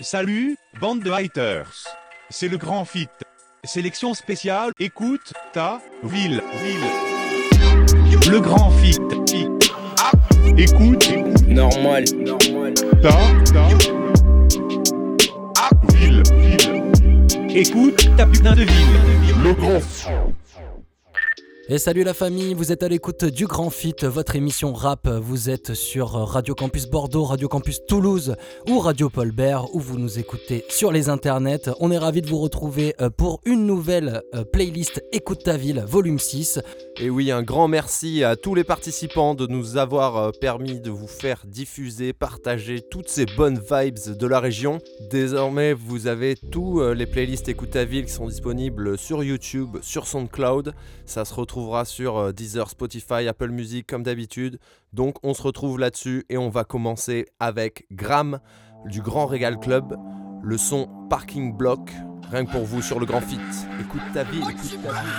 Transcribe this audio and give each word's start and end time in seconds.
Salut, 0.00 0.56
bande 0.80 1.00
de 1.00 1.10
haters. 1.10 1.84
C'est 2.30 2.46
le 2.48 2.56
grand 2.56 2.84
fit. 2.84 3.08
Sélection 3.64 4.14
spéciale, 4.14 4.70
écoute, 4.78 5.32
ta, 5.52 5.80
ville, 6.04 6.40
ville. 6.62 8.30
Le 8.30 8.40
grand 8.40 8.70
fit. 8.70 8.96
fit. 9.28 9.48
Écoute, 10.56 11.10
Normal. 11.48 12.04
ta, 13.02 13.10
ta. 13.52 13.68
Ville, 15.94 16.22
ville. 16.36 17.56
Écoute, 17.56 18.08
ta 18.16 18.26
putain 18.26 18.54
de 18.54 18.62
ville. 18.62 19.42
Le 19.42 19.52
grand 19.52 19.80
Et 21.70 21.76
salut 21.76 22.02
la 22.02 22.14
famille, 22.14 22.54
vous 22.54 22.72
êtes 22.72 22.82
à 22.82 22.88
l'écoute 22.88 23.26
du 23.26 23.46
Grand 23.46 23.68
Fit, 23.68 23.94
votre 24.00 24.36
émission 24.36 24.72
rap. 24.72 25.06
Vous 25.06 25.50
êtes 25.50 25.74
sur 25.74 26.12
Radio 26.12 26.54
Campus 26.54 26.86
Bordeaux, 26.86 27.24
Radio 27.24 27.46
Campus 27.46 27.84
Toulouse 27.86 28.36
ou 28.70 28.78
Radio 28.78 29.10
Paul 29.10 29.32
Bert, 29.32 29.74
où 29.74 29.78
vous 29.78 29.98
nous 29.98 30.18
écoutez 30.18 30.64
sur 30.70 30.92
les 30.92 31.10
internets. 31.10 31.68
On 31.78 31.90
est 31.90 31.98
ravis 31.98 32.22
de 32.22 32.26
vous 32.26 32.38
retrouver 32.38 32.94
euh, 33.02 33.10
pour 33.10 33.42
une 33.44 33.66
nouvelle 33.66 34.22
euh, 34.34 34.44
playlist 34.44 35.04
Écoute 35.12 35.44
ta 35.44 35.58
ville, 35.58 35.84
volume 35.86 36.18
6. 36.18 36.58
Et 37.00 37.10
oui, 37.10 37.30
un 37.30 37.42
grand 37.42 37.68
merci 37.68 38.24
à 38.24 38.34
tous 38.34 38.54
les 38.54 38.64
participants 38.64 39.34
de 39.34 39.46
nous 39.46 39.76
avoir 39.76 40.16
euh, 40.16 40.30
permis 40.40 40.80
de 40.80 40.90
vous 40.90 41.06
faire 41.06 41.42
diffuser, 41.44 42.14
partager 42.14 42.80
toutes 42.80 43.10
ces 43.10 43.26
bonnes 43.26 43.60
vibes 43.70 44.16
de 44.16 44.26
la 44.26 44.40
région. 44.40 44.78
Désormais, 45.10 45.74
vous 45.74 46.06
avez 46.06 46.34
tous 46.34 46.80
les 46.94 47.04
playlists 47.04 47.50
Écoute 47.50 47.72
ta 47.72 47.84
ville 47.84 48.06
qui 48.06 48.12
sont 48.12 48.28
disponibles 48.28 48.96
sur 48.96 49.22
YouTube, 49.22 49.76
sur 49.82 50.06
SoundCloud. 50.06 50.72
Ça 51.04 51.26
se 51.26 51.34
retrouvera 51.58 51.84
sur 51.84 52.16
euh, 52.18 52.32
Deezer, 52.32 52.70
Spotify, 52.70 53.26
Apple 53.26 53.50
Music 53.50 53.86
comme 53.86 54.04
d'habitude. 54.04 54.60
Donc 54.92 55.16
on 55.24 55.34
se 55.34 55.42
retrouve 55.42 55.78
là-dessus 55.78 56.24
et 56.28 56.38
on 56.38 56.50
va 56.50 56.62
commencer 56.62 57.26
avec 57.40 57.86
Gram 57.90 58.38
du 58.86 59.02
Grand 59.02 59.26
Régal 59.26 59.58
Club, 59.58 59.96
le 60.40 60.56
son 60.56 60.88
Parking 61.10 61.52
Block. 61.52 61.90
Rien 62.30 62.44
que 62.44 62.52
pour 62.52 62.62
vous 62.62 62.80
sur 62.80 63.00
le 63.00 63.06
Grand 63.06 63.20
Fit. 63.20 63.40
Écoute 63.80 64.02
ta 64.14 64.22
ville, 64.22 64.42
écoute 64.42 64.78
ta 64.84 64.92
ville. 64.92 65.10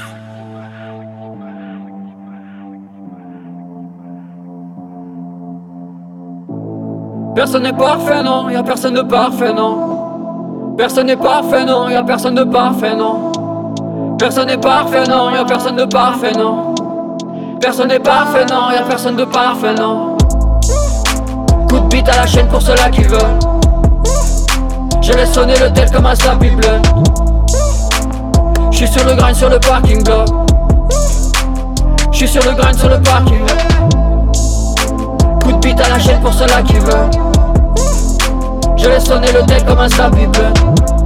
Personne 7.35 7.63
n'est 7.63 7.73
parfait, 7.73 8.23
non, 8.23 8.49
y 8.49 8.55
a 8.55 8.63
personne 8.63 8.93
de 8.93 9.01
parfait, 9.01 9.53
non. 9.53 10.75
Personne 10.77 11.07
n'est 11.07 11.17
parfait, 11.17 11.65
non, 11.65 11.89
y 11.89 11.95
a 11.95 12.03
personne 12.03 12.35
de 12.35 12.43
parfait, 12.43 12.95
non. 12.95 13.38
Personne 14.19 14.47
n'est 14.47 14.57
parfait, 14.57 15.05
non, 15.07 15.31
y 15.31 15.37
a 15.37 15.45
personne 15.45 15.77
de 15.77 15.85
parfait, 15.85 16.33
non. 16.33 16.75
Personne 17.61 17.87
n'est 17.87 17.99
parfait, 17.99 18.45
non, 18.51 18.69
y 18.69 18.75
a 18.75 18.81
personne 18.81 19.15
de 19.15 19.23
parfait, 19.23 19.73
non. 19.73 20.17
Coup 21.69 21.79
de 21.79 21.87
bite 21.87 22.09
à 22.09 22.17
la 22.17 22.27
chaîne 22.27 22.47
pour 22.49 22.61
ceux-là 22.61 22.89
qui 22.89 23.03
veulent. 23.03 23.39
Je 25.01 25.13
laisse 25.13 25.31
sonner 25.31 25.57
le 25.57 25.71
tel 25.71 25.89
comme 25.89 26.05
un 26.05 26.15
sapi 26.15 26.49
bleu. 26.49 26.81
J'suis 28.71 28.89
sur 28.89 29.05
le 29.05 29.15
grind 29.15 29.35
sur 29.35 29.49
le 29.49 29.57
parking 29.57 30.03
block. 30.03 30.27
J'suis 32.11 32.27
sur 32.27 32.43
le 32.43 32.51
grind 32.51 32.77
sur 32.77 32.89
le 32.89 33.01
parking. 33.01 33.45
Coup 35.43 35.51
de 35.53 35.57
bite 35.59 35.79
à 35.79 35.89
la 35.89 35.99
chaîne 35.99 36.19
pour 36.19 36.33
ceux-là 36.33 36.61
qui 36.63 36.77
veulent. 36.77 37.09
Je 38.75 38.89
laisse 38.89 39.05
sonner 39.05 39.31
le 39.31 39.43
deck 39.43 39.65
comme 39.65 39.79
un 39.79 39.89
sapi 39.89 40.27
bleu. 40.27 40.98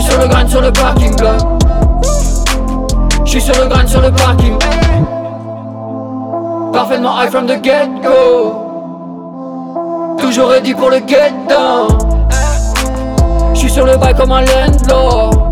J'suis 0.00 0.12
sur 0.12 0.20
le 0.22 0.28
grind 0.28 0.48
sur 0.48 0.62
le 0.62 0.72
parking 0.72 1.14
block. 1.14 1.40
J'suis 3.26 3.42
sur 3.42 3.54
le 3.62 3.68
grind 3.68 3.86
sur 3.86 4.00
le 4.00 4.10
parking. 4.10 4.56
Parfaitement 6.72 7.20
high 7.20 7.30
from 7.30 7.46
the 7.46 7.62
get-go. 7.62 8.54
Toujours 10.18 10.48
ready 10.48 10.72
pour 10.72 10.88
le 10.88 11.00
get 11.06 11.34
down. 11.50 11.98
J'suis 13.52 13.68
sur 13.68 13.84
le 13.84 13.98
bail 13.98 14.14
comme 14.14 14.32
un 14.32 14.40
landlord. 14.40 15.50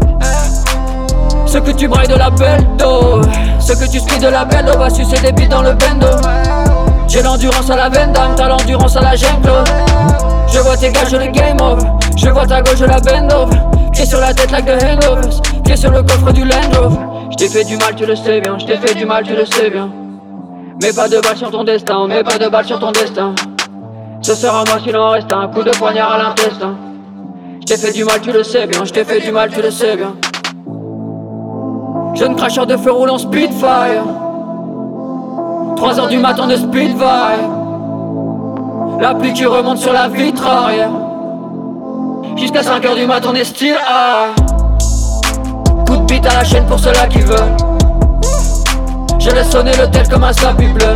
Ce 1.44 1.58
que 1.58 1.72
tu 1.72 1.86
brailles 1.86 2.08
de 2.08 2.14
la 2.14 2.30
belle 2.30 2.66
d'eau. 2.78 3.20
Ce 3.60 3.74
que 3.74 3.84
tu 3.84 4.00
speed 4.00 4.22
de 4.22 4.28
la 4.28 4.46
belle 4.46 4.70
va 4.78 4.88
sucer 4.88 5.20
des 5.20 5.32
billes 5.32 5.48
dans 5.48 5.62
le 5.62 5.74
bendo. 5.74 6.06
J'ai 7.06 7.20
l'endurance 7.22 7.68
à 7.68 7.76
la 7.76 7.90
Vendam, 7.90 8.34
t'as 8.34 8.48
l'endurance 8.48 8.96
à 8.96 9.02
la 9.02 9.14
Jean-Claude 9.14 9.68
Je 10.46 10.58
vois 10.58 10.76
tes 10.76 10.90
gars, 10.90 11.04
je 11.10 11.16
le 11.16 11.26
game 11.26 11.60
over 11.60 11.86
Je 12.16 12.28
vois 12.28 12.46
ta 12.46 12.62
gauche, 12.62 12.80
la 12.80 12.98
bend 13.00 13.28
Pied 13.92 14.06
sur 14.06 14.20
la 14.20 14.32
tête 14.34 14.50
like 14.50 14.66
the 14.66 14.82
hangovers. 14.82 15.40
Pied 15.64 15.76
sur 15.76 15.90
le 15.90 16.02
coffre 16.02 16.32
du 16.32 16.44
Land 16.44 16.70
Rover. 16.80 16.96
J't'ai 17.30 17.48
fait 17.48 17.64
du 17.64 17.76
mal, 17.76 17.94
tu 17.94 18.06
le 18.06 18.16
sais 18.16 18.40
bien. 18.40 18.58
J't'ai 18.58 18.76
fait 18.76 18.94
du 18.94 19.04
mal, 19.04 19.24
tu 19.24 19.34
le 19.34 19.44
sais 19.44 19.70
bien. 19.70 19.90
Mets 20.82 20.92
pas 20.92 21.08
de 21.08 21.20
balle 21.20 21.36
sur 21.36 21.50
ton 21.50 21.64
destin. 21.64 22.06
Mets 22.06 22.22
pas 22.22 22.38
de 22.38 22.48
balle 22.48 22.64
sur 22.64 22.78
ton 22.78 22.92
destin. 22.92 23.34
Ce 24.22 24.34
sera 24.34 24.64
moi 24.64 24.78
s'il 24.82 24.96
en 24.96 25.10
reste 25.10 25.32
un 25.32 25.48
coup 25.48 25.62
de 25.62 25.70
poignard 25.70 26.12
à 26.12 26.18
l'intestin. 26.18 26.74
J't'ai 27.60 27.76
fait 27.76 27.92
du 27.92 28.04
mal, 28.04 28.20
tu 28.20 28.32
le 28.32 28.42
sais 28.42 28.66
bien. 28.66 28.84
J't'ai 28.84 29.04
fait 29.04 29.20
du 29.20 29.30
mal, 29.30 29.50
tu 29.50 29.62
le 29.62 29.70
sais 29.70 29.96
bien. 29.96 30.14
Jeune 32.14 32.34
cracheur 32.34 32.66
de 32.66 32.76
feu 32.76 32.90
roulant 32.90 33.18
Speedfire 33.18 34.04
3 35.78 36.00
heures 36.00 36.08
du 36.08 36.18
matin 36.18 36.48
de 36.48 36.56
speed 36.56 36.90
vibe. 36.90 37.52
La 39.00 39.14
pluie 39.14 39.32
qui 39.32 39.46
remonte 39.46 39.78
sur 39.78 39.92
la 39.92 40.08
vitre 40.08 40.44
arrière 40.44 40.90
Jusqu'à 42.38 42.62
5 42.62 42.84
heures 42.84 42.94
du 42.94 43.04
matin 43.04 43.30
on 43.32 43.34
est 43.34 43.60
high 43.60 43.74
Coup 45.86 45.96
de 45.96 46.04
bite 46.04 46.24
à 46.24 46.34
la 46.34 46.44
chaîne 46.44 46.64
pour 46.66 46.78
ceux-là 46.78 47.06
qui 47.08 47.18
veulent. 47.18 47.56
Je 49.18 49.30
laisse 49.30 49.50
sonner 49.50 49.72
le 49.76 49.90
tel 49.90 50.08
comme 50.08 50.22
un 50.22 50.32
sapi 50.32 50.66
bleu. 50.66 50.86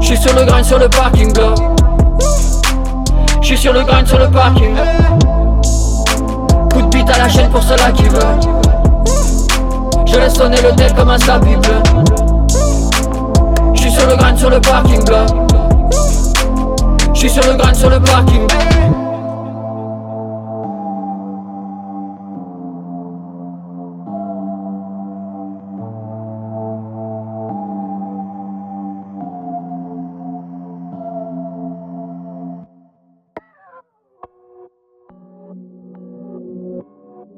J'suis 0.00 0.16
sur 0.16 0.32
le 0.34 0.44
grind 0.44 0.64
sur 0.64 0.78
le 0.78 0.88
parking 0.88 1.32
block 1.32 1.58
J'suis 3.42 3.58
sur 3.58 3.72
le 3.72 3.82
grind 3.82 4.06
sur 4.06 4.18
le 4.18 4.28
parking 4.30 4.74
Coup 6.72 6.82
de 6.82 6.86
bite 6.86 7.10
à 7.10 7.18
la 7.18 7.28
chaîne 7.28 7.50
pour 7.50 7.62
ceux-là 7.62 7.90
qui 7.90 8.04
veulent. 8.04 8.40
Je 10.06 10.18
laisse 10.18 10.34
sonner 10.34 10.60
le 10.62 10.74
tel 10.76 10.94
comme 10.94 11.10
un 11.10 11.18
sapi 11.18 11.56
bleu. 11.56 11.82
J'suis 13.74 13.90
sur 13.90 14.06
le 14.06 14.16
grind 14.16 14.38
sur 14.38 14.50
le 14.50 14.60
parking 14.60 15.04
block 15.04 15.28
J'suis 17.14 17.30
sur 17.30 17.42
le 17.44 17.54
grind 17.54 17.74
sur 17.74 17.90
le 17.90 18.00
parking 18.00 18.46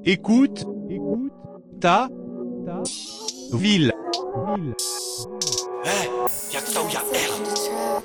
Écoute, 0.04 0.66
écoute, 0.90 1.32
ta, 1.80 2.08
ta, 2.66 2.82
ville. 3.52 3.92
Y'a 6.52 6.60
que 6.60 6.78
ou 6.80 6.88
y'a 6.88 7.00
R. 7.00 8.02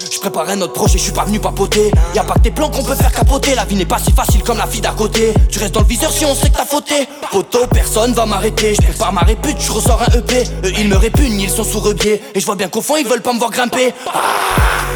Je 0.00 0.18
préparais 0.20 0.56
notre 0.56 0.72
projet, 0.72 0.96
je 0.98 1.02
suis 1.04 1.12
pas 1.12 1.24
venu 1.24 1.40
papoter. 1.40 1.90
Y'a 2.14 2.22
pas 2.22 2.34
que 2.34 2.40
tes 2.40 2.50
plans 2.50 2.70
qu'on 2.70 2.82
peut 2.84 2.94
faire 2.94 3.12
capoter. 3.12 3.54
La 3.54 3.64
vie 3.64 3.74
n'est 3.74 3.84
pas 3.84 3.98
si 3.98 4.12
facile 4.12 4.42
comme 4.42 4.58
la 4.58 4.66
fille 4.66 4.80
d'à 4.80 4.90
côté. 4.90 5.34
Tu 5.50 5.58
restes 5.58 5.74
dans 5.74 5.80
le 5.80 5.86
viseur 5.86 6.12
si 6.12 6.24
on 6.24 6.34
sait 6.34 6.50
que 6.50 6.56
t'as 6.56 6.64
fauté. 6.64 7.08
Poteau, 7.30 7.66
personne 7.66 8.12
va 8.12 8.24
m'arrêter. 8.26 8.74
Je 8.74 8.82
prépare 8.86 9.12
ma 9.12 9.22
répute, 9.22 9.56
je 9.60 9.72
ressors 9.72 10.02
un 10.02 10.18
EP. 10.18 10.44
Eux, 10.64 10.72
ils 10.78 10.88
me 10.88 10.96
répugnent, 10.96 11.40
ils 11.40 11.50
sont 11.50 11.64
sous 11.64 11.80
rebier. 11.80 12.22
Et 12.34 12.40
je 12.40 12.46
vois 12.46 12.56
bien 12.56 12.68
qu'au 12.68 12.80
fond, 12.82 12.96
ils 12.96 13.06
veulent 13.06 13.22
pas 13.22 13.32
me 13.32 13.38
voir 13.38 13.50
grimper. 13.50 13.92
Ah, 14.06 14.20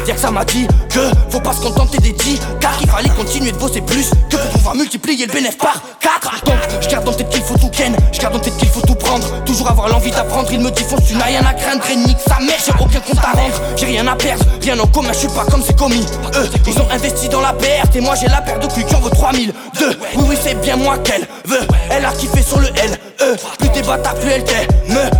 Y'a 0.07 0.15
que 0.15 0.19
ça 0.19 0.31
m'a 0.31 0.43
dit 0.43 0.67
que 0.89 0.99
faut 1.29 1.39
pas 1.39 1.53
se 1.53 1.61
contenter 1.61 1.97
des 1.99 2.11
10 2.11 2.39
Car 2.59 2.73
il 2.81 2.89
fallait 2.89 3.09
continuer 3.09 3.51
de 3.53 3.57
bosser 3.57 3.79
plus 3.79 4.09
Que 4.29 4.35
pour 4.35 4.49
pouvoir 4.51 4.75
multiplier 4.75 5.25
le 5.25 5.31
bénéfice 5.31 5.55
par 5.55 5.81
4 6.01 6.43
Donc 6.43 6.55
je 6.81 6.89
garde 6.89 7.07
en 7.07 7.13
tête 7.13 7.29
qu'il 7.29 7.41
faut 7.41 7.57
tout 7.57 7.69
ken 7.69 7.95
Je 8.11 8.19
garde 8.19 8.35
en 8.35 8.39
tête 8.39 8.57
qu'il 8.57 8.67
faut 8.67 8.81
tout 8.81 8.95
prendre 8.95 9.25
Toujours 9.45 9.69
avoir 9.69 9.87
l'envie 9.87 10.11
d'apprendre 10.11 10.51
Il 10.51 10.59
me 10.59 10.71
dit 10.71 10.83
fonce 10.83 11.07
tu 11.07 11.15
n'as 11.15 11.25
rien 11.25 11.45
à 11.45 11.53
craindre 11.53 11.85
Et 11.89 11.95
nique 11.95 12.17
sa 12.27 12.37
mère 12.39 12.57
j'ai 12.65 12.73
aucun 12.83 12.99
compte 12.99 13.23
à 13.23 13.31
rendre 13.31 13.61
J'ai 13.77 13.85
rien 13.85 14.05
à 14.07 14.15
perdre 14.15 14.43
Rien 14.61 14.77
en 14.77 14.87
commun 14.93 15.11
je 15.11 15.19
suis 15.19 15.27
pas 15.29 15.45
comme 15.45 15.61
c'est 15.65 15.77
commis. 15.77 16.05
Eux 16.35 16.49
ils 16.67 16.79
ont 16.79 16.89
investi 16.91 17.27
dans 17.29 17.41
la 17.41 17.53
perte 17.53 17.95
Et 17.95 18.01
moi 18.01 18.15
j'ai 18.15 18.27
la 18.27 18.41
paire 18.41 18.59
de 18.59 18.67
cul 18.67 18.83
qui 18.83 18.95
en 18.95 18.99
vaut 18.99 19.09
3000 19.09 19.53
Deux 19.79 19.97
Oui 20.17 20.25
oui 20.29 20.37
c'est 20.41 20.59
bien 20.61 20.75
moi 20.77 20.97
qu'elle 20.99 21.27
veut. 21.45 21.67
Elle 21.89 22.05
a 22.05 22.11
kiffé 22.13 22.41
sur 22.41 22.59
le 22.59 22.67
L. 22.67 22.97
E 23.21 23.35
Plus 23.59 23.69
t'es 23.69 23.81
bâtard 23.81 24.15
plus 24.15 24.29
elle 24.29 24.43
t'aime. 24.43 24.67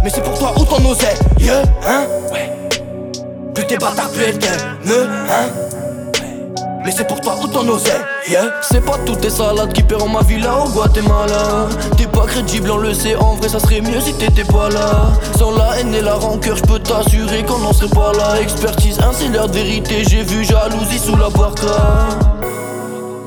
Mais 0.03 0.09
c'est 0.13 0.23
pour 0.23 0.37
toi 0.37 0.53
où 0.57 0.63
ton 0.63 0.83
oseille 0.89 1.17
Yeah 1.39 1.63
hein? 1.87 2.05
Plus 3.53 3.67
t'es 3.67 3.77
bâtard, 3.77 4.09
plus 4.09 4.23
elle 4.23 4.39
t'aime, 4.39 4.59
hein? 5.29 5.72
Mais 6.83 6.91
c'est 6.91 7.07
pour 7.07 7.21
toi 7.21 7.37
où 7.41 7.47
ton 7.47 7.67
oseille, 7.69 8.01
yeah? 8.29 8.45
C'est 8.61 8.83
pas 8.83 8.97
toutes 9.05 9.21
tes 9.21 9.29
salades 9.29 9.73
qui 9.73 9.83
paieront 9.83 10.09
ma 10.09 10.21
villa 10.21 10.57
au 10.59 10.69
Guatemala. 10.69 11.67
T'es 11.97 12.07
pas 12.07 12.25
crédible, 12.25 12.71
on 12.71 12.77
le 12.77 12.93
sait, 12.93 13.15
en 13.15 13.35
vrai 13.35 13.49
ça 13.49 13.59
serait 13.59 13.81
mieux 13.81 14.01
si 14.01 14.13
t'étais 14.13 14.43
pas 14.43 14.69
là. 14.69 15.07
Sans 15.37 15.51
la 15.51 15.79
haine 15.79 15.93
et 15.93 16.01
la 16.01 16.15
rancœur, 16.15 16.57
je 16.57 16.63
peux 16.63 16.79
t'assurer 16.79 17.43
qu'on 17.43 17.59
n'en 17.59 17.73
serait 17.73 17.89
pas 17.89 18.11
là. 18.13 18.41
Expertise, 18.41 18.99
c'est 19.13 19.29
leur 19.29 19.47
vérité, 19.47 20.03
j'ai 20.07 20.23
vu 20.23 20.43
jalousie 20.43 20.99
sous 20.99 21.15
la 21.15 21.29
barca 21.29 22.09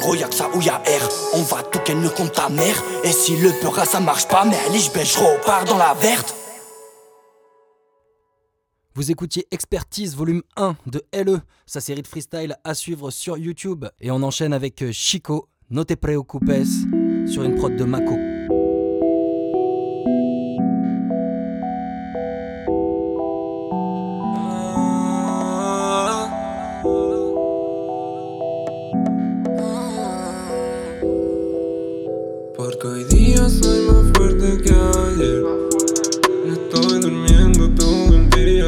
Gros 0.00 0.14
y'a 0.14 0.29
que 0.29 0.35
ça 0.35 0.47
ou 0.55 0.61
y'a 0.61 0.75
R. 0.75 1.08
On 1.35 1.43
va 1.43 1.62
tout 1.62 1.79
qu'elle 1.81 2.00
ne 2.00 2.08
compte 2.08 2.32
ta 2.32 2.49
mère. 2.49 2.82
Et 3.03 3.12
si 3.12 3.37
le 3.37 3.50
peur 3.61 3.85
ça 3.85 3.99
marche 4.00 4.29
pas 4.29 4.44
Mais 4.44 4.56
allez 4.69 4.79
je 4.79 5.19
repars 5.19 5.64
dans 5.64 5.79
la 5.79 5.94
verte 6.00 6.35
Vous 8.96 9.10
écoutiez 9.10 9.46
Expertise 9.50 10.16
volume 10.16 10.43
1 10.56 10.75
de 10.87 11.02
LE, 11.12 11.40
sa 11.66 11.82
série 11.82 12.00
de 12.00 12.06
freestyle 12.06 12.56
à 12.64 12.72
suivre 12.72 13.10
sur 13.10 13.37
YouTube. 13.37 13.84
Et 14.00 14.10
on 14.10 14.22
enchaîne 14.22 14.54
avec 14.54 14.81
euh, 14.81 14.90
Chico, 14.90 15.50
No 15.69 15.84
te 15.84 15.93
preocupes, 15.93 16.64
sur 17.26 17.43
une 17.43 17.56
prod 17.56 17.76
de 17.76 17.84
Mako. 17.84 18.36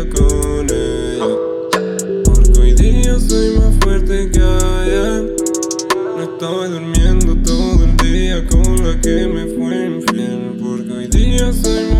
Día 0.04 0.10
con 0.10 0.66
ella. 0.70 1.36
Porque 2.24 2.60
hoy 2.60 2.72
día 2.74 3.18
soy 3.18 3.58
más 3.58 3.74
fuerte 3.80 4.30
que 4.30 4.40
ayer. 4.40 5.36
No 6.16 6.22
estoy 6.22 6.70
durmiendo 6.70 7.36
todo 7.42 7.84
el 7.84 7.96
día 7.96 8.46
con 8.46 8.84
la 8.84 9.00
que 9.00 9.26
me 9.26 9.46
fue 9.46 9.86
infiel. 9.86 10.56
Porque 10.60 10.92
hoy 10.92 11.06
día 11.08 11.52
soy 11.52 11.94
más 11.94 11.97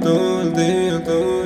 todo 0.00 0.42
el 0.42 0.52
día, 0.52 1.02
todo 1.02 1.44
el 1.44 1.45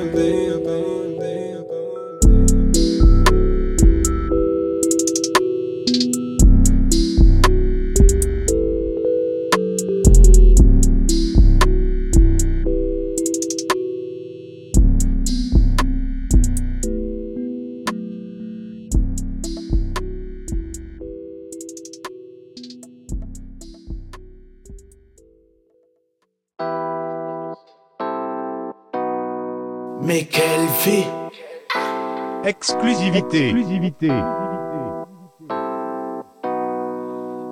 Exclusivité. 33.13 34.09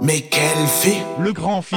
Mais 0.01 0.21
quelle 0.21 0.65
vie 0.83 1.01
Le 1.19 1.33
grand 1.33 1.61
fit. 1.61 1.75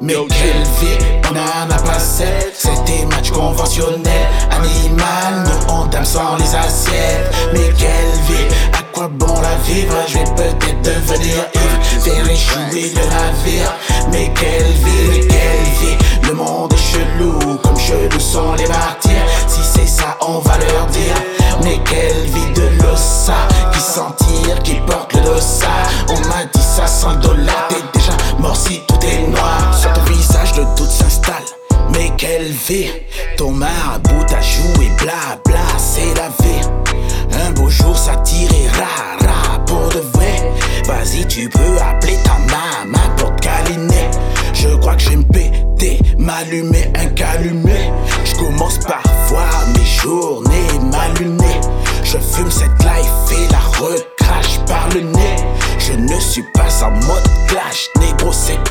Mais 0.00 0.14
quelle 0.14 0.62
vie. 0.78 0.98
On 1.24 1.34
en 1.34 1.70
a 1.70 1.78
pas 1.82 1.98
sept 1.98 2.52
C'était 2.54 3.04
match 3.06 3.30
conventionnel 3.30 4.28
Animal, 4.50 5.44
nous 5.44 5.72
on 5.72 5.86
dame 5.86 6.04
sans 6.04 6.36
les 6.36 6.54
assiettes. 6.54 7.34
Mais 7.52 7.72
quelle 7.76 8.20
vie. 8.28 8.46
À 8.78 8.82
quoi 8.92 9.08
bon 9.08 9.40
la 9.40 9.56
vivre? 9.66 9.96
Je 10.06 10.18
vais 10.18 10.24
peut-être 10.24 10.82
devenir 10.82 11.46
ivre. 11.54 11.82
Faire 12.04 12.30
échouer 12.30 12.92
le 12.94 13.10
navire 13.10 13.74
Mais 14.12 14.30
quelle 14.34 14.72
vie, 14.72 15.08
mais 15.10 15.20
quelle 15.20 15.72
vie 15.80 16.01
Le 16.32 16.38
monde 16.38 16.72
est 16.72 16.76
chelou 16.78 17.58
Comme 17.62 17.78
chelou 17.78 18.18
sont 18.18 18.54
les 18.54 18.66
martyrs 18.66 19.26
Si 19.46 19.60
c'est 19.62 19.86
ça 19.86 20.16
on 20.22 20.38
va 20.38 20.56
leur 20.56 20.86
dire 20.86 21.14
Mais 21.62 21.78
quelle 21.84 22.24
vie 22.24 22.52
de 22.54 22.82
l'ossa 22.82 23.34
Qui 23.70 23.78
sentir, 23.78 24.62
qui 24.62 24.76
porte 24.86 25.12
le 25.12 25.20
dossard 25.20 25.90
On 26.08 26.28
m'a 26.28 26.44
dit 26.54 26.62
ça 26.62 26.86
100 26.86 27.16
dollars 27.16 27.68
T'es 27.68 27.98
déjà 27.98 28.12
mort 28.38 28.56
si 28.56 28.80
tout 28.88 28.98
est 29.04 29.28
noir. 29.28 29.78
Sur 29.78 29.92
ton 29.92 30.04
visage 30.04 30.56
le 30.56 30.64
doute 30.74 30.90
s'installe 30.90 31.44
Mais 31.92 32.10
quelle 32.16 32.50
vie. 32.50 32.90
Ton 33.36 33.50
marabout 33.50 34.24
t'a 34.26 34.40
joué 34.40 34.90
bla 34.96 35.36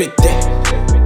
pété 0.02 0.30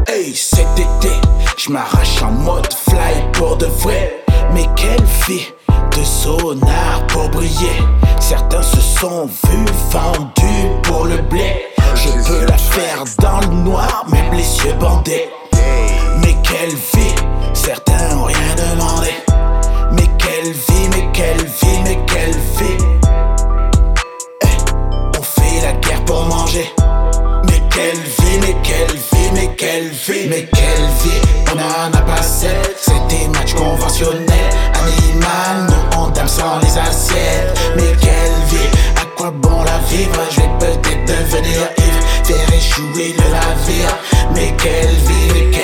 Hey 0.07 0.33
cet 0.33 0.79
été, 0.79 1.11
je 1.57 1.69
m'arrache 1.69 2.21
en 2.21 2.31
mode 2.31 2.73
fly 2.87 3.15
pour 3.33 3.57
de 3.57 3.65
vrai. 3.65 4.23
Mais 4.53 4.69
quelle 4.77 5.03
vie 5.27 5.51
de 5.67 6.03
sonar 6.03 7.05
pour 7.07 7.29
briller. 7.29 7.77
Certains 8.19 8.61
se 8.61 8.79
sont 8.79 9.25
vus 9.25 9.65
vendus 9.91 10.69
pour 10.83 11.05
le 11.05 11.17
blé. 11.17 11.67
Je 11.95 12.09
peux 12.25 12.45
la 12.45 12.57
faire 12.57 13.03
dans 13.19 13.41
le 13.41 13.55
noir, 13.63 14.05
mes 14.09 14.29
blessures 14.29 14.77
bandés. 14.77 15.29
Mais 16.21 16.35
quelle 16.43 16.75
vie, 16.75 17.15
certains 17.53 18.15
ont 18.17 18.25
rien 18.25 18.55
demandé 18.55 19.11
mais 29.55 29.67
quelle 29.67 29.89
vie, 29.89 30.27
mais 30.27 30.47
quelle 30.53 30.85
vie, 31.01 31.21
on 31.47 31.57
en 31.57 31.93
a 31.93 32.01
passé. 32.01 32.47
C'est 32.77 33.07
des 33.07 33.27
matchs 33.29 33.53
conventionnels, 33.53 34.25
animal, 34.73 35.67
nous 35.69 35.99
on 35.99 36.09
dame 36.09 36.27
sans 36.27 36.59
les 36.59 36.77
assiettes. 36.77 37.57
Mais 37.75 37.93
quelle 38.01 38.49
vie, 38.49 38.69
à 38.97 39.05
quoi 39.15 39.31
bon 39.31 39.63
la 39.63 39.77
vivre? 39.89 40.21
Je 40.31 40.41
vais 40.41 40.49
peut-être 40.59 41.05
devenir 41.05 41.69
ivre, 41.77 42.01
faire 42.23 42.53
échouer 42.53 43.15
le 43.17 43.31
navire. 43.31 43.97
Mais 44.33 44.53
quelle 44.57 44.87
vie, 44.87 45.33
mais 45.33 45.39
quelle 45.39 45.51
vie 45.51 45.54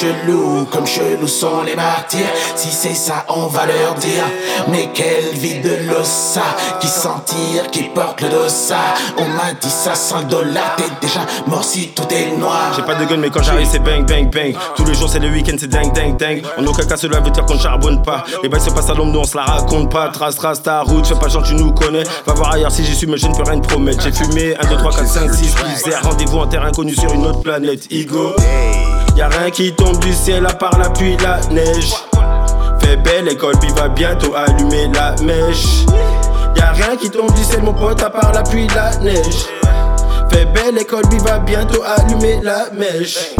chelou, 0.00 0.66
comme 0.70 0.86
chelou 0.86 1.26
sont 1.26 1.62
les 1.64 1.76
martyrs. 1.76 2.26
Si 2.54 2.68
c'est 2.70 2.94
ça, 2.94 3.24
on 3.28 3.46
va 3.46 3.66
leur 3.66 3.94
dire. 3.94 4.24
Mais 4.68 4.90
quelle 4.92 5.34
vie 5.34 5.60
de 5.60 5.88
l'ossa, 5.88 6.42
qui 6.80 6.88
sentir, 6.88 7.70
qui 7.70 7.84
porte 7.94 8.20
le 8.22 8.28
dossa. 8.28 8.76
On 9.18 9.24
m'a 9.24 9.52
dit 9.60 9.70
ça 9.70 9.94
100 9.94 10.22
dollars, 10.28 10.76
t'es 10.76 10.84
déjà 11.00 11.20
mort 11.46 11.64
si 11.64 11.88
tout 11.88 12.08
est 12.10 12.36
noir. 12.38 12.72
J'ai 12.76 12.82
pas 12.82 12.94
de 12.94 13.04
gun, 13.04 13.16
mais 13.16 13.30
quand 13.30 13.42
j'arrive, 13.42 13.68
c'est 13.70 13.80
bang, 13.80 14.06
bang, 14.06 14.32
bang. 14.32 14.54
Tous 14.76 14.84
les 14.84 14.94
jours, 14.94 15.08
c'est 15.08 15.18
le 15.18 15.28
week-end, 15.28 15.56
c'est 15.58 15.68
dingue, 15.68 15.92
dingue, 15.92 16.16
dingue. 16.16 16.42
En 16.58 16.66
aucun 16.66 16.84
cas, 16.84 16.96
cela 16.96 17.20
veut 17.20 17.30
dire 17.30 17.44
qu'on 17.44 17.58
charbonne 17.58 18.02
pas. 18.02 18.24
Les 18.42 18.48
bails 18.48 18.60
se 18.60 18.70
passent 18.70 18.90
à 18.90 18.94
l'ombre, 18.94 19.12
nous 19.12 19.20
on 19.20 19.24
se 19.24 19.36
la 19.36 19.44
raconte 19.44 19.90
pas. 19.90 20.08
Trace, 20.08 20.36
trace 20.36 20.62
ta 20.62 20.82
route, 20.82 21.06
fais 21.06 21.14
pas 21.14 21.28
genre, 21.28 21.42
tu 21.42 21.54
nous 21.54 21.72
connais. 21.72 22.04
Va 22.26 22.34
voir 22.34 22.54
ailleurs 22.54 22.72
si 22.72 22.84
j'y 22.84 22.94
suis, 22.94 23.06
mais 23.06 23.16
je 23.16 23.26
ne 23.26 23.34
peux 23.34 23.42
rien 23.42 23.60
te 23.60 23.68
promettre. 23.68 24.02
J'ai 24.02 24.12
fumé 24.12 24.54
1, 24.60 24.68
2, 24.68 24.76
3, 24.76 24.90
4, 24.92 25.06
5, 25.06 25.34
6, 25.34 25.54
10 25.84 25.94
Rendez-vous 26.02 26.38
en 26.38 26.46
terre 26.46 26.64
inconnue 26.64 26.94
sur 26.94 27.12
une 27.12 27.26
autre 27.26 27.40
planète. 27.40 27.86
Ego. 27.90 28.34
Y'a 29.16 29.28
rien 29.28 29.50
qui 29.50 29.74
tombe 29.74 29.98
du 30.00 30.12
ciel 30.12 30.46
à 30.46 30.52
part 30.52 30.78
la 30.78 30.90
pluie, 30.90 31.16
la 31.18 31.40
neige. 31.52 31.92
Fais 32.80 32.96
belle 32.96 33.28
école, 33.28 33.58
puis 33.60 33.70
va 33.76 33.88
bientôt 33.88 34.34
allumer 34.34 34.88
la 34.94 35.14
mèche. 35.22 35.84
Y'a 36.56 36.72
rien 36.72 36.96
qui 36.96 37.10
tombe 37.10 37.32
du 37.34 37.42
ciel, 37.42 37.62
mon 37.62 37.74
pote, 37.74 38.02
à 38.02 38.10
part 38.10 38.32
la 38.32 38.42
pluie, 38.42 38.66
la 38.74 38.96
neige. 38.96 39.46
Fais 40.30 40.46
belle 40.46 40.78
école, 40.78 41.02
puis 41.08 41.18
va 41.18 41.38
bientôt 41.38 41.82
allumer 41.84 42.40
la 42.42 42.70
mèche. 42.72 43.34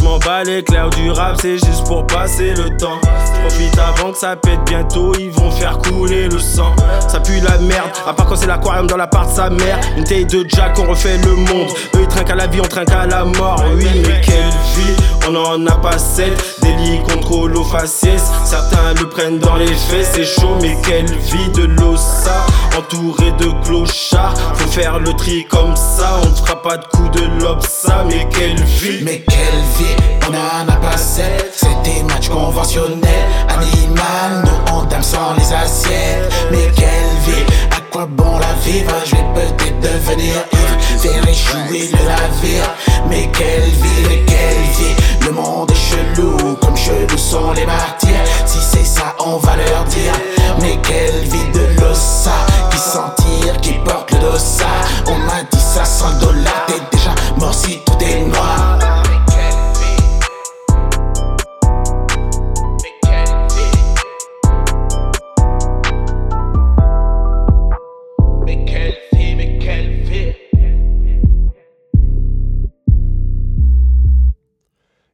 J'm'en 0.00 0.18
bats 0.18 0.42
les 0.44 0.62
clairs 0.62 0.88
du 0.90 1.10
rap, 1.10 1.36
c'est 1.40 1.58
juste 1.58 1.84
pour 1.86 2.06
passer 2.06 2.54
le 2.54 2.74
temps. 2.76 2.98
Profite 3.42 3.78
avant 3.78 4.12
que 4.12 4.18
ça 4.18 4.34
pète 4.34 4.60
bientôt, 4.66 5.12
ils 5.18 5.30
vont 5.30 5.50
faire 5.50 5.76
couler 5.78 6.28
le 6.28 6.38
sang. 6.38 6.74
Ça 7.06 7.20
pue 7.20 7.40
la 7.40 7.58
merde, 7.58 7.90
à 8.06 8.14
part 8.14 8.26
quand 8.26 8.36
c'est 8.36 8.46
l'aquarium 8.46 8.86
dans 8.86 8.96
l'appart 8.96 9.28
de 9.30 9.36
sa 9.36 9.50
mère. 9.50 9.78
Une 9.96 10.04
taille 10.04 10.24
de 10.24 10.44
Jack, 10.48 10.78
on 10.78 10.88
refait 10.88 11.18
le 11.18 11.34
monde. 11.34 11.68
Eux 11.94 12.00
ils 12.00 12.08
trinquent 12.08 12.30
à 12.30 12.34
la 12.34 12.46
vie, 12.46 12.60
on 12.60 12.68
trinque 12.68 12.92
à 12.92 13.06
la 13.06 13.24
mort. 13.24 13.62
Oui, 13.74 13.86
mais 14.06 14.20
quelle 14.22 14.48
vie, 14.74 14.96
on 15.28 15.34
en 15.34 15.66
a 15.66 15.76
pas 15.76 15.98
sept. 15.98 16.60
Délit 16.62 17.00
contrôle 17.02 17.56
aux 17.56 17.64
faciès, 17.64 18.22
certains 18.44 18.94
le 18.98 19.08
prennent 19.08 19.38
dans 19.38 19.56
les 19.56 19.66
fesses. 19.66 20.12
C'est 20.14 20.24
chaud, 20.24 20.56
mais 20.62 20.76
quelle 20.82 21.12
vie 21.14 21.50
de 21.54 21.64
l'ossa. 21.64 22.46
Entouré 22.78 23.32
de 23.32 23.50
clochards, 23.64 24.34
faut 24.54 24.70
faire 24.70 24.98
le 24.98 25.12
tri 25.14 25.44
comme 25.50 25.76
ça. 25.76 26.20
On 26.22 26.28
ne 26.30 26.34
fera 26.34 26.62
pas 26.62 26.76
de 26.78 26.86
coup 26.86 27.08
de 27.08 27.42
lobsa, 27.42 28.04
mais 28.06 28.26
quelle 28.30 28.62
vie. 28.62 29.02
Mais 29.02 29.24
quelle 29.28 29.60
vie, 29.78 29.89
on 30.28 30.68
a 30.68 30.76
passé. 30.76 31.22
C'est 31.52 31.82
des 31.82 32.02
matchs 32.04 32.28
conventionnels. 32.28 33.26
Animal, 33.48 34.44
nous 34.44 34.74
on 34.74 35.02
sans 35.02 35.34
les 35.36 35.52
assiettes. 35.52 36.32
Mais 36.50 36.70
quelle 36.76 37.16
vie, 37.26 37.44
à 37.70 37.80
quoi 37.90 38.06
bon 38.06 38.38
la 38.38 38.52
vivre? 38.64 38.92
Je 39.04 39.16
vais 39.16 39.24
peut-être 39.34 39.80
devenir 39.80 40.34
ivre, 40.52 41.00
faire 41.00 41.28
échouer 41.28 41.90
le 41.92 42.04
navire. 42.06 42.70
Mais 43.08 43.30
quelle 43.32 43.70
vie, 43.70 44.08
mais 44.08 44.24
quelle 44.26 44.64
vie, 44.78 45.26
le 45.26 45.32
monde 45.32 45.70
est 45.70 45.74
chelou, 45.74 46.56
comme 46.60 46.76
chelou 46.76 47.18
sont 47.18 47.52
les 47.52 47.66
martyrs. 47.66 48.24
Si 48.46 48.58
c'est 48.60 48.84
ça, 48.84 49.14
on 49.18 49.36
va 49.38 49.56
leur 49.56 49.84
dire. 49.84 50.12
Mais 50.60 50.78
quelle 50.82 51.24
vie 51.24 51.50
de 51.54 51.80
l'ossa, 51.80 52.32
qui 52.70 52.78
sentir, 52.78 53.60
qui 53.60 53.72
porte 53.84 54.10
le 54.12 54.18
dossa. 54.18 54.66
On 55.06 55.16
m'a 55.18 55.42
dit 55.50 55.60
ça 55.60 55.84
100 55.84 56.18
dollars, 56.20 56.66
t'es 56.66 56.80
déjà 56.92 57.14
mort 57.38 57.54
si 57.54 57.80
tout 57.86 58.04
est 58.04 58.20
noir. 58.26 58.59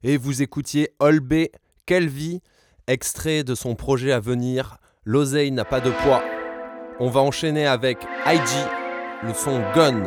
Et 0.08 0.18
vous 0.18 0.40
écoutiez 0.40 0.92
Olbé, 1.00 1.50
vie 1.90 2.40
Extrait 2.86 3.42
de 3.42 3.56
son 3.56 3.75
projet 3.75 4.12
à 4.12 4.20
venir, 4.20 4.76
L'oseille 5.04 5.50
n'a 5.50 5.64
pas 5.64 5.80
de 5.80 5.90
poids. 5.90 6.22
On 7.00 7.10
va 7.10 7.18
enchaîner 7.22 7.66
avec 7.66 7.98
IG, 8.25 8.48
le 9.25 9.34
son 9.34 9.58
Gun. 9.75 10.04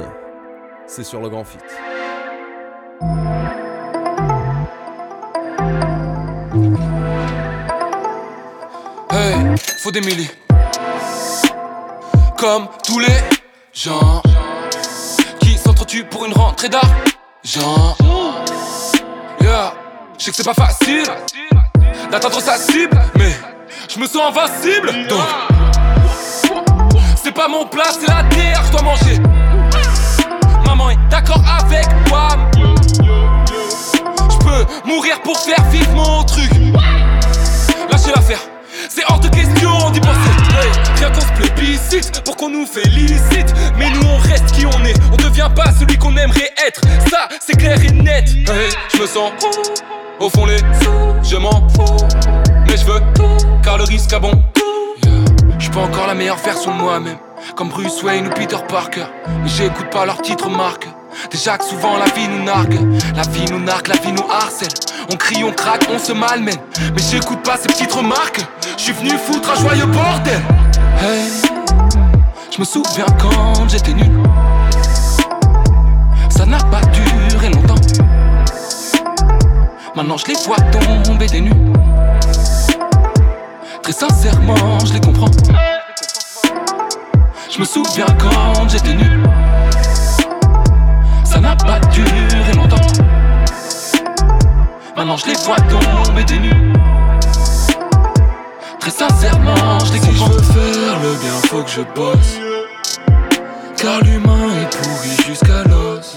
C'est 0.87 1.03
sur 1.03 1.19
le 1.19 1.27
grand 1.27 1.43
fit. 1.43 1.57
Hey, 9.11 9.57
faut 9.79 9.91
des 9.91 9.99
milliers. 9.99 10.31
Comme 12.37 12.69
tous 12.85 12.99
les 12.99 13.19
gens 13.73 14.21
qui 15.41 15.57
s'entretuent 15.57 16.05
pour 16.05 16.25
une 16.25 16.33
rentrée 16.33 16.69
d'argent. 16.69 17.97
Je 20.19 20.25
sais 20.25 20.31
que 20.31 20.37
c'est 20.37 20.43
pas 20.43 20.53
facile 20.53 21.05
d'atteindre 22.11 22.41
sa 22.41 22.57
cible, 22.57 22.99
mais 23.17 23.31
je 23.87 23.97
me 24.01 24.05
sens 24.05 24.35
invincible. 24.35 24.91
Donc, 25.07 25.21
c'est 27.15 27.31
pas 27.31 27.47
mon 27.47 27.65
plat, 27.65 27.85
c'est 27.97 28.09
la 28.09 28.23
terre, 28.23 28.61
je 28.65 28.71
dois 28.71 28.81
manger. 28.81 29.17
Maman 30.65 30.89
est 30.89 30.99
d'accord 31.09 31.41
avec 31.47 31.85
moi. 32.09 32.27
Je 32.53 34.37
peux 34.39 34.65
mourir 34.85 35.21
pour 35.21 35.39
faire 35.39 35.63
vivre 35.69 35.91
mon 35.93 36.23
truc. 36.25 36.51
Lâchez 37.89 38.11
l'affaire, 38.13 38.41
c'est 38.89 39.03
hors 39.07 39.21
de 39.21 39.29
question 39.29 39.89
d'y 39.91 40.01
penser. 40.01 40.19
Hey, 40.61 40.97
rien 40.97 41.11
qu'on 41.11 41.21
se 41.21 41.31
plébiscite 41.31 42.21
pour 42.25 42.35
qu'on 42.35 42.49
nous 42.49 42.65
félicite. 42.65 43.53
Mais 43.77 43.89
nous 43.91 44.05
on 44.05 44.17
reste 44.17 44.51
qui 44.51 44.65
on 44.65 44.83
est, 44.83 44.95
on 45.13 45.15
devient 45.15 45.49
pas 45.55 45.71
celui 45.79 45.97
qu'on 45.97 46.17
aimerait 46.17 46.51
être. 46.67 46.81
Ça, 47.09 47.29
c'est 47.39 47.55
clair 47.55 47.81
et 47.81 47.91
net. 47.91 48.27
Je 48.93 49.01
me 49.01 49.07
sens 49.07 49.31
au 50.19 50.29
fond 50.29 50.45
les 50.45 50.57
sous, 50.57 51.29
je 51.29 51.37
m'en 51.37 51.67
fous. 51.69 52.07
Mais 52.67 52.77
je 52.77 52.85
veux 52.85 52.99
tout, 53.13 53.45
car 53.63 53.77
le 53.77 53.83
risque 53.83 54.13
a 54.13 54.19
bon. 54.19 54.31
Je 55.57 55.69
pas 55.69 55.81
encore 55.81 56.07
la 56.07 56.13
meilleure 56.13 56.37
version 56.37 56.75
de 56.75 56.81
moi-même. 56.81 57.17
Comme 57.55 57.69
Bruce 57.69 58.01
Wayne 58.03 58.27
ou 58.27 58.29
Peter 58.31 58.57
Parker. 58.67 59.05
Mais 59.27 59.49
j'écoute 59.49 59.89
pas 59.91 60.05
leurs 60.05 60.21
titres 60.21 60.49
marques. 60.49 60.87
Déjà 61.31 61.57
que 61.57 61.65
souvent 61.65 61.97
la 61.97 62.05
vie 62.05 62.27
nous 62.27 62.43
nargue. 62.43 62.79
La 63.15 63.23
vie 63.23 63.45
nous 63.51 63.59
nargue, 63.59 63.87
la 63.87 63.95
vie 63.97 64.11
nous 64.11 64.25
harcèle. 64.29 64.69
On 65.11 65.15
crie, 65.15 65.43
on 65.43 65.51
craque, 65.51 65.87
on 65.93 65.99
se 65.99 66.13
malmène. 66.13 66.59
Mais 66.95 67.01
j'écoute 67.11 67.43
pas 67.43 67.57
ces 67.57 67.67
petites 67.67 67.91
remarques. 67.91 68.41
Je 68.77 68.83
suis 68.83 68.93
venu 68.93 69.11
foutre 69.11 69.51
un 69.51 69.61
joyeux 69.61 69.85
bordel. 69.85 70.41
Hey, 71.01 71.29
je 72.51 72.59
me 72.59 72.65
souviens 72.65 73.05
quand 73.19 73.67
j'étais 73.67 73.93
nul. 73.93 74.23
Ça 76.29 76.45
n'a 76.45 76.59
pas 76.59 76.81
duré 76.81 77.49
longtemps. 77.49 77.75
Maintenant 79.99 80.15
je 80.15 80.27
les 80.27 80.35
vois 80.45 80.55
tomber 81.03 81.27
des 81.27 81.41
nues. 81.41 81.51
Très 83.83 83.91
sincèrement, 83.91 84.79
je 84.85 84.93
les 84.93 85.01
comprends. 85.01 85.29
Je 87.51 87.59
me 87.59 87.65
souviens 87.65 88.05
quand 88.17 88.69
j'étais 88.69 88.93
nul. 88.93 89.29
Ça 91.25 91.41
n'a 91.41 91.53
pas 91.53 91.81
duré 91.91 92.53
longtemps. 92.55 92.77
Maintenant 94.95 95.17
je 95.17 95.25
les 95.25 95.37
vois 95.43 95.57
tomber 95.57 96.23
des 96.23 96.39
nues. 96.39 96.73
Très 98.79 98.91
sincèrement, 98.91 99.79
je 99.79 99.91
les 99.91 99.99
comprends. 99.99 100.13
Si 100.13 100.31
je 100.31 100.31
veux 100.31 100.43
faire 100.43 100.99
le 101.03 101.13
bien, 101.19 101.33
faut 101.49 101.61
que 101.61 101.71
je 101.71 101.81
bosse. 101.93 102.39
Car 103.75 103.99
l'humain 104.05 104.47
est 104.61 104.77
pourri 104.77 105.27
jusqu'à 105.27 105.63
l'os. 105.67 106.15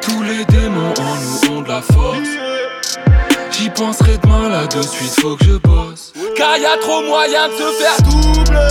Tous 0.00 0.22
les 0.22 0.46
démons 0.46 0.94
en 0.98 1.50
nous 1.50 1.58
ont 1.58 1.60
de 1.60 1.68
la 1.68 1.82
force. 1.82 2.37
J'y 3.58 3.70
penserai 3.70 4.18
demain 4.18 4.48
là 4.48 4.68
de 4.68 4.80
suite, 4.82 5.18
faut 5.20 5.34
que 5.34 5.44
je 5.44 5.56
bosse. 5.56 6.12
Car 6.36 6.56
y 6.58 6.64
a 6.64 6.76
trop 6.80 7.02
moyen 7.02 7.48
de 7.48 7.54
se 7.54 7.72
faire 7.72 8.02
doubler. 8.02 8.68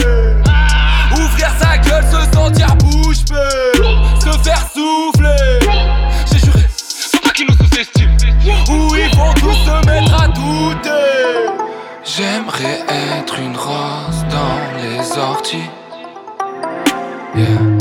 Ouvrir 1.13 1.51
sa 1.60 1.77
gueule, 1.77 2.03
se 2.05 2.36
sentir 2.36 2.75
bouche 2.77 3.24
bée. 3.25 3.77
Se 4.19 4.36
faire 4.39 4.65
souffler. 4.74 5.60
J'ai 6.31 6.39
juré, 6.39 6.65
faut 7.12 7.19
pas 7.19 7.29
qu'ils 7.34 7.46
nous 7.46 7.55
sous-estiment. 7.55 8.17
Ou 8.69 8.96
ils 8.96 9.15
vont 9.15 9.34
tous 9.34 9.53
se 9.53 9.86
mettre 9.86 10.24
à 10.24 10.27
douter. 10.29 10.89
J'aimerais 12.03 12.84
être 12.89 13.38
une 13.38 13.55
rose 13.55 14.25
dans 14.31 14.81
les 14.81 15.19
orties. 15.19 15.69
Yeah. 17.36 17.78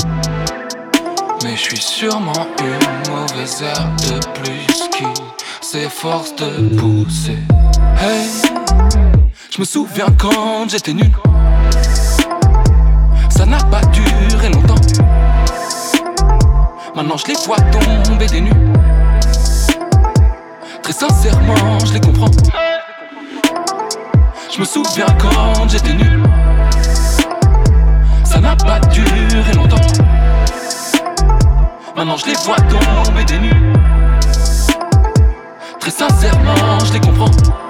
Mais 1.49 1.55
je 1.55 1.63
suis 1.63 1.81
sûrement 1.81 2.45
une 2.59 3.11
mauvaise 3.11 3.63
herbe 3.63 3.95
de 4.01 4.19
plus 4.39 4.89
qui 4.89 5.03
s'efforce 5.61 6.35
de 6.35 6.77
pousser. 6.77 7.39
Hey, 7.99 8.29
je 9.49 9.59
me 9.59 9.65
souviens 9.65 10.05
quand 10.15 10.69
j'étais 10.69 10.93
nul. 10.93 11.11
Ça 13.31 13.47
n'a 13.47 13.57
pas 13.63 13.81
duré 13.85 14.49
longtemps. 14.49 14.75
Maintenant 16.95 17.17
je 17.17 17.25
les 17.25 17.35
vois 17.47 17.57
tomber 17.71 18.27
des 18.27 18.41
nues. 18.41 18.71
Très 20.83 20.93
sincèrement, 20.93 21.79
je 21.83 21.93
les 21.93 21.99
comprends. 21.99 22.29
Je 24.53 24.59
me 24.59 24.65
souviens 24.65 25.07
quand 25.17 25.67
j'étais 25.67 25.93
nul. 25.93 26.21
Ça 28.23 28.39
n'a 28.39 28.55
pas 28.55 28.79
duré 28.81 29.53
longtemps. 29.55 30.18
Maintenant 31.99 32.15
je 32.15 32.27
les 32.27 32.33
vois 32.45 32.55
tomber 32.55 33.25
des 33.25 33.37
nues. 33.39 33.73
Très 35.81 35.91
sincèrement, 35.91 36.79
je 36.85 36.93
les 36.93 36.99
comprends. 37.01 37.68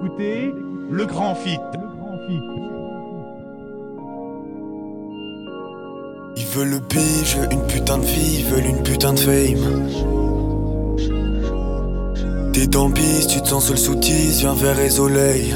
Écoutez, 0.00 0.54
le 0.90 1.06
grand 1.06 1.34
fit. 1.34 1.58
Ils 6.36 6.46
veulent 6.46 6.70
le 6.70 6.80
veux 7.38 7.52
une 7.52 7.66
putain 7.66 7.98
de 7.98 8.04
vie, 8.04 8.38
ils 8.40 8.46
veulent 8.46 8.66
une 8.66 8.82
putain 8.82 9.12
de 9.12 9.18
fame. 9.18 9.88
T'es 12.52 12.66
dans 12.66 12.88
le 12.88 12.94
tu 13.28 13.40
te 13.40 13.48
sens 13.48 13.66
seul 13.66 13.78
sous 13.78 13.96
viens 14.40 14.54
vers 14.54 14.76
les 14.76 14.90
soleils. 14.90 15.54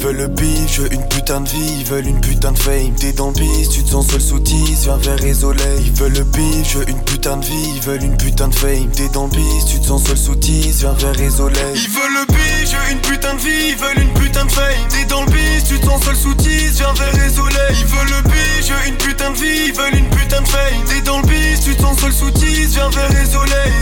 Ils 0.00 0.04
veulent 0.04 0.16
le 0.16 0.28
bif, 0.28 0.72
je 0.72 0.82
veux 0.82 0.92
une 0.92 1.08
putain 1.08 1.40
de 1.40 1.48
vie, 1.48 1.74
ils 1.80 1.84
veulent 1.84 2.06
une 2.06 2.20
putain 2.20 2.52
de 2.52 2.58
fame. 2.58 2.94
T'es 3.00 3.10
dans 3.10 3.30
le 3.30 3.32
bis, 3.32 3.68
tu 3.68 3.82
te 3.82 3.90
sens 3.90 4.06
seul 4.06 4.20
sous 4.20 4.38
tise, 4.38 4.84
viens 4.84 4.96
vers 4.96 5.16
les 5.16 5.34
soleils. 5.34 5.82
Ils 5.86 5.92
veulent 5.92 6.12
le 6.12 6.22
bif, 6.22 6.70
je 6.70 6.78
veux 6.78 6.88
une 6.88 7.02
putain 7.02 7.36
de 7.36 7.44
vie, 7.44 7.72
ils 7.74 7.82
veulent 7.82 8.04
une 8.04 8.16
putain 8.16 8.46
de 8.46 8.54
fame. 8.54 8.92
T'es 8.92 9.08
dans 9.08 9.24
le 9.24 9.30
bis, 9.30 9.64
tu 9.66 9.80
te 9.80 9.86
sens 9.86 10.04
seul 10.04 10.16
sous 10.16 10.36
tise, 10.36 10.78
viens 10.78 10.92
vers 10.92 11.14
les 11.14 11.30
soleils. 11.30 11.74
Ils 11.74 11.90
veulent 11.90 12.14
le 12.14 12.32
bif, 12.32 12.70
je 12.70 12.76
veux 12.76 12.92
une 12.92 13.00
putain 13.00 13.34
de 13.34 13.40
vie, 13.40 13.70
ils 13.70 13.76
veulent 13.76 13.98
une 13.98 14.14
putain 14.14 14.44
de 14.44 14.52
fame. 14.52 14.88
T'es 14.88 15.04
dans 15.06 15.22
le 15.22 15.30
bis, 15.32 15.64
tu 15.66 15.80
te 15.80 15.86
sens 15.86 16.04
seul 16.04 16.16
sous 16.16 16.34
tise, 16.34 16.76
viens 16.76 16.92
vers 16.92 17.12
les 17.14 17.34
soleils. 17.34 17.76
Ils 17.80 17.86
veulent 17.86 18.22
le 18.22 18.22
bif, 18.22 18.66
je 18.68 18.72
veux 18.72 18.88
une 18.88 18.96
putain 18.98 19.30
de 19.32 19.36
vie, 19.36 19.66
ils 19.66 19.74
veulent 19.74 19.98
une 19.98 20.10
putain 20.10 20.42
de 20.42 20.46
fame. 20.46 20.84
T'es 20.86 21.00
dans 21.00 21.18
le 21.18 21.26
bis, 21.26 21.60
tu 21.64 21.74
te 21.74 21.82
sens 21.82 21.98
seul 21.98 22.12
sous 22.12 22.30
tise, 22.30 22.74
viens 22.74 22.88
vers 22.90 23.10
soleils. 23.26 23.72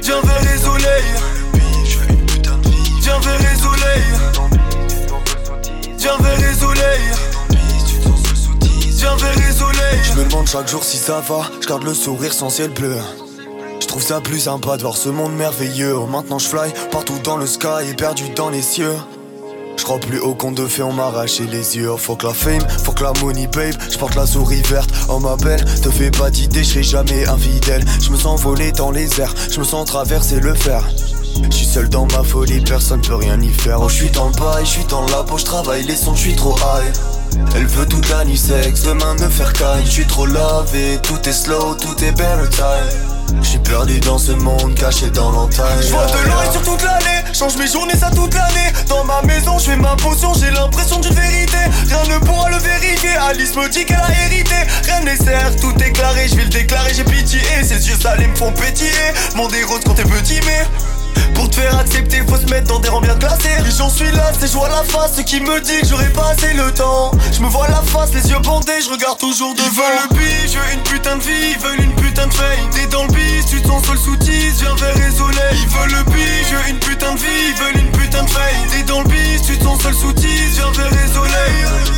Viens 0.00 0.22
vers 0.24 0.42
les 0.42 0.58
soleils. 0.58 1.12
Viens 3.02 3.18
vers 3.18 3.38
les 3.40 3.51
Viens 5.98 6.16
vers 6.18 6.38
les 6.38 6.54
soleils. 6.54 7.12
Je 10.02 10.18
me 10.18 10.24
demande 10.24 10.46
chaque 10.46 10.68
jour 10.68 10.84
si 10.84 10.96
ça 10.96 11.20
va, 11.20 11.42
je 11.60 11.66
garde 11.66 11.84
le 11.84 11.94
sourire 11.94 12.32
sans 12.32 12.50
ciel 12.50 12.70
bleu. 12.70 12.96
Je 13.80 13.86
trouve 13.86 14.02
ça 14.02 14.20
plus 14.20 14.40
sympa 14.40 14.76
de 14.76 14.82
voir 14.82 14.96
ce 14.96 15.08
monde 15.08 15.34
merveilleux. 15.34 15.96
Maintenant 16.10 16.38
je 16.38 16.48
fly 16.48 16.72
partout 16.90 17.18
dans 17.24 17.36
le 17.36 17.46
sky 17.46 17.88
et 17.90 17.94
perdu 17.94 18.30
dans 18.30 18.50
les 18.50 18.62
cieux. 18.62 18.94
Je 19.76 19.84
crois 19.84 19.98
plus 19.98 20.20
au 20.20 20.34
conte 20.34 20.54
de 20.54 20.66
fées, 20.66 20.82
on 20.82 20.92
m'a 20.92 21.06
arraché 21.06 21.44
les 21.44 21.76
yeux. 21.76 21.96
Faut 21.96 22.14
que 22.14 22.26
la 22.26 22.34
fame, 22.34 22.62
faut 22.84 22.92
que 22.92 23.02
la 23.02 23.12
money 23.20 23.46
babe. 23.48 23.74
Je 23.90 23.98
porte 23.98 24.14
la 24.14 24.26
souris 24.26 24.62
verte, 24.62 24.90
oh 25.08 25.18
ma 25.18 25.36
belle. 25.36 25.64
Te 25.64 25.90
fais 25.90 26.10
pas 26.10 26.30
d'idée, 26.30 26.62
je 26.62 26.70
serai 26.70 26.82
jamais 26.82 27.26
infidèle. 27.26 27.84
Je 28.00 28.10
me 28.10 28.16
sens 28.16 28.40
voler 28.40 28.70
dans 28.72 28.90
les 28.90 29.20
airs, 29.20 29.34
je 29.50 29.58
me 29.58 29.64
sens 29.64 29.86
traverser 29.86 30.40
le 30.40 30.54
fer. 30.54 30.84
Je 31.50 31.56
suis 31.56 31.66
seul 31.66 31.88
dans 31.88 32.06
ma 32.06 32.22
folie, 32.22 32.60
personne 32.60 33.00
peut 33.00 33.14
rien 33.14 33.40
y 33.40 33.48
faire. 33.48 33.80
Oh, 33.80 33.88
je 33.88 33.94
suis 33.94 34.10
dans 34.10 34.28
le 34.28 34.34
bail, 34.34 34.64
je 34.64 34.70
suis 34.70 34.84
dans 34.84 35.06
la 35.06 35.22
peau, 35.22 35.38
je 35.38 35.44
travaille 35.44 35.84
les 35.84 35.96
sons, 35.96 36.14
je 36.14 36.20
suis 36.20 36.36
trop 36.36 36.56
high. 36.56 36.92
Elle 37.54 37.66
veut 37.66 37.86
toute 37.86 38.08
la 38.08 38.24
nuit 38.24 38.38
sexe, 38.38 38.82
demain 38.82 39.14
me 39.14 39.28
faire 39.28 39.52
caille. 39.52 39.84
Je 39.84 39.90
suis 39.90 40.06
trop 40.06 40.26
lavé, 40.26 40.98
tout 41.02 41.28
est 41.28 41.32
slow, 41.32 41.74
tout 41.74 41.96
est 42.04 42.12
better 42.12 42.48
time. 42.50 43.38
Je 43.40 43.48
suis 43.48 43.58
perdu 43.58 43.98
dans 44.00 44.18
ce 44.18 44.32
monde, 44.32 44.74
caché 44.74 45.10
dans 45.10 45.30
l'entaille. 45.30 45.82
Je 45.82 45.92
vois 45.92 46.06
de 46.06 46.28
l'or 46.28 46.52
sur 46.52 46.62
toute 46.62 46.82
l'année, 46.82 47.24
change 47.32 47.56
mes 47.56 47.66
journées 47.66 47.96
ça 47.96 48.10
toute 48.10 48.34
l'année. 48.34 48.72
Dans 48.88 49.04
ma 49.04 49.22
maison, 49.22 49.58
je 49.58 49.70
fais 49.70 49.76
ma 49.76 49.96
potion, 49.96 50.32
j'ai 50.34 50.50
l'impression 50.50 51.00
d'une 51.00 51.14
vérité. 51.14 51.58
Rien 51.88 52.14
ne 52.14 52.24
pourra 52.24 52.50
le 52.50 52.58
vérifier. 52.58 53.16
Alice 53.16 53.54
me 53.56 53.68
dit 53.68 53.84
qu'elle 53.84 53.96
a 53.96 54.26
hérité. 54.26 54.54
Rien 54.84 55.00
n'est 55.00 55.16
certes, 55.16 55.60
tout 55.60 55.74
est 55.82 55.92
claré, 55.92 56.28
je 56.28 56.36
vais 56.36 56.44
le 56.44 56.50
déclarer, 56.50 56.92
j'ai 56.94 57.04
pitié. 57.04 57.40
Ses 57.62 57.88
yeux 57.88 57.96
salés 58.00 58.28
me 58.28 58.36
font 58.36 58.52
pétiller. 58.52 58.90
Mon 59.34 59.48
des 59.48 59.64
roses 59.64 59.80
quand 59.84 59.94
t'es 59.94 60.04
petit, 60.04 60.40
mais. 60.44 60.66
Pour 61.34 61.48
te 61.48 61.56
faire 61.56 61.76
accepter, 61.78 62.22
faut 62.28 62.36
se 62.36 62.46
mettre 62.46 62.68
dans 62.68 62.78
des 62.78 62.88
rangs 62.88 63.00
bien 63.00 63.16
classés. 63.16 63.48
Et 63.66 63.70
j'en 63.76 63.88
suis 63.88 64.10
là, 64.12 64.32
c'est 64.38 64.46
je 64.46 64.52
vois 64.52 64.68
la 64.68 64.84
face 64.84 65.22
qui 65.24 65.40
me 65.40 65.60
dit 65.60 65.80
que 65.80 65.86
j'aurais 65.86 66.10
pas 66.10 66.30
assez 66.30 66.52
le 66.52 66.70
temps. 66.72 67.10
Je 67.32 67.40
me 67.40 67.48
vois 67.48 67.68
la 67.68 67.82
face, 67.82 68.12
les 68.12 68.30
yeux 68.30 68.38
bandés, 68.40 68.80
je 68.84 68.90
regarde 68.90 69.18
toujours 69.18 69.54
devant. 69.54 69.66
Ils 69.66 69.76
veulent 69.76 70.08
le 70.10 70.16
bif, 70.16 70.52
je 70.52 70.58
veux 70.58 70.72
une 70.74 70.82
putain 70.82 71.16
de 71.16 71.22
vie, 71.22 71.54
ils 71.54 71.58
veulent 71.58 71.80
une 71.80 71.94
putain 71.94 72.26
de 72.26 72.34
fame. 72.34 72.70
T'es 72.72 72.86
dans 72.86 73.04
le 73.04 73.12
bis, 73.12 73.46
tu 73.50 73.60
te 73.60 73.68
sens 73.68 73.84
seul 73.86 73.98
sous 73.98 74.16
viens 74.16 74.74
vers 74.76 74.94
les 74.96 75.16
soleils. 75.16 75.58
Ils 75.62 75.68
veulent 75.68 75.98
le 75.98 76.04
bif, 76.10 76.48
je 76.50 76.56
veux 76.56 76.68
une 76.70 76.78
putain 76.78 77.14
de 77.14 77.18
vie, 77.18 77.26
ils 77.48 77.54
veulent 77.54 77.80
une 77.82 77.92
putain 77.92 78.24
de 78.24 78.30
fame. 78.30 78.42
T'es 78.70 78.82
dans 78.84 79.02
le 79.02 79.08
bis, 79.08 79.42
tu 79.46 79.58
te 79.58 79.64
sens 79.64 79.82
seul 79.82 79.94
sous 79.94 80.12
tise, 80.12 80.54
viens 80.54 80.72
vers 80.72 80.90
les 80.90 81.12
soleils. 81.12 81.92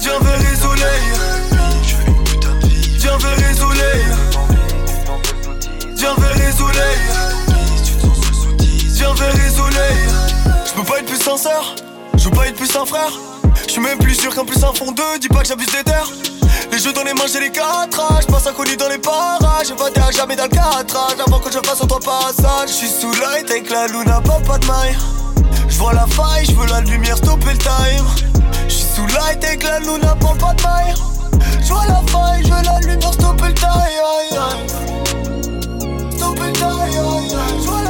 Viens 0.00 0.18
vers 0.20 0.38
les 0.38 0.56
soleils. 0.56 1.12
Viens 2.98 3.18
vers 3.18 3.36
les 3.36 3.54
soleils. 3.54 4.04
Viens 5.96 6.14
vers 6.16 6.34
les 6.36 6.52
soleils. 6.52 7.31
Je 10.64 10.72
peux 10.74 10.84
pas 10.84 10.98
être 11.00 11.06
plus 11.06 11.22
sincère, 11.22 11.74
je 12.16 12.24
veux 12.24 12.30
pas 12.30 12.46
être 12.46 12.56
plus 12.56 12.74
un 12.76 12.86
frère. 12.86 13.10
Je 13.66 13.72
suis 13.72 13.80
même 13.80 13.98
plus 13.98 14.14
sûr 14.14 14.34
qu'un 14.34 14.44
plus 14.44 14.62
un 14.64 14.72
fond 14.72 14.92
deux, 14.92 15.18
dis 15.20 15.28
pas 15.28 15.40
que 15.40 15.48
j'abuse 15.48 15.66
des 15.66 15.82
terres. 15.82 16.08
Les 16.70 16.78
jeux 16.78 16.92
dans 16.92 17.02
les 17.02 17.12
mains, 17.12 17.26
j'ai 17.30 17.40
les 17.40 17.50
quatre 17.50 18.00
âges. 18.00 18.26
Passe 18.26 18.46
inconnu 18.46 18.76
dans 18.76 18.88
les 18.88 18.98
parages. 18.98 19.66
J'ai 19.68 19.74
pas 19.74 19.88
à 19.88 20.10
jamais 20.10 20.36
dans 20.36 20.44
le 20.44 20.48
cadrage. 20.48 21.20
Avant 21.26 21.38
que 21.38 21.50
je 21.52 21.58
fasse 21.58 21.82
en 21.82 21.86
trois 21.86 22.00
passages. 22.00 22.68
Je 22.68 22.72
suis 22.72 22.88
sous 22.88 23.12
light 23.12 23.50
avec 23.50 23.70
la 23.70 23.86
luna, 23.88 24.20
pas, 24.20 24.40
pas 24.46 24.58
de 24.58 24.66
maille. 24.66 24.96
Je 25.68 25.78
vois 25.78 25.92
la 25.92 26.06
faille, 26.06 26.46
je 26.46 26.52
veux 26.52 26.66
la 26.68 26.80
lumière, 26.80 27.16
stopper 27.16 27.52
le 27.52 27.58
time. 27.58 28.06
Je 28.68 28.72
suis 28.72 28.86
sous 28.94 29.06
light 29.06 29.44
avec 29.44 29.62
la 29.64 29.80
luna, 29.80 30.16
pas, 30.16 30.34
pas 30.38 30.54
de 30.54 30.62
maille. 30.62 30.94
Je 31.60 31.72
vois 31.72 31.86
la 31.86 32.02
faille, 32.10 32.42
je 32.44 32.54
veux 32.54 32.62
la 32.62 32.80
lumière, 32.80 33.12
stopper 33.12 33.48
le 33.48 33.54
time. 33.54 33.68
Stopper 36.16 36.46
le 36.46 36.52
time. 36.52 37.81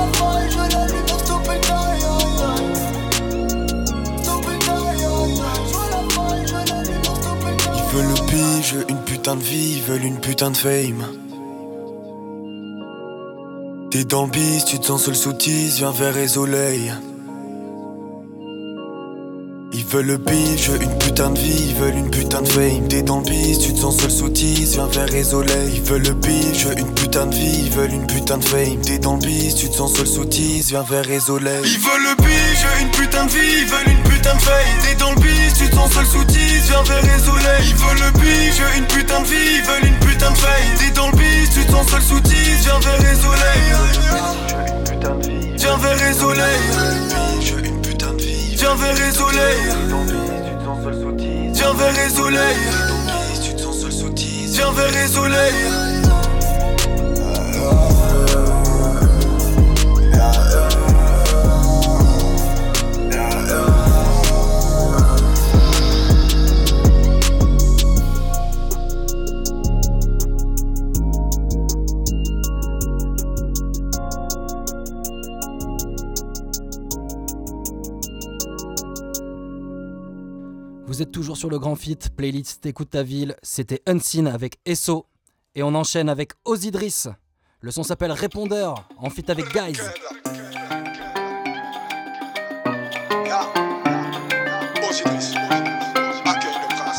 Une 8.89 9.05
putain 9.05 9.37
de 9.37 9.43
vie, 9.43 9.75
ils 9.77 9.83
veulent 9.83 10.05
une 10.05 10.21
putain 10.21 10.51
de 10.51 10.57
fame. 10.57 11.05
T'es 13.91 14.05
dans 14.05 14.25
le 14.25 14.65
tu 14.65 14.79
te 14.79 14.87
sens 14.87 15.05
seul 15.05 15.15
sous 15.15 15.35
viens 15.79 15.91
vers 15.91 16.15
les 16.15 16.29
soleils. 16.29 16.93
Ils 19.75 19.87
veulent 19.87 20.07
le 20.07 20.19
bif, 20.19 20.63
je 20.63 20.71
veux 20.73 20.83
une 20.83 20.99
putain 20.99 21.31
de 21.31 21.39
vie, 21.39 21.71
ils 21.71 21.75
veulent 21.77 21.97
une 21.97 22.11
putain 22.11 22.43
de 22.43 22.49
fame. 22.49 22.89
T'es 22.89 23.03
dans 23.03 23.21
le 23.21 23.25
tu 23.25 23.73
te 23.73 23.79
sens 23.79 23.97
seul 23.97 24.11
sous 24.11 24.29
tise, 24.29 24.75
viens 24.75 24.87
vers 24.89 25.07
les 25.07 25.25
soleils. 25.25 25.73
Ils 25.75 25.81
veulent 25.83 26.03
le 26.03 26.13
bif, 26.13 26.59
je 26.59 26.69
veux 26.69 26.79
une 26.79 26.95
putain 26.95 27.27
de 27.27 27.35
vie, 27.35 27.63
ils 27.65 27.71
veulent 27.71 27.93
une 27.93 28.07
putain 28.07 28.37
de 28.37 28.45
fame. 28.45 28.81
T'es 28.83 28.99
dans 28.99 29.17
le 29.17 29.23
tu 29.23 29.71
te 29.71 29.75
sens 29.75 29.95
seul 29.95 30.07
sous 30.07 30.27
tise, 30.27 30.69
viens 30.69 30.83
vers 30.83 31.05
les. 31.05 31.17
Ils 31.17 31.79
veulent 31.79 32.05
le 32.05 32.23
bif, 32.23 32.61
je 32.61 32.67
veux 32.67 32.83
une 32.83 32.91
putain 32.91 33.25
de 33.25 33.31
vie, 33.31 33.61
ils 33.61 33.67
veulent 33.67 33.89
une 33.89 34.03
putain 34.11 34.35
de 34.35 34.43
fame. 34.43 34.79
T'es 34.83 34.95
dans 34.97 35.13
le 35.13 35.21
tu 35.57 35.71
te 35.71 35.75
sens 35.75 35.93
seul 35.93 36.07
sous 36.07 36.25
tise, 36.25 36.69
viens 36.69 36.83
vers 36.83 37.03
les 37.03 37.25
soleils. 37.25 37.65
Ils 37.65 37.75
veulent 37.75 38.05
le 38.05 38.11
bif, 38.21 38.55
je 38.57 38.63
veux 38.63 38.77
une 38.77 38.87
putain 38.87 39.21
de 39.23 39.27
vie, 39.27 39.57
ils 39.57 39.63
veulent 39.63 39.89
une 39.89 39.99
putain 40.07 40.31
de 40.33 40.37
fame. 40.37 40.53
T'es 40.79 40.91
dans 40.91 41.09
le 41.09 41.17
tu 41.55 41.65
te 41.65 41.73
sens 41.73 41.89
seul 41.89 42.03
sous 42.03 42.21
tise, 42.21 42.61
viens 42.61 42.79
vers 42.81 42.99
les. 43.01 43.13
Viens. 45.57 47.12
Viens 48.62 48.77
vers 48.77 48.94
les 48.94 49.11
soleils. 49.11 49.57
Viens 51.53 51.75
vers 51.75 51.92
les 51.94 52.09
soleils. 52.11 52.57
Viens 54.53 54.72
vers 54.72 54.92
les 54.92 55.09
soleils. 55.09 55.82
Toujours 81.12 81.37
sur 81.37 81.51
le 81.51 81.59
Grand 81.59 81.77
Fit, 81.77 81.98
playlist 82.16 82.66
Écoute 82.66 82.90
ta 82.90 83.03
ville. 83.03 83.37
C'était 83.42 83.83
Unseen 83.87 84.27
avec 84.27 84.59
Esso. 84.64 85.07
Et 85.55 85.62
on 85.62 85.75
enchaîne 85.75 86.09
avec 86.09 86.33
Ozidris. 86.44 87.05
Le 87.61 87.70
son 87.70 87.83
s'appelle 87.83 88.11
Répondeur, 88.11 88.88
en 88.96 89.11
fit 89.11 89.31
avec 89.31 89.53
Guys. 89.53 89.79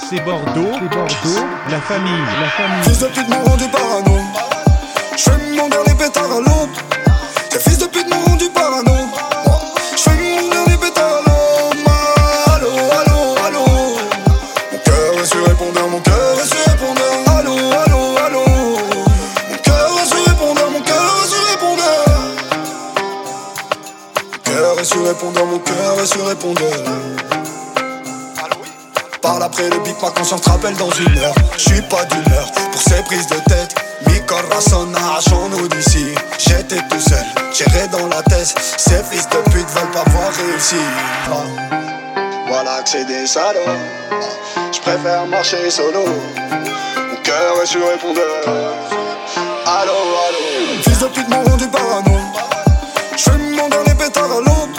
C'est 0.10 0.24
Bordeaux, 0.24 0.72
c'est 0.74 0.96
Bordeaux, 0.96 1.46
la 1.70 1.82
famille, 1.82 2.12
la 2.40 2.50
famille. 2.50 2.96
Ces 2.96 3.08
petites 3.08 3.28
m'ont 3.28 3.44
rendu 3.44 3.66
parano. 3.70 4.22
Je 5.18 5.30
fume 5.32 5.56
mon 5.58 5.70
dernier 5.70 5.96
pétard 5.96 6.32
à 6.32 6.40
l'aube. 6.40 6.70
Tes 7.50 7.60
fils 7.60 7.80
de 7.80 7.86
pute 7.88 8.08
m'ont 8.10 8.24
rendu 8.24 8.50
parano. 8.52 8.94
Moi, 9.46 9.60
j'fais 9.98 10.42
mon 10.42 10.50
dernier 10.50 10.78
pétard 10.78 11.24
à. 11.28 11.33
Répondeur, 25.04 25.46
mon 25.46 25.60
cœur 25.60 26.00
est 26.02 26.06
sur 26.06 26.26
répondeur. 26.26 26.72
Parle 29.22 29.44
après 29.44 29.70
le 29.70 29.80
beat, 29.80 30.02
ma 30.02 30.10
conscience 30.10 30.42
te 30.42 30.50
rappelle 30.50 30.76
dans 30.76 30.92
une 30.92 31.18
heure. 31.18 31.34
J'suis 31.58 31.82
pas 31.84 32.04
d'humeur 32.06 32.52
pour 32.72 32.82
ces 32.82 33.02
prises 33.04 33.28
de 33.28 33.38
tête. 33.48 33.76
Mi 34.08 34.22
corazon 34.26 34.88
arrachons-nous 34.94 35.68
d'ici. 35.70 36.06
J'étais 36.38 36.82
tout 36.90 37.00
seul, 37.00 37.26
j'irai 37.54 37.88
dans 37.88 38.08
la 38.08 38.22
tête. 38.24 38.54
Ces 38.78 39.02
fils 39.04 39.28
de 39.30 39.38
pute 39.50 39.70
veulent 39.70 39.92
pas 39.92 40.04
voir 40.10 40.32
réussir. 40.34 40.80
Voilà 42.48 42.82
que 42.84 42.90
c'est 42.90 43.06
des 43.06 43.26
salauds. 43.26 43.60
J'préfère 44.72 45.26
marcher 45.28 45.70
solo. 45.70 46.04
Mon 46.04 47.16
cœur 47.24 47.62
est 47.62 47.66
sur 47.66 47.88
répondeur. 47.88 48.44
Allô, 49.66 49.94
allô. 49.94 50.82
Fils 50.82 51.00
de 51.00 51.08
pute 51.08 51.30
m'ont 51.30 51.44
rendu 51.44 51.68
parano. 51.68 52.20
J'fais 53.16 53.38
mon 53.38 53.70
dernier 53.70 53.96
pétard 53.96 54.26
à 54.26 54.42
l'aube. 54.42 54.73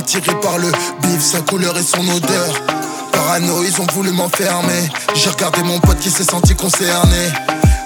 Attiré 0.00 0.32
par 0.40 0.56
le 0.56 0.72
bif, 1.02 1.20
sa 1.20 1.40
couleur 1.40 1.76
et 1.76 1.82
son 1.82 2.00
odeur. 2.08 2.54
Parano, 3.12 3.62
ils 3.62 3.80
ont 3.82 3.86
voulu 3.92 4.10
m'enfermer. 4.12 4.88
J'ai 5.14 5.28
regardé 5.28 5.62
mon 5.62 5.78
pote 5.78 5.98
qui 5.98 6.10
s'est 6.10 6.24
senti 6.24 6.54
concerné. 6.54 7.24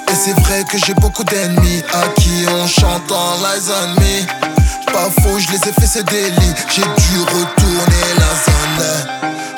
Et 0.09 0.15
c'est 0.15 0.39
vrai 0.41 0.63
que 0.71 0.79
j'ai 0.79 0.95
beaucoup 0.95 1.25
d'ennemis 1.25 1.83
à 1.93 2.07
qui 2.21 2.47
on 2.49 2.69
chante 2.69 3.11
en 3.11 3.35
lies 3.39 3.69
on 3.69 4.01
me. 4.01 4.93
Pas 4.93 5.11
faux, 5.23 5.39
je 5.41 5.51
les 5.51 5.59
ai 5.69 5.73
fait 5.73 5.87
ces 5.87 6.05
délits. 6.05 6.55
J'ai 6.71 6.83
dû 6.83 7.21
retourner 7.21 8.07
la 8.17 8.33
zone. 8.47 8.87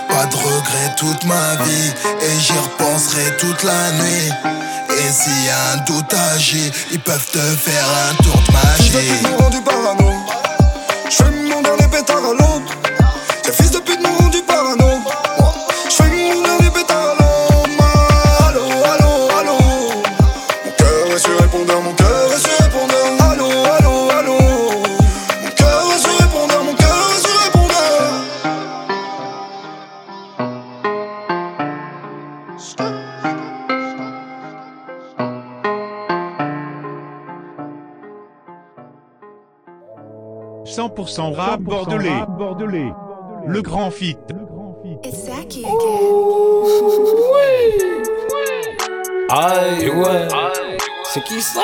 Pas 0.09 0.25
de 0.25 0.37
regret 0.37 0.95
toute 0.97 1.25
ma 1.25 1.57
vie. 1.63 1.93
Et 2.23 2.41
j'y 2.41 2.55
repenserai 2.55 3.37
toute 3.39 3.63
la 3.65 3.93
nuit. 3.93 4.31
Et 4.99 5.13
s'il 5.13 5.45
y 5.45 5.51
a 5.51 5.73
un 5.75 5.77
doute 5.85 6.15
agit, 6.35 6.73
ils 6.91 7.01
peuvent 7.01 7.31
te 7.31 7.39
faire 7.39 7.87
un 8.11 8.23
tour 8.23 8.43
de 8.47 8.53
magie. 8.53 9.27
rendu 9.39 9.61
parano. 9.61 10.06
100% 41.17 41.35
rap 41.35 41.61
bordelais. 41.63 42.11
bordelais. 42.39 42.93
Le 43.47 43.63
grand 43.63 43.91
fit. 43.91 44.19
Aïe, 49.31 49.91
ouais. 49.91 50.29
C'est 51.05 51.25
qui 51.25 51.41
ça? 51.41 51.61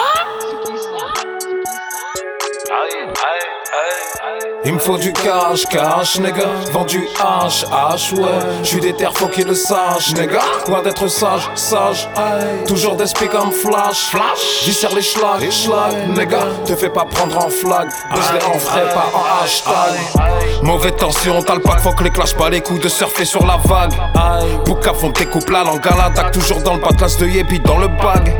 Il 4.64 4.75
me 4.75 4.79
faut 4.79 4.96
du 4.96 5.12
cash, 5.12 5.66
cash, 5.66 6.20
nigga. 6.20 6.46
Vendu 6.72 7.09
H, 7.18 7.64
H, 7.66 8.14
ouais. 8.14 8.29
J'suis 8.62 8.81
déter, 8.81 9.07
faut 9.12 9.27
qu'il 9.27 9.46
le 9.46 9.55
sache, 9.55 10.14
nigga. 10.14 10.40
Loin 10.68 10.83
d'être 10.83 11.09
sage, 11.09 11.51
sage, 11.57 12.09
aïe. 12.16 12.64
Toujours 12.66 12.94
d'esprit 12.94 13.29
comme 13.29 13.51
flash, 13.51 14.11
flash? 14.11 14.64
Viscère 14.64 14.94
les 14.94 15.03
schlags, 15.03 15.51
schlag, 15.51 16.09
nigga. 16.16 16.46
Te 16.64 16.77
fais 16.77 16.90
pas 16.90 17.05
prendre 17.05 17.44
en 17.44 17.48
flag. 17.48 17.88
Buzz-les 18.14 18.44
en 18.55 18.59
frais, 18.59 18.87
pas 18.94 19.11
en 19.12 19.42
hashtag. 19.42 20.62
Mauvaise 20.62 20.94
tension, 20.96 21.42
t'as 21.42 21.57
le 21.57 21.61
pack, 21.61 21.81
faut 21.81 21.92
que 21.92 22.05
les 22.05 22.11
clash 22.11 22.35
pas 22.35 22.48
les 22.48 22.61
coups 22.61 22.81
de 22.81 22.88
surfer 22.88 23.25
sur 23.25 23.44
la 23.44 23.57
vague. 23.64 23.92
Aïe. 24.14 24.61
Bouka 24.64 24.94
font 24.94 25.11
tes 25.11 25.27
couples 25.27 25.55
la 25.55 25.64
langue 25.64 25.87
à 25.88 25.96
l'attaque. 25.96 26.31
Toujours 26.31 26.61
dans 26.62 26.75
le 26.75 26.81
batlas 26.81 27.16
de 27.16 27.27
Yebi, 27.27 27.59
dans 27.59 27.79
le 27.79 27.88
bag. 27.88 28.33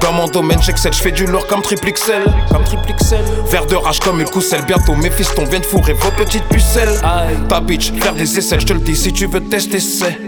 Dans 0.00 0.12
mon 0.12 0.28
domaine, 0.28 0.60
j'excelle, 0.62 0.92
j'fais 0.92 1.12
du 1.12 1.26
lourd 1.26 1.46
comme 1.46 1.62
triple 1.62 1.92
XL. 1.92 2.24
Comme 2.50 2.64
triple 2.64 2.92
XL. 2.92 3.22
Vert 3.50 3.66
de 3.66 3.74
rage 3.76 4.00
comme 4.00 4.20
une 4.20 4.28
cousselle. 4.28 4.62
Bientôt 4.66 4.94
mes 4.94 5.10
fistons 5.10 5.44
viennent 5.44 5.62
fourrer 5.62 5.94
vos 5.94 6.10
petites 6.10 6.44
pucelles. 6.44 7.00
Ta 7.48 7.60
bitch, 7.60 7.92
faire 7.92 8.14
des 8.14 8.38
essais, 8.38 8.60
j'te 8.60 8.70
le 8.70 8.80
dis 8.80 8.96
si 8.96 9.12
tu 9.12 9.26
veux 9.26 9.42
tester, 9.42 9.80
c'est. 9.80 10.18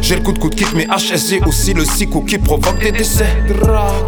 J'ai 0.00 0.16
le 0.16 0.22
coup 0.22 0.32
de 0.32 0.38
coude 0.38 0.54
qui 0.54 0.64
te 0.64 0.76
met 0.76 0.86
HSG 0.86 1.44
aussi 1.46 1.74
le 1.74 1.84
sicou 1.84 2.20
qui 2.20 2.38
provoque 2.38 2.78
des 2.78 2.92
décès. 2.92 3.26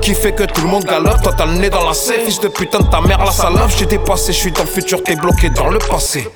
Qui 0.01 0.14
fait 0.14 0.33
que 0.33 0.44
tout 0.44 0.61
le 0.61 0.68
monde 0.68 0.85
galope, 0.85 1.22
toi 1.22 1.35
t'as 1.37 1.46
le 1.46 1.55
nez 1.55 1.70
dans 1.70 1.85
la 1.85 1.94
C. 1.94 2.14
Fils 2.25 2.40
de 2.40 2.48
putain 2.48 2.79
de 2.79 2.87
ta 2.87 3.01
mère, 3.01 3.18
la 3.25 3.33
salope, 3.33 3.70
j'ai 3.77 3.87
dépassé, 3.87 4.33
j'suis 4.33 4.53
dans 4.53 4.62
le 4.62 4.68
futur, 4.68 5.03
t'es 5.03 5.16
bloqué 5.16 5.51
dans 5.51 5.68
le 5.70 5.79
passé. 5.79 6.29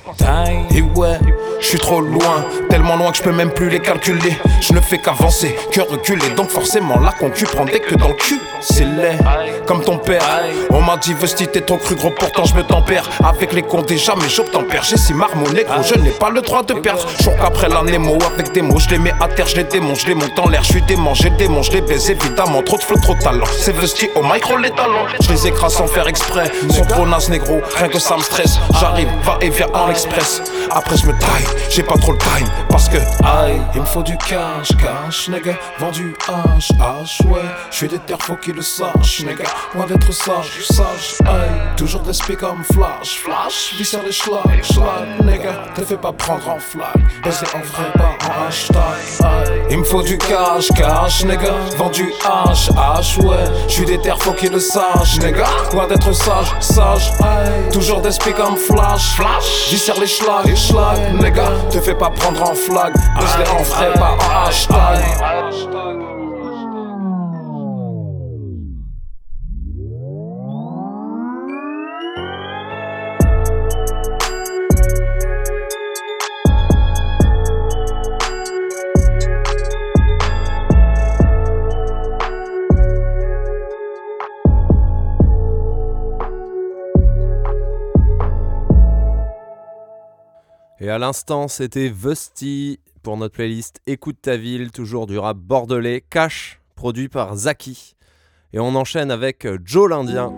Et 0.71 0.81
ouais, 0.81 1.17
j'suis 1.59 1.77
trop 1.77 2.01
loin, 2.01 2.45
tellement 2.69 2.95
loin 2.95 3.11
que 3.11 3.17
je 3.17 3.23
peux 3.23 3.31
même 3.31 3.51
plus 3.51 3.69
les 3.69 3.79
calculer. 3.79 4.37
Je 4.61 4.73
ne 4.73 4.81
fais 4.81 4.97
qu'avancer, 4.97 5.55
que 5.71 5.81
reculer, 5.81 6.29
donc 6.35 6.49
forcément 6.49 6.99
la 6.99 7.11
concu 7.11 7.45
prend 7.45 7.65
dès 7.65 7.79
que 7.79 7.95
dans 7.95 8.09
le 8.09 8.13
cul. 8.15 8.39
C'est 8.59 8.85
laid, 8.85 9.17
comme 9.65 9.83
ton 9.83 9.97
père. 9.97 10.21
On 10.71 10.81
m'a 10.81 10.97
dit, 10.97 11.13
Vesti, 11.13 11.47
t'es 11.47 11.61
trop 11.61 11.77
cru 11.77 11.95
gros, 11.95 12.09
pourtant 12.09 12.43
je 12.45 12.55
me 12.55 12.63
tempère. 12.63 13.07
Avec 13.23 13.53
les 13.53 13.61
cons 13.61 13.83
déjà, 13.83 14.13
mais 14.15 14.29
j'obtempère. 14.29 14.83
J'ai 14.83 14.97
si 14.97 15.13
marmonné, 15.13 15.63
gros, 15.63 15.83
je 15.83 15.95
n'ai 15.99 16.09
pas 16.09 16.29
le 16.29 16.41
droit 16.41 16.63
de 16.63 16.73
perdre. 16.73 17.07
Jour 17.21 17.35
qu'après 17.35 17.69
la 17.69 17.83
Nemo, 17.83 18.17
avec 18.33 18.51
des 18.51 18.61
mots, 18.61 18.79
je 18.79 18.89
les 18.89 18.99
mets 18.99 19.13
à 19.19 19.27
terre, 19.27 19.47
je 19.47 19.57
les 19.57 19.63
démonte, 19.63 19.99
je 19.99 20.07
les 20.07 20.15
monte 20.15 20.37
en 20.39 20.49
l'air. 20.49 20.63
Je 20.63 20.71
suis 20.71 20.81
démon, 20.81 21.13
j'ai 21.13 21.29
démon, 21.29 21.61
je 21.61 21.71
les 21.71 21.81
baise 21.81 22.09
évidemment. 22.09 22.61
Trop 22.63 22.77
de 22.77 22.83
flow, 22.83 22.97
trop 23.01 23.13
de 23.13 23.19
talent. 23.19 23.45
C'est 23.57 23.75
Vesti 23.75 24.09
au 24.15 24.23
micro, 24.23 24.57
les 24.57 24.71
talents. 24.71 25.05
Je 25.21 25.29
les 25.29 25.47
écrase 25.47 25.73
sans 25.73 25.87
faire 25.87 26.07
exprès. 26.07 26.51
Sont 26.71 26.85
trop 26.85 27.05
nazes, 27.05 27.29
négro, 27.29 27.61
rien 27.75 27.87
que 27.89 27.99
ça 27.99 28.17
me 28.17 28.21
stresse. 28.21 28.57
J'arrive, 28.79 29.09
va 29.23 29.37
et 29.41 29.49
viens 29.49 29.67
en 29.73 29.89
express. 29.89 30.41
Après, 30.71 30.97
je 30.97 31.05
me 31.05 31.13
taille, 31.13 31.46
j'ai 31.69 31.83
pas 31.83 31.97
trop 31.97 32.11
le 32.11 32.17
time. 32.17 32.47
Parce 32.69 32.89
que, 32.89 32.97
aïe, 33.23 33.61
il 33.75 33.81
me 33.81 33.85
faut 33.85 34.03
du 34.03 34.17
cash, 34.17 34.69
cash, 34.77 35.29
nigga. 35.29 35.53
Vendu 35.79 36.15
H, 36.27 36.71
H, 36.77 37.25
ouais. 37.27 37.41
Je 37.71 37.75
suis 37.75 37.87
des 37.87 37.99
terres, 37.99 38.21
faut 38.21 38.35
qu'ils 38.35 38.55
le 38.55 38.61
sachent, 38.61 39.21
nigga. 39.21 39.45
Loin 39.75 39.85
d'être 39.85 40.11
sage, 40.11 40.51
sage, 40.69 41.15
aïe. 41.25 41.75
Toujours 41.75 42.01
d'esprit 42.01 42.35
comme 42.35 42.63
flash, 42.63 43.19
flash. 43.23 43.73
Viscère 43.77 44.01
les 44.05 44.11
schlag, 44.11 44.63
schlag, 44.63 45.23
nigga. 45.23 45.65
Te 45.75 45.81
fais 45.81 45.97
pas 45.97 46.11
prendre 46.11 46.49
en 46.49 46.59
flag. 46.59 46.95
Baiser 47.23 47.45
en 47.53 47.59
vrai, 47.59 47.91
pas 47.93 48.15
en 48.25 48.47
hashtag, 48.47 48.81
aïe. 49.23 49.61
Il 49.69 49.79
me 49.79 49.83
faut 49.83 50.01
du 50.01 50.17
cash, 50.17 50.69
cash, 50.75 51.25
nigga. 51.25 51.53
Vendu 51.77 52.11
H, 52.23 52.71
H, 52.71 53.21
ouais. 53.21 53.37
Je 53.67 53.73
suis 53.73 53.85
des 53.85 53.99
terres, 53.99 54.21
faut 54.21 54.33
qu'ils 54.33 54.51
le 54.51 54.59
sachent, 54.59 55.19
nigga. 55.19 55.45
Loin 55.73 55.87
d'être 55.87 56.11
sage, 56.13 56.53
sage, 56.59 57.11
aïe. 57.21 57.71
Toujours 57.71 58.01
d'esprit 58.01 58.33
comme 58.33 58.57
flash, 58.57 59.15
flash. 59.15 59.69
Viscère 59.69 59.99
les 59.99 60.07
schlag, 60.07 60.55
schlag, 60.55 61.13
nigga. 61.13 61.36
Te 61.69 61.79
fais 61.79 61.93
pas 61.93 62.09
prendre 62.09 62.41
en 62.41 62.55
flag. 62.55 62.93
Baiser 63.15 63.51
en 63.51 63.63
vrai, 63.63 63.93
pas 63.93 64.17
hashtag. 64.47 66.06
Et 90.87 90.89
à 90.89 90.97
l'instant, 90.97 91.49
c'était 91.49 91.89
Vusty 91.89 92.79
pour 93.03 93.17
notre 93.17 93.33
playlist 93.33 93.81
Écoute 93.87 94.19
ta 94.21 94.37
ville, 94.37 94.71
toujours 94.71 95.05
du 95.05 95.19
rap 95.19 95.35
bordelais, 95.35 96.01
Cash, 96.09 96.61
produit 96.75 97.09
par 97.09 97.35
Zaki. 97.35 97.97
Et 98.53 98.59
on 98.59 98.73
enchaîne 98.73 99.11
avec 99.11 99.45
Joe 99.65 99.89
l'Indien, 99.89 100.33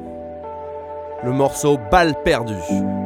le 1.24 1.32
morceau 1.34 1.78
Balle 1.92 2.16
perdue. 2.24 2.99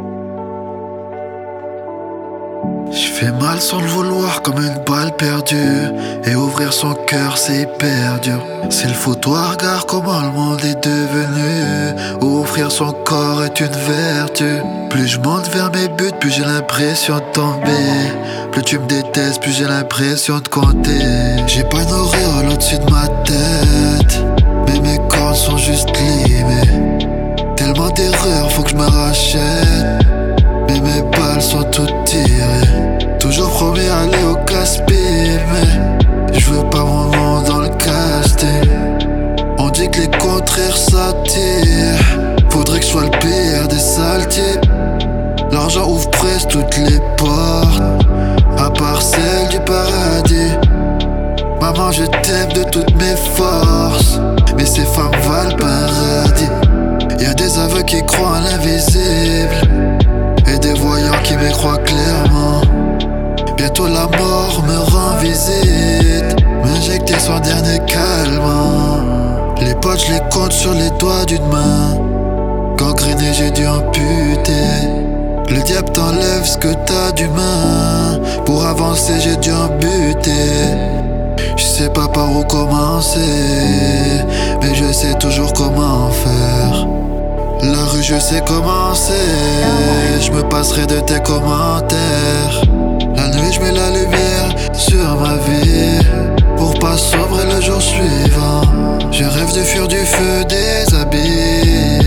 Je 2.92 3.08
fais 3.08 3.32
mal 3.32 3.60
sans 3.60 3.82
le 3.82 3.88
vouloir 3.88 4.42
comme 4.44 4.58
une 4.58 4.78
balle 4.86 5.16
perdue. 5.18 5.90
Et 6.26 6.36
ouvrir 6.36 6.72
son 6.72 6.94
cœur 6.94 7.38
c'est 7.38 7.62
hyper 7.62 8.20
dur 8.22 8.40
C'est 8.70 8.88
le 8.88 8.94
foutoir, 8.94 9.52
regarde 9.52 9.86
comment 9.88 10.22
le 10.22 10.32
monde 10.32 10.64
est 10.64 10.84
devenu 10.84 11.94
Offrir 12.22 12.72
son 12.72 12.92
corps 12.92 13.44
est 13.44 13.60
une 13.60 13.68
vertu. 13.68 14.62
Plus 14.90 15.08
je 15.08 15.20
monte 15.20 15.48
vers 15.50 15.72
mes 15.72 15.88
buts, 15.88 16.12
plus 16.20 16.30
j'ai 16.32 16.44
l'impression 16.44 17.16
de 17.16 17.32
tomber. 17.34 18.12
Plus 18.52 18.62
tu 18.62 18.78
me 18.78 18.86
détestes, 18.86 19.42
plus 19.42 19.52
j'ai 19.58 19.66
l'impression 19.66 20.40
de 20.40 20.48
compter. 20.48 21.00
J'ai 21.48 21.64
pas 21.64 21.82
une 21.82 21.92
auréole 21.92 22.54
au-dessus 22.54 22.78
de 22.78 22.92
ma 22.92 23.08
tête 23.24 24.22
Mais 24.68 24.80
mes 24.82 25.00
cordes 25.10 25.36
sont 25.36 25.58
juste 25.58 25.90
limées. 25.98 27.08
Tellement 27.56 27.90
d'erreurs, 27.90 28.52
faut 28.52 28.62
que 28.62 28.70
je 28.70 28.76
me 28.76 28.86
rachète. 28.86 30.06
Mais 30.68 30.80
mes 30.80 31.02
balles 31.34 31.42
sont 31.42 31.64
toutes 31.64 32.06
tirées. 32.06 33.08
Toujours 33.20 33.50
promis 33.50 33.88
à 33.88 34.00
aller 34.00 34.24
au 34.30 34.36
casse 34.46 34.82
mais 34.90 35.40
je 36.34 36.46
veux 36.52 36.70
pas 36.70 36.84
mon 36.84 37.06
nom 37.06 37.42
dans 37.42 37.60
le 37.60 37.70
casting. 37.70 38.70
On 39.58 39.70
dit 39.70 39.90
que 39.90 40.02
les 40.02 40.18
contraires 40.18 40.78
s'attirent. 40.78 42.30
Faudrait 42.50 42.80
que 42.80 42.86
je 42.86 42.92
sois 42.92 43.04
le 43.04 43.10
pire 43.10 43.68
des 43.68 43.80
saltiers. 43.80 44.60
L'argent 45.52 45.88
ouvre 45.88 46.10
presque 46.12 46.50
toutes 46.50 46.78
les 46.78 47.00
portes, 47.18 47.82
à 48.58 48.70
part 48.70 49.02
celle 49.02 49.50
du 49.50 49.60
paradis. 49.60 50.52
Maman, 51.62 51.92
je 51.92 52.04
je 69.98 70.14
les 70.14 70.20
compte 70.32 70.52
sur 70.52 70.74
les 70.74 70.90
doigts 70.92 71.26
d'une 71.26 71.46
main 71.48 71.98
Gangréné 72.78 73.34
j'ai 73.34 73.52
dû 73.52 73.68
amputer 73.68 74.88
Le 75.50 75.62
diable 75.62 75.92
t'enlève 75.92 76.44
ce 76.44 76.58
que 76.58 76.74
t'as 76.86 77.12
d'humain 77.12 78.20
Pour 78.46 78.66
avancer 78.66 79.14
j'ai 79.20 79.36
dû 79.38 79.52
en 79.52 79.68
buter 79.78 80.76
Je 81.56 81.64
sais 81.64 81.90
pas 81.90 82.08
par 82.08 82.32
où 82.36 82.44
commencer 82.44 83.20
Mais 84.62 84.74
je 84.74 84.92
sais 84.92 85.14
toujours 85.16 85.54
comment 85.54 86.10
faire 86.10 86.88
la 87.62 87.86
rue, 87.86 88.04
je 88.04 88.20
sais 88.20 88.44
comment 88.46 88.94
c'est. 88.94 90.22
Je 90.22 90.32
me 90.34 90.42
passerai 90.42 90.86
de 90.86 91.00
tes 91.00 91.22
commentaires. 91.22 92.62
La 93.16 93.30
nuit, 93.30 93.54
je 93.54 93.62
mets 93.62 93.72
la 93.72 93.90
lumière 93.90 94.54
sur 94.74 95.16
ma 95.22 95.36
vie. 95.36 96.06
Pour 96.58 96.78
pas 96.80 96.98
sombrer 96.98 97.46
le 97.46 97.62
jour 97.62 97.82
suivant. 97.82 98.63
Je 99.12 99.24
rêve 99.24 99.54
de 99.54 99.64
fuir 99.64 99.88
du 99.88 99.98
feu 99.98 100.44
des 100.46 100.96
habits. 100.96 102.06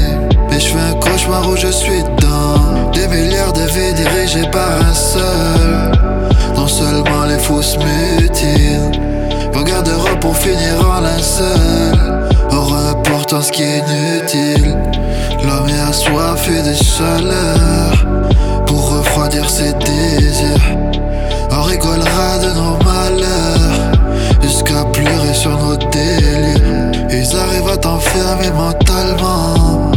Mais 0.50 0.60
je 0.60 0.68
fais 0.68 0.78
un 0.78 0.94
cauchemar 0.94 1.48
où 1.48 1.56
je 1.56 1.68
suis 1.68 2.02
dedans. 2.02 2.90
Des 2.92 3.08
milliards 3.08 3.52
de 3.52 3.62
vies 3.62 3.94
dirigées 3.94 4.48
par 4.50 4.68
un 4.88 4.94
seul. 4.94 5.92
Non 6.56 6.66
seulement 6.66 7.24
les 7.28 7.38
fausses 7.38 7.76
mutilent. 7.78 9.00
Regardera 9.54 10.16
pour 10.20 10.36
finir 10.36 10.74
en 10.88 11.00
linceul. 11.00 12.28
En 12.50 12.64
reportant 12.64 13.42
ce 13.42 13.52
qui 13.52 13.62
est 13.62 13.84
inutile. 13.88 14.76
L'homme 15.44 15.68
est 15.68 15.88
assoiffé 15.88 16.62
de 16.62 16.74
chaleur 16.74 18.06
Pour 18.66 18.98
refroidir 18.98 19.48
ses 19.48 19.72
désirs 19.74 20.75
t'enfermer 28.16 28.50
mentalement 28.50 29.90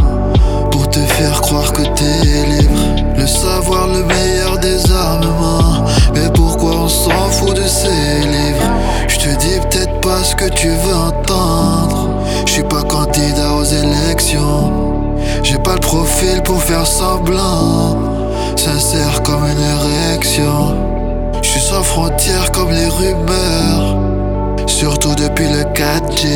Pour 0.70 0.88
te 0.88 0.98
faire 0.98 1.40
croire 1.40 1.72
que 1.72 1.82
t'es 1.82 2.46
libre 2.46 2.80
Le 3.16 3.26
savoir 3.26 3.86
le 3.88 4.04
meilleur 4.04 4.58
des 4.58 4.92
armements 4.92 5.84
Mais 6.14 6.30
pourquoi 6.34 6.70
on 6.70 6.88
s'en 6.88 7.30
fout 7.30 7.56
de 7.56 7.66
ces 7.66 7.88
livres? 7.88 8.70
Je 9.08 9.18
te 9.18 9.28
dis 9.38 9.58
peut-être 9.70 10.00
pas 10.00 10.22
ce 10.22 10.34
que 10.34 10.48
tu 10.50 10.68
veux 10.68 10.94
entendre 10.94 12.10
Je 12.46 12.52
suis 12.52 12.62
pas 12.64 12.82
candidat 12.82 13.54
aux 13.54 13.64
élections 13.64 14.90
j'ai 15.42 15.58
pas 15.58 15.74
le 15.74 15.80
profil 15.80 16.42
pour 16.44 16.62
faire 16.62 16.86
semblant. 16.86 17.98
Sincère 18.56 19.22
comme 19.22 19.44
une 19.46 20.12
érection. 20.12 20.74
Je 21.42 21.48
suis 21.48 21.60
sans 21.60 21.82
frontières 21.82 22.50
comme 22.52 22.70
les 22.70 22.86
rumeurs. 22.86 23.96
Surtout 24.66 25.14
depuis 25.14 25.48
le 25.48 25.62
4G. 25.74 26.26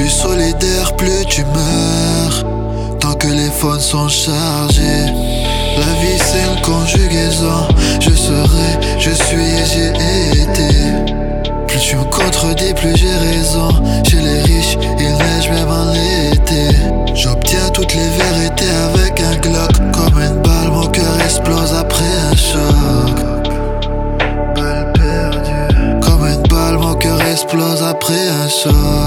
Plus 0.00 0.08
solidaire, 0.08 0.96
plus 0.96 1.26
tu 1.26 1.44
meurs. 1.44 2.46
Tant 3.00 3.12
que 3.12 3.26
les 3.26 3.50
phones 3.50 3.80
sont 3.80 4.08
chargés. 4.08 5.04
La 5.76 5.92
vie 6.00 6.18
c'est 6.18 6.42
une 6.42 6.62
conjugaison. 6.62 7.68
Je 8.00 8.08
serai, 8.08 8.70
je 8.98 9.10
suis 9.10 9.42
et 9.42 9.66
j'ai 9.66 9.90
été. 10.40 10.68
Plus 11.66 11.80
tu 11.80 11.96
me 11.96 12.04
contredis, 12.04 12.72
plus 12.72 12.96
j'ai 12.96 13.14
raison. 13.14 13.68
Chez 14.08 14.20
les 14.20 14.40
riches, 14.40 14.78
il 14.98 15.12
neige 15.18 15.50
même 15.50 15.68
en 15.68 15.92
été. 16.32 16.74
J'obtiens 17.14 17.68
toutes 17.74 17.92
les 17.92 18.08
vérités 18.08 18.72
avec 18.94 19.20
un 19.20 19.36
Glock. 19.36 19.72
Comme 19.92 20.18
une 20.18 20.40
balle, 20.40 20.70
mon 20.72 20.86
cœur 20.86 21.20
explose 21.22 21.74
après 21.74 22.14
un 22.32 22.36
choc. 22.36 23.16
Comme 26.00 26.26
une 26.26 26.42
balle, 26.48 26.78
mon 26.78 26.94
cœur 26.94 27.20
explose 27.30 27.82
après 27.82 28.28
un 28.44 28.48
choc. 28.48 28.99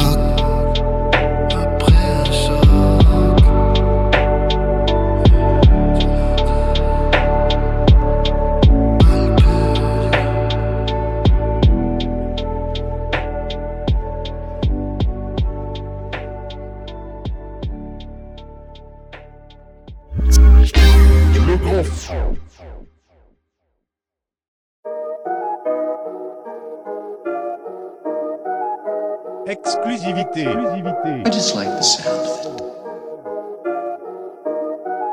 Sound 31.83 32.25
of 32.27 32.45
it. 32.45 32.63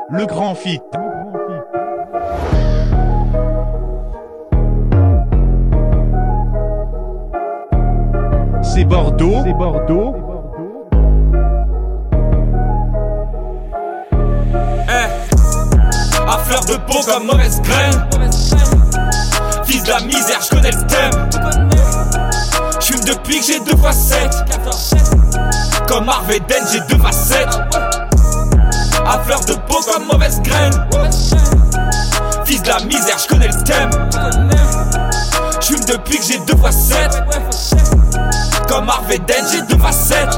Le 0.09 0.25
grand 0.25 0.55
fit. 0.55 0.81
C'est 8.61 8.85
Bordeaux. 8.85 9.41
C'est 9.43 9.53
Bordeaux. 9.53 10.15
À 16.27 16.37
fleur 16.37 16.61
de 16.61 16.77
peau 16.85 16.99
comme 17.05 17.25
mauvaise 17.25 17.61
graine 17.61 18.00
Comme 26.11 26.23
Harvey 26.23 26.39
Dent, 26.41 26.65
j'ai 26.69 26.81
deux 26.93 27.01
facettes. 27.01 27.57
À 29.05 29.19
fleur 29.19 29.39
de 29.45 29.53
peau 29.53 29.79
comme 29.81 30.07
mauvaise 30.07 30.41
graine. 30.41 30.73
Fils 32.43 32.61
de 32.63 32.67
la 32.67 32.79
misère, 32.81 33.17
je 33.17 33.27
connais 33.29 33.47
le 33.47 33.63
thème. 33.63 33.89
J'fume 35.61 35.85
depuis 35.85 36.17
que 36.17 36.25
j'ai 36.25 36.39
deux 36.39 36.57
7 36.69 37.23
Comme 38.67 38.89
Harvey 38.89 39.19
Dent, 39.19 39.47
j'ai 39.53 39.61
deux 39.61 39.81
facettes 39.81 40.37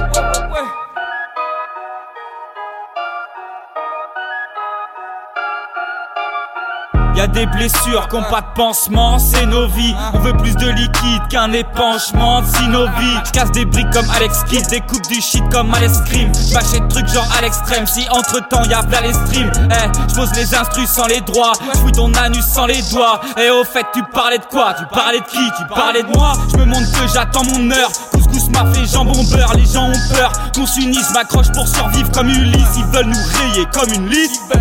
des 7.33 7.45
blessures 7.47 8.07
qu'on 8.07 8.21
pas 8.23 8.41
de 8.41 8.53
pansement, 8.55 9.19
c'est 9.19 9.45
nos 9.45 9.67
vies. 9.67 9.95
On 10.13 10.19
veut 10.19 10.33
plus 10.37 10.55
de 10.55 10.69
liquide 10.69 11.27
qu'un 11.29 11.51
épanchement 11.51 12.41
de 12.41 12.47
Sinovi. 12.47 13.17
J'casse 13.25 13.51
des 13.51 13.65
briques 13.65 13.89
comme 13.91 14.09
Alex 14.15 14.43
Kidd, 14.45 14.65
découpe 14.69 15.05
du 15.07 15.19
shit 15.19 15.43
comme 15.51 15.73
Alex 15.73 15.97
Scream. 15.97 16.31
J'm'achète 16.49 16.87
trucs 16.89 17.07
genre 17.07 17.27
à 17.37 17.41
l'extrême, 17.41 17.85
si 17.87 18.07
entre 18.09 18.47
temps 18.47 18.63
y'a 18.65 18.81
v'là 18.81 19.01
les 19.01 19.13
streams. 19.13 19.51
Eh, 19.71 20.11
j'pose 20.11 20.31
les 20.35 20.55
instrus 20.55 20.89
sans 20.89 21.07
les 21.07 21.21
droits, 21.21 21.53
j'fouille 21.73 21.91
ton 21.91 22.13
anus 22.13 22.45
sans 22.45 22.67
les 22.67 22.81
doigts. 22.83 23.19
Et 23.37 23.49
au 23.49 23.63
fait, 23.63 23.85
tu 23.93 24.03
parlais 24.13 24.37
de 24.37 24.45
quoi? 24.45 24.73
Tu 24.77 24.85
parlais 24.93 25.19
de 25.19 25.25
qui? 25.25 25.51
Tu 25.57 25.67
parlais 25.73 26.03
de 26.03 26.09
moi? 26.15 26.33
J'me 26.51 26.65
montre 26.65 26.91
que 26.91 27.07
j'attends 27.11 27.43
mon 27.43 27.71
heure. 27.71 27.89
Couscous 28.13 28.49
m'a 28.49 28.65
fait 28.73 28.85
jambon 28.85 29.23
beurre, 29.31 29.53
les 29.55 29.65
gens 29.65 29.89
ont 29.89 30.15
peur. 30.15 30.31
Qu'on 30.55 30.67
s'unisse, 30.67 31.11
m'accroche 31.13 31.51
pour 31.53 31.67
survivre 31.67 32.11
comme 32.11 32.29
Ulysse. 32.29 32.77
Ils 32.77 32.85
veulent 32.85 33.07
nous 33.07 33.39
rayer 33.39 33.65
comme 33.73 33.91
une 33.91 34.07
liste. 34.07 34.53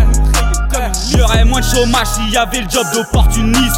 Il 1.13 1.19
y 1.19 1.21
aurait 1.21 1.45
moins 1.45 1.59
de 1.59 1.65
chômage 1.65 2.07
s'il 2.07 2.29
y 2.31 2.37
avait 2.37 2.61
le 2.61 2.69
job 2.69 2.85
d'opportuniste. 2.91 3.75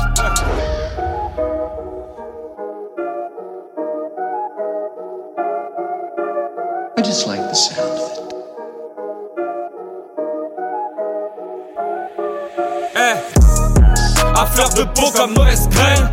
I 6.97 7.01
just 7.03 7.27
like 7.27 7.41
the 7.49 7.55
sound 7.55 7.99
of 7.99 8.11
it. 8.11 8.21
Eh, 12.95 14.39
à 14.39 14.45
fleur 14.45 14.69
de 14.69 14.83
peau 14.83 15.11
comme 15.13 15.33
mauvaise 15.33 15.67
graine. 15.67 16.09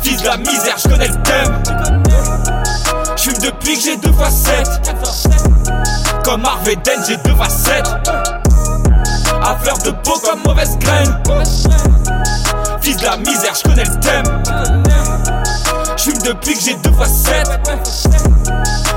Fils 0.00 0.20
de 0.20 0.26
la 0.26 0.36
misère, 0.36 0.76
je 0.76 0.88
connais 0.88 1.08
le 1.08 1.22
thème. 1.22 1.62
J'fume 3.16 3.38
depuis 3.40 3.76
que 3.76 3.80
j'ai 3.82 3.96
deux 3.96 4.12
fois 4.12 4.30
7 4.30 4.92
Comme 6.22 6.44
Harvey 6.44 6.76
Dent, 6.76 7.02
j'ai 7.08 7.16
deux 7.16 7.34
facettes. 7.34 8.43
À 9.44 9.56
fleur 9.56 9.76
de 9.78 9.90
peau 9.90 10.18
comme 10.20 10.42
mauvaise 10.42 10.78
graine. 10.78 11.22
Fils 12.80 12.96
de 12.96 13.04
la 13.04 13.16
misère, 13.18 13.54
je 13.54 13.62
connais 13.62 13.84
le 13.84 14.00
thème. 14.00 14.42
J'fume 15.96 16.22
depuis 16.22 16.54
que 16.54 16.60
j'ai 16.60 16.74
deux 16.74 16.92
fois 16.92 17.06
7 17.06 17.46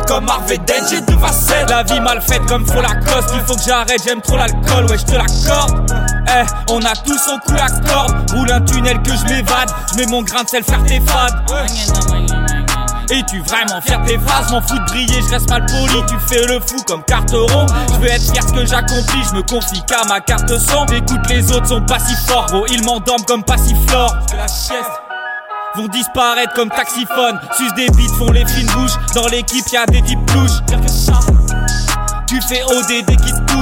Comme 0.07 0.29
Harvey 0.29 0.57
Dent, 0.57 0.88
j'ai 0.89 1.01
deux 1.01 1.17
facettes. 1.17 1.69
La 1.69 1.83
vie 1.83 1.99
mal 1.99 2.21
faite 2.21 2.45
comme 2.47 2.65
faut 2.65 2.81
la 2.81 2.95
coste. 2.95 3.29
Il 3.33 3.41
faut 3.41 3.55
que 3.55 3.63
j'arrête, 3.65 4.01
j'aime 4.05 4.21
trop 4.21 4.38
l'alcool, 4.38 4.86
ouais, 4.89 4.97
je 4.97 5.05
te 5.05 5.15
l'accorde. 5.15 5.91
Eh, 6.29 6.45
on 6.71 6.79
a 6.83 6.95
tous 6.95 7.17
son 7.17 7.38
coup 7.39 7.53
la 7.53 7.69
corde. 7.69 8.31
Roule 8.31 8.51
un 8.51 8.62
tunnel 8.62 9.01
que 9.01 9.12
je 9.12 9.23
m'évade. 9.25 9.69
Je 9.91 9.97
mets 9.97 10.07
mon 10.07 10.23
grain 10.23 10.43
de 10.43 10.49
sel, 10.49 10.63
faire 10.63 10.83
tes 10.83 11.01
fades. 11.01 12.37
Et 13.10 13.24
tu 13.30 13.39
vraiment 13.39 13.80
faire 13.82 14.04
tes 14.04 14.17
phrases, 14.20 14.52
m'en 14.52 14.62
fous 14.62 14.78
de 14.78 14.86
briller, 14.86 15.22
je 15.22 15.30
reste 15.30 15.50
mal 15.50 15.65
poli, 15.65 16.04
tu 16.08 16.15
fais 16.28 16.46
le 16.46 16.60
fou 16.60 16.76
comme 16.86 17.04
carteron. 17.04 17.65
Je 17.93 18.00
veux 18.00 18.08
être 18.08 18.32
fier 18.32 18.43
ce 18.43 18.54
que 18.54 18.65
j'accomplis, 18.65 19.24
je 19.30 19.36
me 19.36 19.43
confie 19.43 19.82
qu'à 19.86 20.04
ma 20.08 20.20
carte 20.20 20.58
sang. 20.58 20.86
Écoute, 20.88 21.28
les 21.30 21.52
autres 21.52 21.67
sont 21.67 21.82
pas 21.82 22.00
si 22.00 22.15
forts, 22.28 22.65
ils 22.70 22.84
m'endorment 22.84 23.26
comme 23.26 23.43
passiflore. 23.43 24.15
la 24.36 24.48
sieste 24.48 24.91
vont 25.76 25.88
disparaître 25.88 26.54
comme 26.54 26.70
taxiphone. 26.70 27.39
Suce 27.56 27.74
des 27.76 27.88
bites, 27.89 28.12
font 28.17 28.32
les 28.32 28.46
fines 28.46 28.67
bouches. 28.67 28.98
Dans 29.13 29.28
l'équipe, 29.28 29.65
y'a 29.72 29.86
des 29.86 30.02
types 30.02 30.32
louches. 30.32 30.60
Tu 32.28 32.41
fais 32.41 32.63
OD 32.63 33.06
dès 33.06 33.15
qu'ils 33.15 33.46
te. 33.46 33.58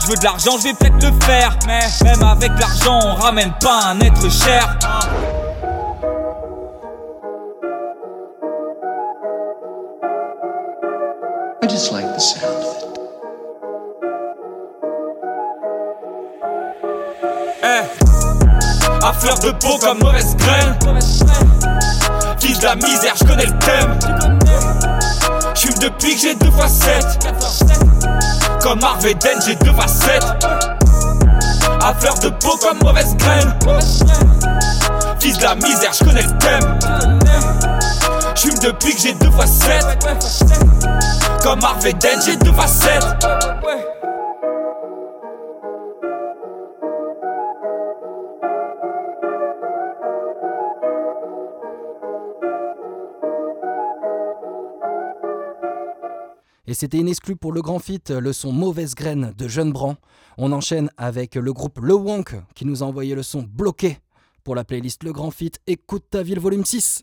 Je 0.00 0.06
veux 0.06 0.16
de 0.16 0.24
l'argent, 0.24 0.56
je 0.58 0.64
vais 0.64 0.74
peut-être 0.74 1.04
le 1.04 1.24
faire. 1.24 1.56
Mais 1.66 1.80
même 2.04 2.22
avec 2.22 2.52
l'argent, 2.58 3.00
on 3.02 3.14
ramène 3.14 3.52
pas 3.60 3.86
un 3.86 4.00
être 4.00 4.30
cher. 4.30 4.76
Just 11.70 11.92
like 11.92 12.04
the 12.04 12.18
sound 12.18 12.64
of 12.64 12.76
it. 12.76 12.90
Eh, 17.62 19.04
à 19.04 19.12
fleur 19.12 19.38
de 19.38 19.50
peau 19.52 19.78
comme 19.78 19.98
mauvaise 20.00 20.36
graine. 20.36 20.76
Fils 22.40 22.58
de 22.58 22.64
la 22.64 22.74
misère, 22.74 23.14
je 23.20 23.24
connais 23.24 23.46
le 23.46 23.58
thème. 23.58 23.98
J'fume 25.54 25.78
depuis 25.78 26.14
que 26.14 26.20
j'ai 26.20 26.34
deux 26.34 26.50
fois 26.50 26.68
7 26.68 27.28
Comme 28.62 28.82
Harvey 28.82 29.14
Dent, 29.14 29.40
j'ai 29.46 29.54
deux 29.56 29.72
facettes. 29.72 30.26
À 31.82 31.94
fleur 31.94 32.18
de 32.18 32.30
peau 32.30 32.56
comme 32.56 32.78
mauvaise 32.82 33.16
graine. 33.16 33.54
Fils 35.20 35.38
de 35.38 35.44
la 35.44 35.54
misère, 35.54 35.92
je 35.92 36.04
connais 36.04 36.22
le 36.22 36.38
thème. 36.38 36.78
J'fume 38.34 38.58
depuis 38.58 38.94
que 38.94 39.00
j'ai 39.00 39.12
deux 39.14 39.30
fois 39.30 39.46
7 39.46 39.84
Comme 41.42 41.60
j'ai. 42.24 42.38
Et 56.66 56.74
c'était 56.74 56.98
une 56.98 57.12
pour 57.40 57.52
le 57.52 57.62
grand 57.62 57.80
fit, 57.80 58.00
le 58.08 58.32
son 58.32 58.52
Mauvaise 58.52 58.94
Graine 58.94 59.34
de 59.36 59.48
Jeune 59.48 59.72
Bran. 59.72 59.96
On 60.38 60.52
enchaîne 60.52 60.88
avec 60.96 61.34
le 61.34 61.52
groupe 61.52 61.80
Le 61.82 61.94
Wonk 61.94 62.36
qui 62.54 62.64
nous 62.64 62.82
a 62.82 62.86
envoyé 62.86 63.16
le 63.16 63.24
son 63.24 63.42
bloqué 63.42 63.98
pour 64.44 64.54
la 64.54 64.64
playlist 64.64 65.02
Le 65.02 65.12
Grand 65.12 65.30
Fit. 65.32 65.52
Écoute 65.66 66.04
ta 66.10 66.22
ville 66.22 66.38
volume 66.38 66.64
6. 66.64 67.02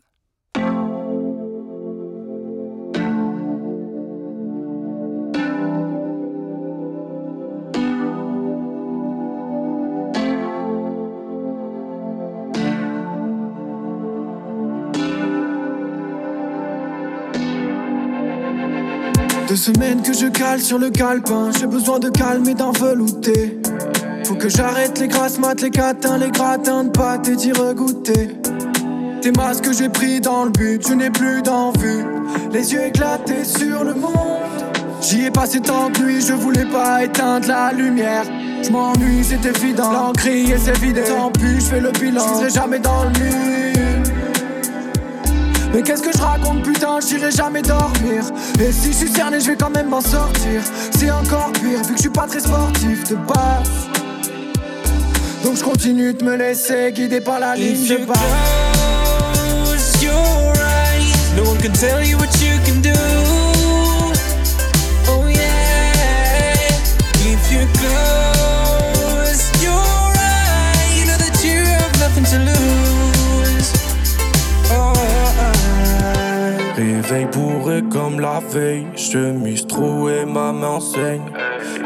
Que 19.96 20.12
je 20.12 20.26
cale 20.26 20.60
sur 20.60 20.78
le 20.78 20.90
calepin, 20.90 21.50
j'ai 21.58 21.66
besoin 21.66 21.98
de 21.98 22.10
calme 22.10 22.46
et 22.46 22.54
velouter. 22.78 23.58
Faut 24.24 24.34
que 24.34 24.48
j'arrête 24.48 24.98
les 25.00 25.08
grasses 25.08 25.38
mat, 25.38 25.60
les 25.62 25.70
catins, 25.70 26.18
les 26.18 26.30
gratins 26.30 26.84
de 26.84 26.90
pâte 26.90 27.26
et 27.28 27.36
d'y 27.36 27.52
regoûter. 27.52 28.36
Tes 29.22 29.32
masques 29.32 29.64
que 29.64 29.72
j'ai 29.72 29.88
pris 29.88 30.20
dans 30.20 30.44
le 30.44 30.50
but, 30.50 30.86
je 30.86 30.92
n'ai 30.92 31.10
plus 31.10 31.40
d'envie. 31.42 32.04
Les 32.52 32.72
yeux 32.72 32.84
éclatés 32.84 33.44
sur 33.44 33.82
le 33.82 33.94
monde. 33.94 34.12
J'y 35.00 35.24
ai 35.24 35.30
passé 35.30 35.60
tant 35.60 35.88
de 35.88 35.98
nuits, 36.00 36.20
je 36.20 36.34
voulais 36.34 36.66
pas 36.66 37.04
éteindre 37.04 37.48
la 37.48 37.72
lumière. 37.72 38.24
Je 38.62 38.70
m'ennuie, 38.70 39.24
c'est 39.24 39.44
évident. 39.46 39.92
L'encrier, 39.92 40.56
c'est 40.58 40.78
vidé. 40.78 41.02
Tant 41.04 41.30
pis, 41.30 41.60
je 41.60 41.64
fais 41.64 41.80
le 41.80 41.92
bilan. 41.92 42.42
Je 42.42 42.48
jamais 42.50 42.78
dans 42.78 43.04
le 43.04 43.10
mur. 43.10 43.68
Mais 45.72 45.82
qu'est-ce 45.82 46.02
que 46.02 46.12
je 46.12 46.22
raconte 46.22 46.62
putain, 46.62 46.98
j'irai 47.00 47.30
jamais 47.30 47.62
dormir 47.62 48.24
Et 48.60 48.72
si 48.72 48.88
je 48.88 48.96
suis 48.96 49.08
cerné, 49.08 49.40
je 49.40 49.46
vais 49.46 49.56
quand 49.56 49.70
même 49.70 49.88
m'en 49.88 50.00
sortir. 50.00 50.62
C'est 50.90 51.10
encore 51.10 51.52
pire, 51.52 51.80
vu 51.82 51.92
que 51.92 51.96
je 51.96 52.00
suis 52.00 52.10
pas 52.10 52.26
très 52.26 52.40
sportif 52.40 53.04
de 53.08 53.14
base. 53.14 53.88
Donc 55.44 55.56
je 55.56 55.62
continue 55.62 56.12
de 56.12 56.24
me 56.24 56.36
laisser 56.36 56.90
guider 56.92 57.20
par 57.20 57.38
la 57.38 57.54
ligne 57.54 57.84
If 57.84 58.00
de 58.00 58.04
base. 58.04 58.18
close 59.68 60.02
your 60.02 60.12
eyes, 60.12 61.36
no 61.36 61.44
one 61.44 61.58
can 61.58 61.72
tell 61.72 62.04
you 62.04 62.16
what 62.18 62.34
you 62.42 62.58
can 62.66 62.77
Réveil 77.08 77.26
bourré 77.32 77.82
comme 77.90 78.20
la 78.20 78.40
veille, 78.50 78.86
chemise 78.94 79.66
trouée, 79.66 80.26
ma 80.26 80.52
main 80.52 80.66
enseigne. 80.66 81.22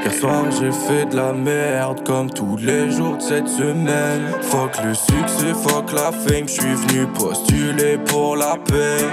Hier 0.03 0.13
soir 0.15 0.45
j'ai 0.51 0.73
fait 0.73 1.07
de 1.07 1.17
la 1.17 1.33
merde 1.33 2.03
comme 2.05 2.29
tous 2.29 2.57
les 2.57 2.91
jours 2.91 3.19
de 3.19 3.23
cette 3.23 3.47
semaine. 3.47 4.23
Fuck 4.43 4.83
le 4.85 4.95
succès, 4.95 5.55
fuck 5.63 5.93
la 5.93 6.11
fame, 6.11 6.49
j'suis 6.49 6.75
venu 6.75 7.07
postuler 7.07 7.99
pour 7.99 8.35
la 8.35 8.57
paix. 8.69 9.07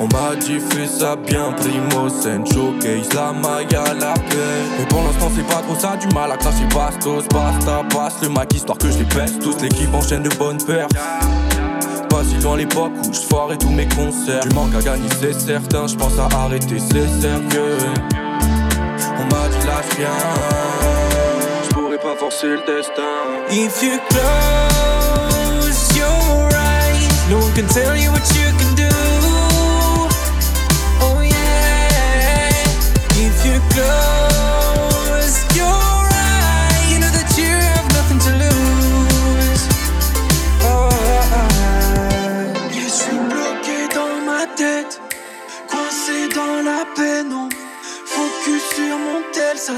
On 0.00 0.04
m'a 0.04 0.34
dit 0.34 0.58
fais 0.60 0.86
ça 0.86 1.14
bien, 1.14 1.52
primo, 1.52 2.08
scène, 2.08 2.46
showcase, 2.46 3.12
la 3.12 3.32
maille 3.32 3.74
à 3.74 3.92
la 3.92 4.14
paix. 4.14 4.62
Mais 4.78 4.86
pour 4.86 5.02
l'instant 5.02 5.30
c'est 5.36 5.46
pas 5.46 5.60
trop 5.60 5.74
ça, 5.74 5.96
du 5.96 6.08
mal 6.14 6.32
à 6.32 6.38
cracher 6.38 6.64
bastos, 6.74 7.28
basta, 7.28 7.82
passe 7.90 8.22
le 8.22 8.30
mac 8.30 8.50
histoire 8.54 8.78
que 8.78 8.90
je 8.90 8.98
les 8.98 9.04
pèse. 9.04 9.38
Tous 9.40 9.60
l'équipe 9.60 9.92
enchaîne 9.92 10.22
de 10.22 10.34
bonnes 10.36 10.62
paires. 10.64 10.88
Si 12.22 12.36
loin 12.36 12.56
l'époque 12.56 12.92
où 12.96 13.12
je 13.12 13.20
foirais 13.20 13.58
tous 13.58 13.70
mes 13.70 13.88
concerts. 13.88 14.46
Du 14.46 14.54
manque 14.54 14.74
à 14.74 14.80
gagner, 14.80 15.08
c'est 15.20 15.32
certain. 15.32 15.86
Je 15.86 15.96
pense 15.96 16.16
à 16.18 16.28
arrêter, 16.36 16.78
c'est 16.78 17.08
sérieux. 17.20 17.76
On 19.18 19.24
m'a 19.24 19.48
dit 19.48 19.66
lâche 19.66 19.96
rien. 19.96 20.08
Je 21.64 21.74
pourrais 21.74 21.98
pas 21.98 22.14
forcer 22.16 22.46
le 22.46 22.58
destin. 22.66 23.02
If 23.50 23.82
you 23.82 23.98
close 24.10 25.96
your 25.96 26.48
eyes, 26.54 27.30
no 27.30 27.38
one 27.38 27.52
can 27.54 27.66
tell 27.66 27.96
you 27.96 28.10
what 28.12 28.30
you 28.34 28.52
can 28.58 28.74
do. 28.76 28.88
Oh 31.02 31.20
yeah. 31.20 32.48
If 33.16 33.44
you 33.44 33.60
close 33.70 34.23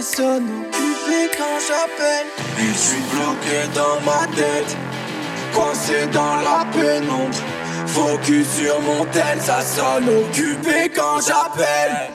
ça 0.03 0.17
sonne 0.17 0.45
occupé 0.61 1.31
quand 1.39 1.59
j'appelle. 1.67 2.27
Et 2.59 2.73
je 2.73 2.79
suis 2.79 3.03
bloqué 3.13 3.67
dans 3.75 4.01
ma 4.05 4.27
tête, 4.35 4.77
coincé 5.55 6.07
dans 6.13 6.37
la 6.37 6.67
pénombre. 6.73 7.37
Focus 7.87 8.47
sur 8.59 8.81
mon 8.81 9.05
tel, 9.07 9.41
ça 9.41 9.61
sonne 9.63 10.09
occupé 10.09 10.91
quand 10.95 11.21
j'appelle. 11.27 12.11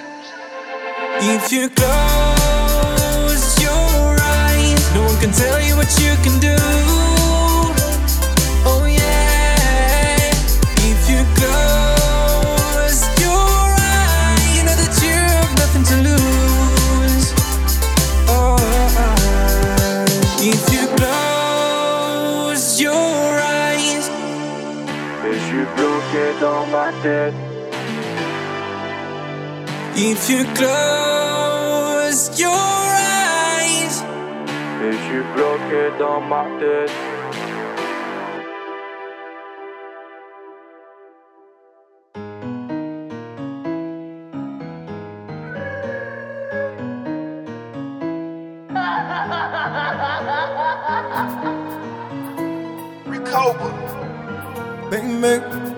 If 1.22 1.52
you 1.52 1.70
close 1.70 3.60
your 3.62 4.16
eyes, 4.20 4.76
can 5.20 5.32
tell 5.32 5.62
you 5.62 5.76
what 5.76 6.00
you 6.00 6.16
can 6.24 6.40
do. 6.40 7.11
Dans 27.04 27.08
ma 27.08 27.10
tête. 27.10 27.34
If 29.96 30.30
you 30.30 30.46
close 30.56 32.40
your 32.40 32.52
eyes. 32.52 34.04
Et 34.84 34.92
je 34.92 34.98
suis 34.98 35.24
bloqué 35.36 35.92
dans 36.00 36.22
ma 36.22 36.46
tête. 36.60 36.92
Bang 54.92 55.22
bang. 55.22 55.42
Woo! 55.52 55.71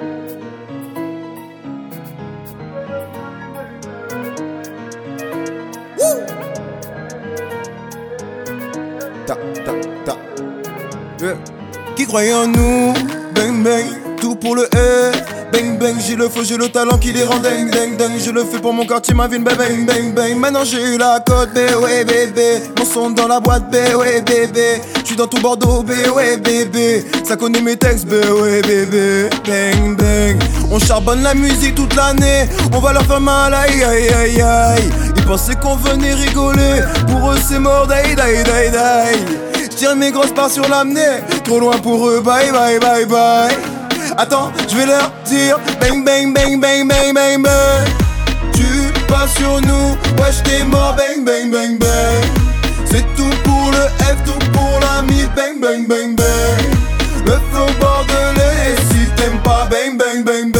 Qui 11.95 12.07
croyait 12.07 12.33
en 12.33 12.47
nous? 12.47 12.93
Bang 13.35 13.63
bang. 13.63 13.85
Tout 14.19 14.35
pour 14.35 14.55
le 14.55 14.63
F. 14.63 15.21
Bang 15.51 15.77
bang, 15.77 15.95
j'ai 15.99 16.15
le 16.15 16.29
feu, 16.29 16.43
j'ai 16.43 16.57
le 16.57 16.67
talent 16.69 16.97
qui 16.97 17.11
les 17.11 17.23
rend 17.23 17.37
ding 17.37 17.69
ding 17.69 17.95
ding. 17.97 18.19
Je 18.23 18.31
le 18.31 18.43
fais 18.43 18.57
pour 18.59 18.73
mon 18.73 18.85
quartier, 18.85 19.13
ma 19.13 19.27
ville, 19.27 19.43
bang 19.43 19.55
bang 19.55 19.85
bang 19.85 20.13
bang. 20.13 20.35
Maintenant 20.35 20.63
j'ai 20.63 20.81
eu 20.81 20.97
la 20.97 21.19
cote, 21.19 21.53
bé 21.53 21.75
ouais 21.75 22.03
bébé. 22.03 22.63
Mon 22.79 22.85
son 22.85 23.09
dans 23.11 23.27
la 23.27 23.39
boîte, 23.39 23.69
bé 23.69 23.93
ouais 23.93 24.21
bébé. 24.21 24.81
J'suis 25.03 25.15
dans 25.15 25.27
tout 25.27 25.39
Bordeaux, 25.41 25.83
bé 25.83 26.09
ouais 26.15 26.37
bébé. 26.37 27.05
Ça 27.23 27.35
connaît 27.35 27.61
mes 27.61 27.77
textes, 27.77 28.07
bé 28.07 28.21
ouais 28.41 28.61
bébé. 28.61 29.29
Bang 29.45 29.95
bang. 29.97 30.41
On 30.71 30.79
charbonne 30.79 31.21
la 31.21 31.35
musique 31.35 31.75
toute 31.75 31.95
l'année. 31.95 32.49
On 32.73 32.79
va 32.79 32.93
leur 32.93 33.05
faire 33.05 33.21
mal, 33.21 33.53
aïe 33.53 33.83
aïe 33.83 34.09
aïe 34.09 34.41
aïe. 34.41 34.89
Ils 35.15 35.25
pensaient 35.25 35.55
qu'on 35.55 35.75
venait 35.75 36.15
rigoler. 36.15 36.81
Pour 37.07 37.31
eux 37.31 37.37
c'est 37.47 37.59
mort, 37.59 37.85
daï 37.85 38.15
daï 38.15 38.43
daï 38.43 38.71
daï. 38.71 39.17
Mes 39.97 40.11
grosses 40.11 40.31
parts 40.31 40.49
sur 40.49 40.67
l'amener. 40.69 41.21
Trop 41.43 41.59
loin 41.59 41.77
pour 41.77 42.09
eux, 42.09 42.21
bye 42.21 42.51
bye 42.51 42.79
bye 42.79 43.05
bye. 43.05 43.55
Attends, 44.17 44.51
je 44.67 44.77
vais 44.77 44.85
leur 44.85 45.11
dire 45.25 45.59
bang 45.79 46.03
bang 46.03 46.33
bang 46.33 46.59
bang 46.59 46.87
bang 46.87 47.13
bang 47.13 47.41
bang. 47.41 47.85
Tu 48.53 48.65
passes 49.07 49.35
sur 49.35 49.61
nous, 49.61 50.23
wesh 50.23 50.41
t'es 50.43 50.63
mort 50.63 50.95
bang 50.95 51.23
bang 51.23 51.51
bang 51.51 51.77
bang. 51.77 52.23
C'est 52.85 53.05
tout 53.15 53.35
pour 53.43 53.71
le 53.71 53.83
F, 54.03 54.15
tout 54.25 54.51
pour 54.51 54.79
la 54.79 55.03
mille 55.03 55.29
bang 55.35 55.59
bang 55.59 55.85
bang 55.85 56.15
bang. 56.15 56.65
Le 57.25 57.33
flow 57.51 57.67
bordelais, 57.79 58.75
si 58.89 59.05
t'aimes 59.15 59.41
pas 59.43 59.67
bang 59.69 59.97
bang 59.97 60.23
bang 60.23 60.52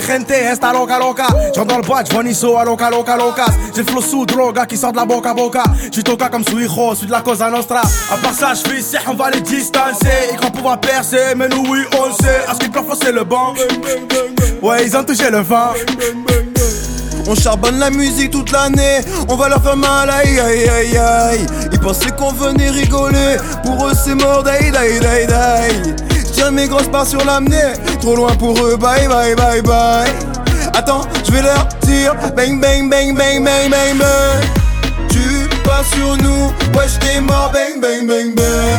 mi 0.00 0.06
gente, 0.06 0.50
esta 0.50 0.72
loca 0.72 0.98
loca. 0.98 1.26
J'entre 1.54 1.66
dans 1.66 1.78
le 1.78 2.04
j'vois 2.08 2.22
Nisso 2.22 2.56
à 2.56 2.64
loca 2.64 2.90
loca 2.90 3.16
locas. 3.16 3.50
J'ai 3.74 3.82
le 3.82 3.90
flow 3.90 4.02
sous 4.02 4.26
droga 4.26 4.66
qui 4.66 4.76
sort 4.76 4.92
de 4.92 4.96
la 4.96 5.04
boca 5.04 5.34
boca. 5.34 5.62
J'suis 5.90 6.02
toca 6.02 6.28
comme 6.28 6.44
su 6.44 6.60
hijo, 6.62 6.94
suis 6.94 7.06
de 7.06 7.12
la 7.12 7.20
cosa 7.20 7.50
nostra. 7.50 7.82
À 8.12 8.16
part 8.16 8.34
ça, 8.34 8.54
j'fais 8.54 8.80
ici, 8.80 8.96
on 9.08 9.14
va 9.14 9.30
les 9.30 9.40
distancer. 9.40 10.30
Ils 10.32 10.36
croient 10.36 10.50
pouvoir 10.50 10.80
percer, 10.80 11.34
mais 11.36 11.48
nous 11.48 11.64
oui, 11.68 11.80
on 11.98 12.12
sait. 12.22 12.44
À 12.48 12.54
ce 12.54 12.58
qu'ils 12.58 12.70
peuvent 12.70 12.84
c'est 13.00 13.12
le 13.12 13.24
banc. 13.24 13.54
Ouais, 14.62 14.86
ils 14.86 14.96
ont 14.96 15.04
touché 15.04 15.30
le 15.30 15.40
vent. 15.40 15.72
On 17.26 17.34
charbonne 17.34 17.78
la 17.78 17.90
musique 17.90 18.30
toute 18.30 18.50
l'année, 18.50 19.00
on 19.28 19.36
va 19.36 19.48
leur 19.48 19.62
faire 19.62 19.76
mal, 19.76 20.10
aïe 20.10 20.40
aïe 20.40 20.68
aïe 20.68 20.96
aïe. 20.96 21.46
Ils 21.70 21.78
pensaient 21.78 22.10
qu'on 22.10 22.32
venait 22.32 22.70
rigoler, 22.70 23.36
pour 23.62 23.86
eux 23.86 23.92
c'est 23.94 24.14
mort, 24.14 24.42
daï 24.42 24.70
daï 24.72 24.98
daï 24.98 25.26
daï. 25.26 25.96
J'tire 26.40 26.52
mes 26.52 26.68
grosses 26.68 26.88
parts 26.88 27.06
sur 27.06 27.22
l'amener, 27.22 27.74
trop 28.00 28.16
loin 28.16 28.34
pour 28.36 28.56
eux, 28.64 28.78
bye 28.78 29.06
bye 29.08 29.34
bye 29.34 29.60
bye. 29.60 30.08
Attends, 30.72 31.02
je 31.22 31.32
vais 31.32 31.42
leur 31.42 31.68
dire 31.82 32.14
bang 32.34 32.58
bang 32.58 32.88
bang 32.88 33.14
bang 33.14 33.44
bang 33.44 33.70
bang 33.70 33.98
bang. 33.98 34.40
Tu 35.10 35.20
passes 35.64 35.90
sur 35.90 36.16
nous, 36.16 36.50
wesh 36.74 36.98
t'es 36.98 37.20
mort, 37.20 37.52
bang 37.52 37.78
bang 37.78 38.06
bang 38.06 38.34
bang. 38.34 38.78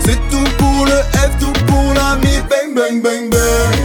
C'est 0.00 0.18
tout 0.28 0.50
pour 0.58 0.86
le 0.86 0.98
F, 1.12 1.30
tout 1.38 1.52
pour 1.68 1.94
la 1.94 2.16
mi, 2.16 2.36
bang 2.50 2.74
bang 2.74 3.00
bang 3.00 3.30
bang. 3.30 3.77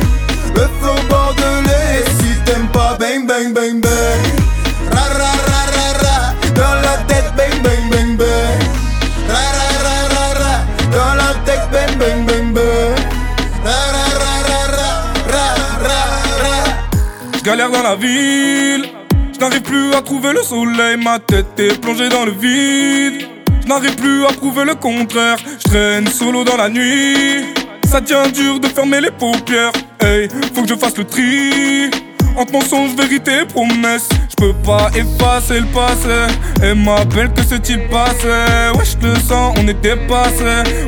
Dans 17.74 17.84
la 17.84 17.96
ville, 17.96 18.86
je 19.34 19.40
n'arrive 19.40 19.62
plus 19.64 19.94
à 19.94 20.02
trouver 20.02 20.32
le 20.32 20.44
soleil, 20.44 20.96
ma 20.98 21.18
tête 21.20 21.60
est 21.60 21.82
plongée 21.82 22.08
dans 22.08 22.24
le 22.24 22.32
vide. 22.32 23.28
Je 23.64 23.68
n'arrive 23.68 23.96
plus 23.96 24.26
à 24.26 24.34
prouver 24.34 24.64
le 24.66 24.76
contraire, 24.76 25.38
je 25.38 25.72
traîne 25.72 26.08
solo 26.08 26.44
dans 26.44 26.58
la 26.58 26.70
nuit. 26.70 27.46
Ça 27.90 28.00
tient 28.02 28.28
dur 28.28 28.60
de 28.60 28.68
fermer 28.68 29.02
les 29.02 29.12
paupières, 29.12 29.72
hey, 30.00 30.28
faut 30.54 30.62
que 30.62 30.70
je 30.70 30.76
fasse 30.76 30.98
le 30.98 31.06
tri. 31.06 31.90
Entre 32.36 32.52
mensonges, 32.52 32.96
vérité, 32.96 33.46
promesses, 33.48 34.10
je 34.30 34.36
peux 34.44 34.54
pas 34.54 34.90
effacer 34.96 35.60
le 35.60 35.68
passé. 35.68 36.34
Et 36.64 36.74
ma 36.74 37.06
belle 37.06 37.32
que 37.32 37.42
type 37.58 37.88
passé, 37.90 38.28
ouais 38.28 38.84
je 38.84 39.08
le 39.08 39.16
sens, 39.16 39.56
on 39.60 39.68
est 39.68 39.80
dépassé. 39.82 40.44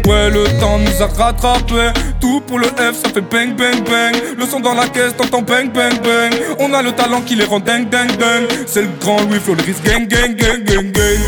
Ouais 0.07 0.31
le 0.31 0.45
temps 0.59 0.79
nous 0.79 1.03
a 1.03 1.07
rattrapés, 1.07 1.91
tout 2.19 2.41
pour 2.41 2.57
le 2.57 2.65
F, 2.65 3.03
ça 3.03 3.09
fait 3.13 3.21
bang 3.21 3.55
bang 3.55 3.83
bang. 3.83 4.15
Le 4.37 4.45
son 4.45 4.59
dans 4.59 4.73
la 4.73 4.87
caisse, 4.87 5.15
t'entends 5.15 5.43
bang 5.43 5.71
bang 5.71 5.93
bang. 6.01 6.33
On 6.59 6.73
a 6.73 6.81
le 6.81 6.91
talent 6.93 7.21
qui 7.21 7.35
les 7.35 7.45
rend 7.45 7.59
ding 7.59 7.89
ding 7.89 8.07
ding. 8.17 8.47
C'est 8.65 8.81
le 8.81 8.89
grand 8.99 9.21
Louis 9.21 9.39
Flo, 9.39 9.53
le 9.53 9.63
risque 9.63 9.83
gang 9.83 10.07
gang 10.07 10.35
gang 10.35 10.63
gang 10.63 10.91
gang. 10.91 11.19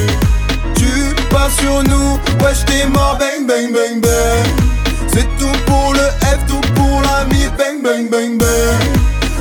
Tu 0.76 1.26
passes 1.30 1.57
sur 1.59 1.84
nous, 1.84 2.20
wesh 2.43 2.65
t'es 2.65 2.88
mort, 2.88 3.18
bang 3.20 3.45
bang 3.45 3.72
bang 3.72 4.01
bang. 4.01 4.65
C'est 5.13 5.28
tout 5.38 5.57
pour 5.68 5.93
le 5.93 5.99
F, 5.99 6.39
tout 6.47 6.74
pour 6.74 7.01
la 7.01 7.26
mi, 7.26 7.45
bang 7.55 7.84
bang 7.84 8.09
bang 8.09 8.38
bang. 8.38 8.97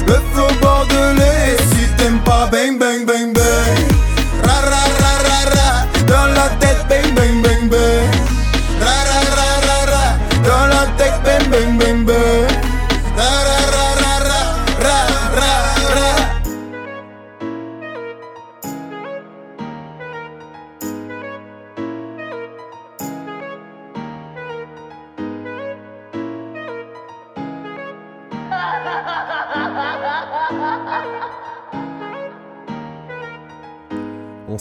Le 0.07 0.15
flow 0.33 0.49
bordelais, 0.61 1.55
et 1.55 1.63
si 1.75 1.89
t'aimes 1.97 2.21
pas, 2.25 2.47
bang 2.51 2.79
bang 2.79 3.05
bang 3.05 3.33
bang. 3.33 3.86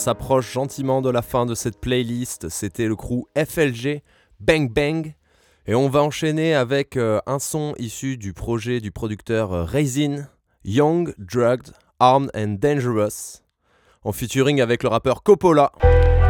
S'approche 0.06 0.54
gentiment 0.54 1.02
de 1.02 1.10
la 1.10 1.24
fin 1.24 1.48
de 1.48 1.56
cette 1.56 1.82
playlist. 1.82 2.48
C'était 2.50 2.86
le 2.86 2.96
crew 2.96 3.24
FLG 3.36 4.04
Bang 4.40 4.72
Bang. 4.72 5.16
Et 5.66 5.74
on 5.74 5.90
va 5.90 6.04
enchaîner 6.04 6.54
avec 6.54 6.96
euh, 6.96 7.20
un 7.26 7.40
son 7.40 7.74
issu 7.80 8.16
du 8.16 8.32
projet 8.32 8.82
du 8.82 8.92
producteur 8.92 9.52
euh, 9.52 9.64
Raisin, 9.64 10.28
Young, 10.64 11.16
Drugged, 11.18 11.74
Armed 12.00 12.30
and 12.38 12.58
Dangerous. 12.62 13.42
En 14.04 14.12
featuring 14.12 14.62
avec 14.62 14.84
le 14.84 14.90
rappeur 14.90 15.24
Coppola. 15.24 15.72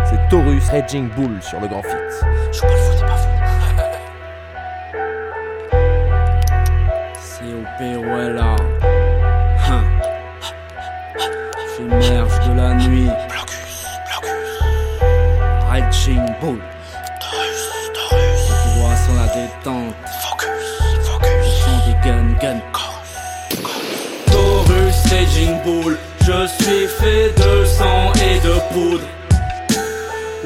C'est 0.09 0.29
Taurus 0.29 0.69
Raging 0.69 1.09
Bull 1.09 1.41
sur 1.41 1.59
le 1.59 1.67
grand 1.67 1.83
fit. 1.83 1.89
COP, 7.39 7.81
ouais 7.81 8.33
là. 8.33 8.55
J'émerge 11.77 12.47
de 12.47 12.53
la 12.55 12.73
nuit. 12.75 13.09
Raging 15.75 16.25
Bull. 16.39 16.61
Le 18.11 18.63
pouvoir 18.63 18.97
s'en 18.97 19.13
dans 19.13 19.19
la 19.19 19.27
détente. 19.27 19.93
Le 21.21 21.43
son 21.43 21.75
des 21.85 21.97
gun 22.07 22.27
gun. 22.41 22.61
Taurus 24.31 24.95
Raging 25.11 25.61
Bull, 25.65 25.97
je 26.21 26.47
suis 26.47 26.87
fait 26.87 27.33
de 27.35 27.65
sang 27.65 28.13
et 28.13 28.39
de 28.39 28.55
poudre. 28.71 29.03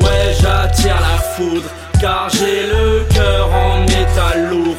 Ouais, 0.01 0.34
j'attire 0.41 0.99
la 0.99 1.19
foudre, 1.36 1.69
car 2.01 2.27
j'ai 2.32 2.65
le 2.65 3.05
cœur 3.13 3.53
en 3.53 3.82
métal 3.82 4.49
lourd. 4.49 4.77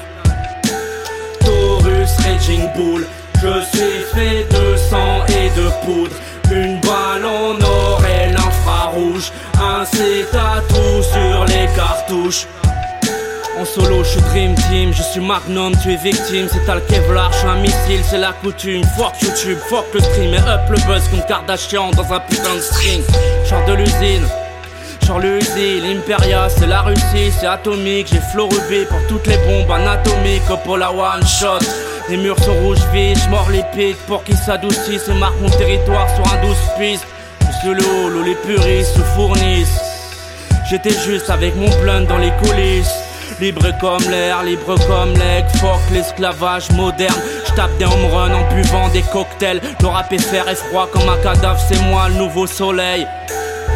Taurus 1.45 2.17
Raging 2.25 2.69
Bull, 2.75 3.07
je 3.35 3.63
suis 3.71 4.01
fait 4.13 4.49
de 4.51 4.77
sang 4.77 5.25
et 5.29 5.49
de 5.51 5.71
poudre. 5.85 6.17
Une 6.51 6.81
balle 6.81 7.25
en 7.25 7.55
or 7.65 8.03
et 8.05 8.33
l'infrarouge, 8.33 9.31
un 9.61 9.85
tatou 10.33 11.03
sur 11.03 11.45
les 11.47 11.67
cartouches. 11.77 12.47
En 13.59 13.65
solo, 13.65 14.03
je 14.03 14.11
suis 14.11 14.21
Dream 14.23 14.55
Team, 14.55 14.93
je 14.93 15.03
suis 15.03 15.21
Magnum, 15.21 15.75
tu 15.83 15.93
es 15.93 15.97
victime. 15.97 16.49
C'est 16.51 16.65
t'as 16.65 16.77
le 16.77 16.81
Kevlar, 16.83 17.31
je 17.33 17.39
suis 17.39 17.49
un 17.49 17.57
missile, 17.57 18.01
c'est 18.09 18.19
la 18.19 18.33
coutume. 18.33 18.83
Fuck 18.97 19.21
YouTube, 19.21 19.59
fuck 19.69 19.85
le 19.93 20.01
stream 20.01 20.33
et 20.33 20.39
up 20.39 20.63
le 20.71 20.77
buzz 20.87 21.07
comme 21.11 21.23
Kardashian 21.27 21.91
dans 21.91 22.11
un 22.13 22.21
putain 22.21 22.55
de 22.55 22.61
string. 22.61 23.03
Genre 23.49 23.65
de 23.67 23.75
l'usine. 23.75 24.27
Genre 25.07 25.19
l'usine, 25.19 25.83
l'Imperia, 25.83 26.49
c'est 26.49 26.67
la 26.67 26.83
Russie, 26.83 27.31
c'est 27.39 27.47
atomique. 27.47 28.09
J'ai 28.11 28.21
flow 28.33 28.49
rubé 28.49 28.87
pour 28.87 29.01
toutes 29.09 29.27
les 29.27 29.37
bombes 29.39 29.71
anatomiques. 29.71 30.47
Coppola 30.49 30.91
one 30.93 31.27
shot. 31.27 31.59
Les 32.09 32.17
murs 32.17 32.43
sont 32.43 32.55
rouges 32.55 32.79
vifs, 32.93 33.23
j'mords 33.25 33.51
les 33.51 33.65
pics 33.75 33.99
pour 34.07 34.25
qu'ils 34.25 34.37
s'adoucissent 34.37 35.09
et 35.09 35.15
marquent 35.15 35.41
mon 35.41 35.51
territoire 35.51 36.09
sur 36.15 36.33
un 36.33 36.43
douze 36.43 36.57
pistes. 36.79 37.07
Je 37.51 37.57
suis 37.57 37.75
le 37.75 38.17
où 38.17 38.23
les 38.23 38.37
puristes 38.37 38.95
se 38.95 39.03
fournissent. 39.15 39.81
J'étais 40.69 40.95
juste 41.05 41.29
avec 41.31 41.57
mon 41.57 41.69
blunt 41.81 42.03
dans 42.03 42.19
les 42.19 42.33
coulisses. 42.43 42.95
Libre 43.41 43.77
comme 43.81 44.03
l'air, 44.09 44.43
libre 44.45 44.77
comme 44.87 45.15
l'aigle, 45.15 45.49
fuck 45.59 45.81
l'esclavage 45.93 46.71
moderne. 46.71 47.21
J'tape 47.47 47.77
des 47.79 47.87
home 47.87 48.07
runs 48.13 48.35
en 48.35 48.55
buvant 48.55 48.89
des 48.91 49.03
cocktails. 49.03 49.61
Le 49.81 49.87
rap 49.89 50.13
est 50.13 50.55
froid 50.55 50.89
comme 50.93 51.09
un 51.09 51.17
cadavre, 51.19 51.61
c'est 51.69 51.81
moi 51.83 52.09
le 52.09 52.15
nouveau 52.15 52.47
soleil. 52.47 53.07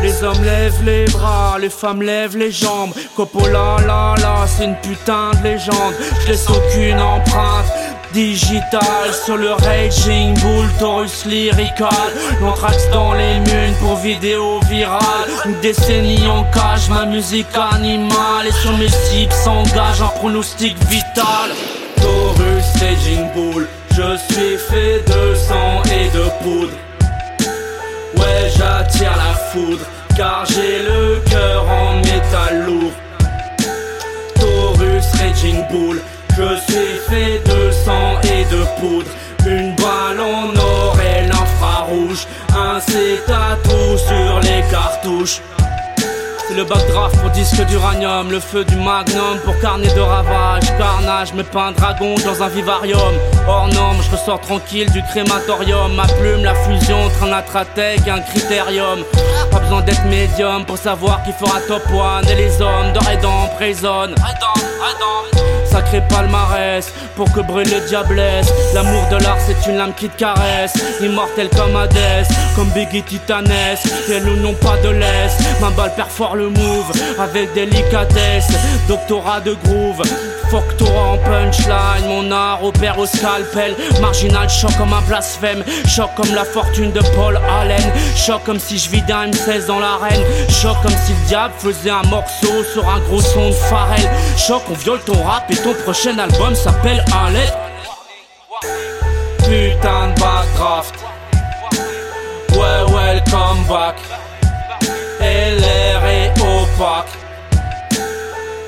Les 0.03 0.23
hommes 0.23 0.45
lèvent 0.45 0.85
les 0.85 1.07
bras, 1.07 1.57
les 1.59 1.71
femmes 1.71 2.03
lèvent 2.03 2.37
les 2.37 2.53
jambes. 2.53 2.93
Coppola, 3.17 3.79
la 3.87 4.15
la, 4.21 4.47
c'est 4.47 4.67
une 4.67 4.77
putain 4.77 5.31
de 5.39 5.45
légende. 5.49 5.95
Je 6.21 6.29
laisse 6.29 6.47
aucune 6.49 7.01
empreinte 7.01 7.67
digitale 8.15 9.13
sur 9.13 9.37
le 9.37 9.53
Raging 9.53 10.39
Bull, 10.39 10.69
Taurus 10.79 11.27
lyrical. 11.27 11.89
L'anthrax 12.41 12.89
dans 12.91 13.13
les 13.13 13.41
munes 13.41 13.75
pour 13.81 13.97
vidéo 13.97 14.61
virale. 14.71 15.29
Une 15.45 15.61
décennie 15.61 16.25
en 16.29 16.45
cage, 16.45 16.89
ma 16.89 17.05
musique 17.07 17.55
animale. 17.73 18.47
Et 18.47 18.53
sur 18.53 18.73
mes 18.79 18.89
cibles 18.89 19.33
s'engage 19.33 20.01
un 20.01 20.19
pronostic 20.19 20.77
vital. 20.89 21.51
Taurus 21.97 22.65
Raging 22.81 23.27
Bull, 23.35 23.67
je 23.91 24.17
suis 24.33 24.57
fait 24.59 25.03
de 25.07 25.35
sang 25.35 25.83
et 25.87 26.09
de 26.17 26.25
poudre. 26.43 26.73
Ouais, 28.17 28.49
j'attire 28.57 29.13
la 29.17 29.35
foudre, 29.51 29.85
car 30.17 30.45
j'ai 30.47 30.79
le 30.85 31.21
cœur 31.29 31.67
en 31.69 31.97
métal 31.97 32.65
lourd. 32.65 32.93
Taurus 34.37 35.05
Raging 35.21 35.65
Bull, 35.69 36.01
je 36.37 36.73
suis 36.73 36.99
fait 37.09 37.39
de 37.45 37.71
sang 37.71 38.21
et 38.25 38.45
de 38.45 38.65
poudre. 38.81 39.11
Une 39.47 39.75
balle 39.77 40.21
en 40.21 40.57
or 40.59 40.97
et 41.01 41.27
l'infrarouge, 41.27 42.27
un 42.51 42.81
tatou 43.27 43.99
sur 43.99 44.41
les 44.41 44.63
cartouches. 44.71 45.43
C'est 46.49 46.55
le 46.55 46.65
backdraft 46.65 47.19
pour 47.21 47.31
disque 47.31 47.63
d'uranium, 47.67 48.31
le 48.31 48.41
feu 48.41 48.65
du 48.65 48.77
magnum 48.77 49.39
pour 49.45 49.59
carnet 49.61 49.93
de 49.95 50.01
ravage, 50.01 50.65
carnage, 50.77 51.33
mais 51.35 51.43
pas 51.43 51.69
un 51.69 51.73
dragon 51.73 52.15
dans 52.25 52.43
un 52.43 52.49
vivarium. 52.49 53.15
Hors 53.49 53.69
norme, 53.69 53.97
je 54.03 54.11
ressors 54.11 54.41
tranquille 54.41 54.91
du 54.93 55.03
crématorium. 55.05 55.95
Ma 55.95 56.07
plume, 56.07 56.45
la 56.45 56.55
fusion 56.55 57.05
entre 57.05 57.25
un 57.25 57.33
atratec 57.33 58.01
et 58.07 58.11
un 58.11 58.21
critérium. 58.21 59.05
Pas 59.51 59.59
besoin 59.59 59.83
d'être 59.83 60.05
médium 60.05 60.65
pour 60.67 60.77
savoir 60.77 61.23
qui 61.23 61.33
fera 61.33 61.61
top 61.61 61.83
one 61.91 62.29
et 62.29 62.35
les 62.35 62.61
hommes 62.61 62.93
de 62.93 62.99
Redon 62.99 63.49
prisonne. 63.57 64.15
Sacré 65.75 66.01
palmarès 66.09 66.93
pour 67.17 67.33
que 67.33 67.41
brûle 67.41 67.67
les 67.67 67.81
diablesses. 67.89 68.47
L'amour 68.75 69.09
de 69.11 69.17
l'art, 69.25 69.39
c'est 69.45 69.69
une 69.69 69.77
lame 69.77 69.93
qui 69.93 70.09
te 70.09 70.17
caresse. 70.17 70.73
Immortel 71.01 71.49
comme 71.49 71.75
Hadès, 71.75 72.29
comme 72.55 72.69
Biggie 72.69 73.03
Titanesque. 73.03 73.89
Et 74.09 74.21
nous 74.21 74.37
n'ont 74.37 74.55
pas 74.55 74.77
de 74.85 74.91
laisse. 74.91 75.37
Ma 75.61 75.71
balle 75.71 75.93
perfore 75.97 76.37
le 76.37 76.49
move 76.49 76.93
avec 77.19 77.53
délicatesse. 77.55 78.47
Doctorat 78.87 79.41
de 79.41 79.57
groove. 79.65 80.03
Doctorat 80.55 81.15
en 81.15 81.19
punchline, 81.19 82.07
mon 82.07 82.31
art 82.31 82.63
opère 82.63 82.97
au 82.97 83.07
scalpel. 83.07 83.75
Marginal, 84.01 84.49
choc 84.49 84.71
comme 84.79 84.93
un 84.93 85.01
blasphème. 85.01 85.65
Choc 85.85 86.11
comme 86.15 86.33
la 86.33 86.45
fortune 86.45 86.93
de 86.93 87.01
Paul 87.17 87.41
Allen. 87.59 87.83
Choc 88.15 88.45
comme 88.45 88.61
si 88.61 88.79
je 88.79 88.89
vidais 88.89 89.13
un 89.13 89.31
M16 89.31 89.67
dans 89.67 89.81
l'arène. 89.81 90.23
Choc 90.49 90.77
comme 90.81 90.93
si 90.93 91.11
le 91.11 91.27
diable 91.27 91.55
faisait 91.59 91.91
un 91.91 92.05
morceau 92.05 92.63
sur 92.73 92.89
un 92.89 93.01
gros 93.01 93.21
son 93.21 93.49
de 93.49 93.55
Pharrell. 93.55 94.09
Choc, 94.39 94.63
on 94.71 94.75
viole 94.75 95.01
ton 95.01 95.21
rap 95.25 95.51
et 95.51 95.57
ton 95.57 95.75
prochain 95.75 96.17
album 96.21 96.55
s'appelle 96.55 97.05
lettre. 97.33 97.59
Putain 99.39 100.07
de 100.07 100.21
backdraft. 100.21 100.95
Ouais, 102.53 102.93
welcome 102.95 103.65
back. 103.69 103.97
Et 105.21 105.59
l'air 105.59 106.05
est 106.07 106.33
opaque. 106.39 107.24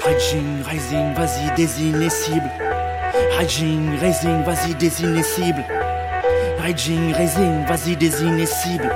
Raging, 0.07 0.63
rising, 0.63 1.15
vas-y, 1.15 1.53
désigne 1.57 1.99
les 1.99 2.11
cibles. 2.11 2.49
Raging, 3.37 3.99
rising, 3.99 4.45
vas-y, 4.45 4.73
désigne 4.77 5.15
les 5.15 5.25
cibles. 5.25 5.65
Raging, 6.61 7.13
rising, 7.13 7.65
vas-y, 7.67 7.97
désigne 7.97 8.37
les 8.37 8.47
cibles. 8.47 8.89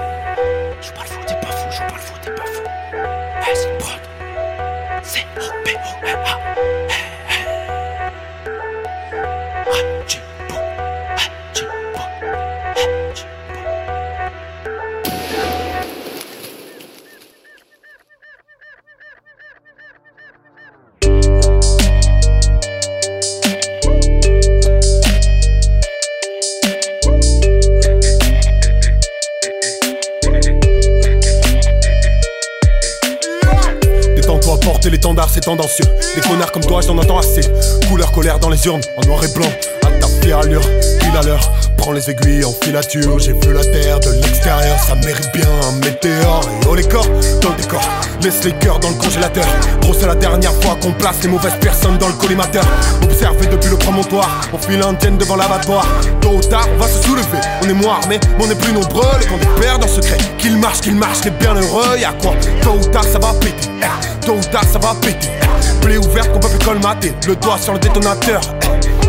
Tendancieux. 35.41 35.87
Des 36.15 36.21
connards 36.21 36.53
comme 36.53 36.65
toi, 36.65 36.81
j'en 36.81 36.97
entends 36.99 37.19
assez. 37.19 37.43
Couleur 37.89 38.13
colère 38.13 38.39
dans 38.39 38.51
les 38.51 38.65
urnes, 38.67 38.83
en 38.97 39.07
noir 39.07 39.25
et 39.25 39.33
blanc. 39.33 39.80
Ta 40.01 40.07
fière 40.23 40.39
allure, 40.39 40.63
pile 41.01 41.17
à 41.17 41.23
l'heure. 41.23 41.53
Prends 41.77 41.93
les 41.93 42.11
aiguilles 42.11 42.45
en 42.45 42.53
filature. 42.63 43.19
J'ai 43.19 43.33
vu 43.33 43.55
la 43.55 43.65
terre 43.65 44.01
de 44.01 44.11
l'extérieur, 44.23 44.79
ça 44.87 44.95
mérite 44.97 45.31
bien 45.33 45.49
un 45.69 45.85
météore. 45.85 46.43
Et 46.63 46.67
oh 46.69 46.75
les 46.75 46.85
corps, 46.85 47.09
dans 47.41 47.51
le 47.51 47.57
décor. 47.57 47.81
Laisse 48.23 48.45
les 48.45 48.53
cœurs 48.53 48.79
dans 48.81 48.91
le 48.91 48.97
congélateur. 48.97 49.47
Gros, 49.81 49.95
c'est 49.99 50.07
la 50.07 50.15
dernière 50.15 50.53
fois 50.61 50.77
qu'on 50.81 50.93
place 50.93 51.17
les 51.23 51.29
mauvaises 51.29 51.57
personnes 51.59 51.97
dans 51.97 52.09
le 52.09 52.13
collimateur. 52.13 52.65
Observé 53.03 53.47
depuis 53.47 53.71
le 53.71 53.79
promontoire, 53.79 54.43
on 54.53 54.59
file 54.59 54.83
indienne 54.83 55.17
devant 55.17 55.37
l'abattoir. 55.37 55.87
Tôt 56.21 56.33
ou 56.37 56.41
tard, 56.43 56.69
on 56.75 56.79
va 56.79 56.87
se 56.87 57.03
soulever. 57.03 57.39
On 57.65 57.69
est 57.71 57.73
moins 57.73 57.95
armés, 58.03 58.21
mais 58.39 58.45
on 58.47 58.51
est 58.51 58.55
plus 58.61 58.75
nombreux. 58.75 59.09
Les 59.19 59.27
qu'on 59.27 59.39
perd 59.59 59.83
en 59.83 59.89
secret. 59.89 60.19
Qu'il 60.37 60.59
marche, 60.59 60.83
qu'il 60.83 60.97
marche, 60.97 61.23
t'es 61.23 61.31
bien 61.31 61.55
heureux. 61.55 61.97
Y'a 61.99 62.13
quoi? 62.21 62.33
Tôt 62.63 62.79
ou 62.79 62.85
tard, 62.91 63.05
ça 63.05 63.19
va 63.19 63.33
péter. 63.41 63.69
Eh, 63.83 64.27
Tôt 64.27 64.35
ou 64.35 64.53
tard, 64.53 64.65
ça 64.71 64.79
va 64.79 64.95
péter. 65.01 65.31
Eh, 65.41 65.85
Plaie 65.87 65.97
ouverte 65.97 66.31
qu'on 66.31 66.41
peut 66.41 66.49
plus 66.51 66.67
colmater. 66.67 67.15
Le 67.27 67.37
doigt 67.37 67.57
sur 67.59 67.73
le 67.73 67.79
détonateur. 67.79 68.43
Eh, 68.65 69.00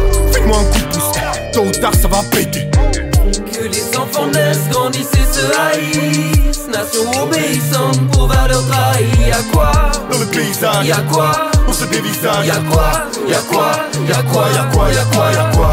Fais-moi 0.42 0.58
un 0.58 0.64
coup 0.66 0.80
de 0.80 0.86
pouce. 0.86 1.12
Eh, 1.18 1.52
Tôt 1.54 1.62
ou 1.62 1.72
tard, 1.72 1.94
ça 1.94 2.08
va 2.08 2.24
péter. 2.32 2.68
Que 3.54 3.64
les 3.68 3.98
enfants 3.98 4.28
naissent, 4.28 4.68
grandissent 4.72 5.12
et 5.14 5.34
se 5.34 5.46
haïssent 5.60 6.68
Nation 6.68 7.12
obéissante 7.24 8.00
pour 8.12 8.28
valeur 8.28 8.66
trahie 8.68 9.28
Y'a 9.28 9.44
quoi 9.54 9.72
Dans 10.12 10.18
le 10.20 10.26
paysage, 10.26 10.86
Y'a 10.86 10.98
quoi 11.12 11.32
On 11.68 11.74
se 11.74 11.86
dévisage. 11.86 12.48
Y'a 12.48 12.56
quoi 12.72 12.92
Y'a 13.28 13.38
quoi 13.50 13.72
Y'a 14.08 14.24
quoi 14.24 14.46
Y'a 14.56 14.64
quoi, 14.74 14.92
y'a 14.92 15.04
quoi, 15.14 15.32
y'a 15.32 15.56
quoi 15.56 15.72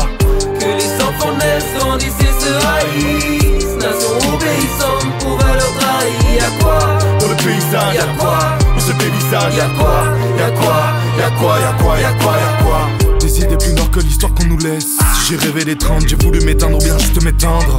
Que 0.59 0.65
les 0.67 1.03
enfants 1.03 1.33
naissent, 1.39 1.81
grandissent 1.83 2.21
et 2.21 2.45
se 2.45 2.53
haïssent 2.67 3.77
Nation 3.77 4.35
obéissante 4.35 5.19
pour 5.21 5.39
valeur 5.39 5.73
trahie 5.79 6.37
Y'a 6.37 6.63
quoi 6.63 6.79
Dans 7.21 7.29
le 7.29 7.37
paysage, 7.37 7.95
Y'a 7.95 8.07
quoi 8.19 8.39
On 8.77 8.81
se 8.81 8.93
dévisage. 8.93 9.55
Y'a 9.57 9.69
quoi 9.79 10.05
Y'a 10.39 10.51
quoi 10.51 10.83
Y'a 11.19 11.31
quoi, 11.31 11.59
y'a 11.59 11.73
quoi, 11.83 12.01
y'a 12.01 12.13
quoi, 12.23 12.33
y'a 12.33 12.65
quoi 12.65 13.08
Des 13.29 13.41
idées 13.41 13.59
plus 13.59 13.75
noires 13.75 13.91
que 13.91 14.01
l'histoire 14.01 14.33
qu'on 14.33 14.47
nous 14.47 14.57
laisse. 14.57 14.97
J'ai 15.29 15.37
rêvé 15.37 15.63
d'étreindre, 15.63 16.03
j'ai 16.09 16.17
voulu 16.17 16.41
m'éteindre 16.41 16.79
ou 16.79 16.81
bien 16.81 16.97
juste 16.97 17.23
m'éteindre. 17.23 17.79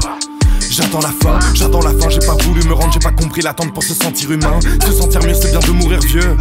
J'attends 0.70 1.00
la 1.00 1.10
fin, 1.10 1.40
j'attends 1.56 1.82
la 1.82 1.90
fin, 1.90 2.08
j'ai 2.08 2.20
pas 2.20 2.36
voulu 2.44 2.62
me 2.66 2.74
rendre, 2.74 2.94
j'ai 2.94 3.00
pas 3.00 3.12
compris 3.12 3.42
l'attente 3.42 3.74
pour 3.74 3.82
se 3.82 3.96
sentir 3.96 4.32
humain. 4.32 4.60
Se 4.86 4.92
sentir 4.92 5.24
mieux, 5.24 5.34
c'est 5.34 5.50
bien 5.50 5.60
de 5.60 5.72
mourir 5.72 6.00
vieux. 6.02 6.38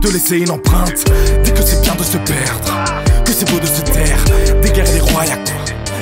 de 0.00 0.08
laisser 0.08 0.38
une 0.38 0.52
empreinte. 0.52 1.04
Dis 1.42 1.52
que 1.52 1.62
c'est 1.62 1.80
bien 1.80 1.96
de 1.96 2.04
se 2.04 2.16
perdre, 2.18 2.94
que 3.24 3.32
c'est 3.32 3.50
beau 3.50 3.58
de 3.58 3.66
se 3.66 3.80
taire. 3.80 4.24
Des 4.62 4.70
guerres 4.70 4.88
et 4.88 4.92
des 4.92 5.00
rois, 5.00 5.26
y'a 5.26 5.36
quoi? 5.36 5.54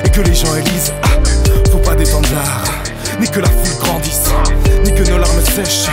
Et 0.05 0.09
que 0.11 0.21
les 0.21 0.35
gens 0.35 0.55
élisent, 0.55 0.93
ah, 1.01 1.07
faut 1.71 1.79
pas 1.79 1.95
d'étendard, 1.95 2.65
ni 3.19 3.27
que 3.31 3.39
la 3.39 3.49
foule 3.49 3.79
grandisse, 3.79 4.29
ni 4.85 4.93
que 4.93 5.09
nos 5.09 5.17
larmes 5.17 5.41
sèchent, 5.55 5.89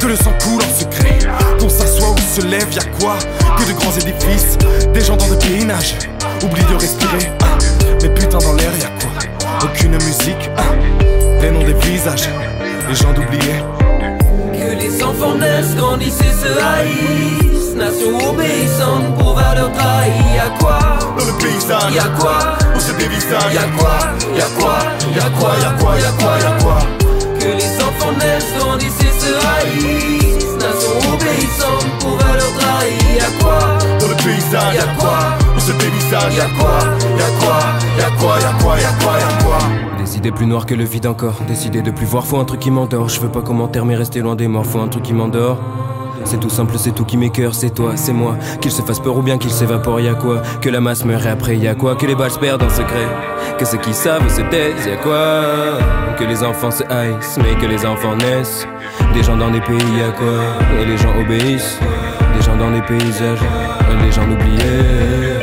que 0.00 0.06
le 0.06 0.16
sang 0.16 0.32
coule 0.42 0.62
en 0.62 0.74
secret. 0.74 1.18
Se 2.38 2.46
lève, 2.46 2.72
y'a 2.72 2.84
quoi 3.00 3.18
Que 3.56 3.64
de 3.66 3.72
grands 3.72 3.90
édifices, 3.90 4.56
des 4.94 5.00
gens 5.00 5.16
dans 5.16 5.26
des 5.26 5.36
paysages, 5.44 5.96
oublie 6.44 6.62
de 6.70 6.74
respirer. 6.76 7.32
ah. 7.42 7.58
Mais 8.00 8.08
putain, 8.10 8.38
dans 8.38 8.52
l'air, 8.52 8.70
y'a 8.80 8.90
quoi 9.00 9.10
Aucune 9.64 9.94
musique, 9.94 10.48
ah. 10.56 10.62
les 11.42 11.50
noms 11.50 11.64
des 11.64 11.72
visages, 11.72 12.28
les 12.88 12.94
gens 12.94 13.12
d'oublier. 13.12 13.56
Que 14.52 14.80
les 14.80 15.02
enfants 15.02 15.34
naissent, 15.34 15.74
grandissent 15.74 16.20
et 16.20 16.46
se 16.46 16.62
haïssent. 16.62 17.74
Nation 17.74 18.30
obéissante 18.30 19.18
pour 19.18 19.34
valeur 19.34 19.72
trahie. 19.72 20.36
Y'a 20.36 20.50
quoi 20.60 20.78
Dans 21.18 21.24
le 21.26 21.32
paysage, 21.38 21.92
Y'a 21.92 22.04
quoi 22.20 22.38
On 22.72 22.78
se 22.78 22.92
dévisage. 22.92 23.52
Y'a 23.52 23.62
quoi 23.76 23.98
Y'a 24.36 24.44
quoi 24.56 24.78
Y'a 25.12 25.30
quoi 25.30 25.50
Y'a 25.60 25.70
quoi 25.70 25.98
Y'a 25.98 26.12
quoi 26.12 26.38
Y'a 26.38 26.62
quoi 26.62 26.78
Que 27.40 27.46
les 27.46 27.82
enfants 27.82 28.12
naissent, 28.16 28.52
grandissent 28.60 29.00
et 29.00 29.20
se 29.26 29.32
haïssent. 29.34 30.34
Nation 30.58 31.12
obéissante 31.14 31.86
pour 32.00 32.17
quoi 33.40 33.58
Dans 34.00 34.08
le 34.08 34.14
paysage, 34.14 34.74
Y'a 34.74 34.94
quoi 34.98 35.18
On 35.56 35.60
se 35.60 35.72
dévisage. 35.72 36.36
Y'a 36.36 36.48
quoi 36.58 36.78
quoi 37.40 37.58
Y'a 37.98 38.10
quoi 38.18 38.38
Y'a 38.40 38.52
quoi 38.62 38.78
Y'a 38.80 38.92
quoi 39.02 39.18
Y'a 39.18 39.44
quoi 39.44 39.58
Des 39.98 40.16
idées 40.16 40.32
plus 40.32 40.46
noires 40.46 40.66
que 40.66 40.74
le 40.74 40.84
vide 40.84 41.06
encore. 41.06 41.34
Décider 41.46 41.82
de 41.82 41.90
plus 41.90 42.06
voir, 42.06 42.26
faut 42.26 42.38
un 42.38 42.44
truc 42.44 42.60
qui 42.60 42.70
m'endort. 42.70 43.08
Je 43.08 43.20
veux 43.20 43.28
pas 43.30 43.42
commentaire, 43.42 43.84
mais 43.84 43.96
rester 43.96 44.20
loin 44.20 44.36
des 44.36 44.48
morts, 44.48 44.66
faut 44.66 44.80
un 44.80 44.88
truc 44.88 45.04
qui 45.04 45.12
m'endort. 45.12 45.58
C'est 46.24 46.40
tout 46.40 46.50
simple, 46.50 46.74
c'est 46.76 46.90
tout 46.90 47.04
qui 47.04 47.16
m'écœure, 47.16 47.54
c'est 47.54 47.70
toi, 47.70 47.92
c'est 47.94 48.12
moi. 48.12 48.36
Qu'il 48.60 48.72
se 48.72 48.82
fasse 48.82 49.00
peur 49.00 49.16
ou 49.16 49.22
bien 49.22 49.38
qu'il 49.38 49.50
s'évapore, 49.50 50.00
y'a 50.00 50.14
quoi 50.14 50.42
Que 50.60 50.68
la 50.68 50.80
masse 50.80 51.04
meurt 51.04 51.24
et 51.24 51.28
après 51.28 51.56
y'a 51.56 51.74
quoi 51.74 51.94
Que 51.94 52.06
les 52.06 52.14
balles 52.14 52.32
se 52.32 52.38
perdent 52.38 52.62
en 52.62 52.68
secret. 52.70 53.06
Que 53.58 53.64
ceux 53.64 53.78
qui 53.78 53.94
savent 53.94 54.28
se 54.28 54.42
taisent, 54.50 54.86
y'a 54.86 54.96
quoi 54.96 55.78
Que 56.18 56.24
les 56.24 56.42
enfants 56.42 56.70
se 56.70 56.82
haïssent, 56.84 57.38
mais 57.38 57.54
que 57.60 57.66
les 57.66 57.86
enfants 57.86 58.16
naissent. 58.16 58.66
Des 59.14 59.22
gens 59.22 59.36
dans 59.36 59.50
des 59.50 59.60
pays, 59.60 59.78
y'a 59.98 60.10
quoi 60.10 60.80
Et 60.80 60.84
les 60.84 60.98
gens 60.98 61.14
obéissent. 61.18 61.78
Des 62.34 62.42
gens 62.42 62.56
dans 62.56 62.70
des 62.70 62.82
paysages, 62.82 63.40
les 64.02 64.12
gens 64.12 64.28
oubliés. 64.30 65.38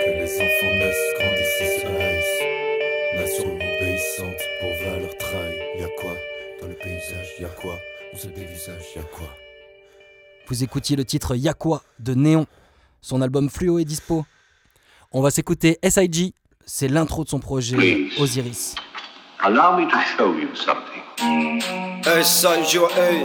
Que 0.00 0.10
les 0.10 0.40
enfants 0.40 0.74
naissent, 0.78 1.14
grandissent 1.18 1.60
et 1.60 1.80
se. 1.80 2.42
Nation 3.16 3.54
obéissante 3.54 4.42
pour 4.60 4.70
valeur 4.84 5.16
trahie. 5.18 5.80
Y'a 5.80 5.88
quoi 6.00 6.14
dans 6.60 6.68
le 6.68 6.74
paysage? 6.74 7.34
Y'a 7.40 7.48
quoi 7.48 7.78
On 8.12 8.16
se 8.16 8.28
dévisage, 8.28 8.94
y'a 8.96 9.02
quoi? 9.02 9.28
Vous 10.46 10.62
écoutiez 10.62 10.96
le 10.96 11.04
titre 11.04 11.34
Y'a 11.34 11.54
quoi 11.54 11.82
de 11.98 12.14
Néon? 12.14 12.46
Son 13.00 13.22
album 13.22 13.48
Fluo 13.48 13.78
est 13.78 13.84
dispo. 13.84 14.24
On 15.12 15.22
va 15.22 15.30
s'écouter 15.30 15.78
SIG. 15.88 16.34
C'est 16.66 16.88
l'intro 16.88 17.24
de 17.24 17.28
son 17.28 17.38
projet 17.38 17.76
Please. 17.76 18.20
Osiris. 18.20 18.74
Allow 19.40 19.78
me 19.78 19.88
to 19.88 19.98
show 20.16 20.34
you 20.34 20.48
something. 20.54 21.02
Joue, 22.68 22.86
hey. 22.96 23.24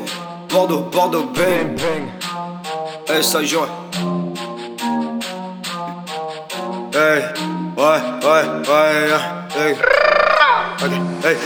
Bordeaux, 0.50 0.84
Bordeaux, 0.92 1.26
bang, 1.34 1.76
bang. 1.76 2.08
Joue. 3.46 3.66
Hey, 6.94 7.24
ouais, 7.76 8.02
ouais, 8.24 8.70
ouais, 8.70 9.43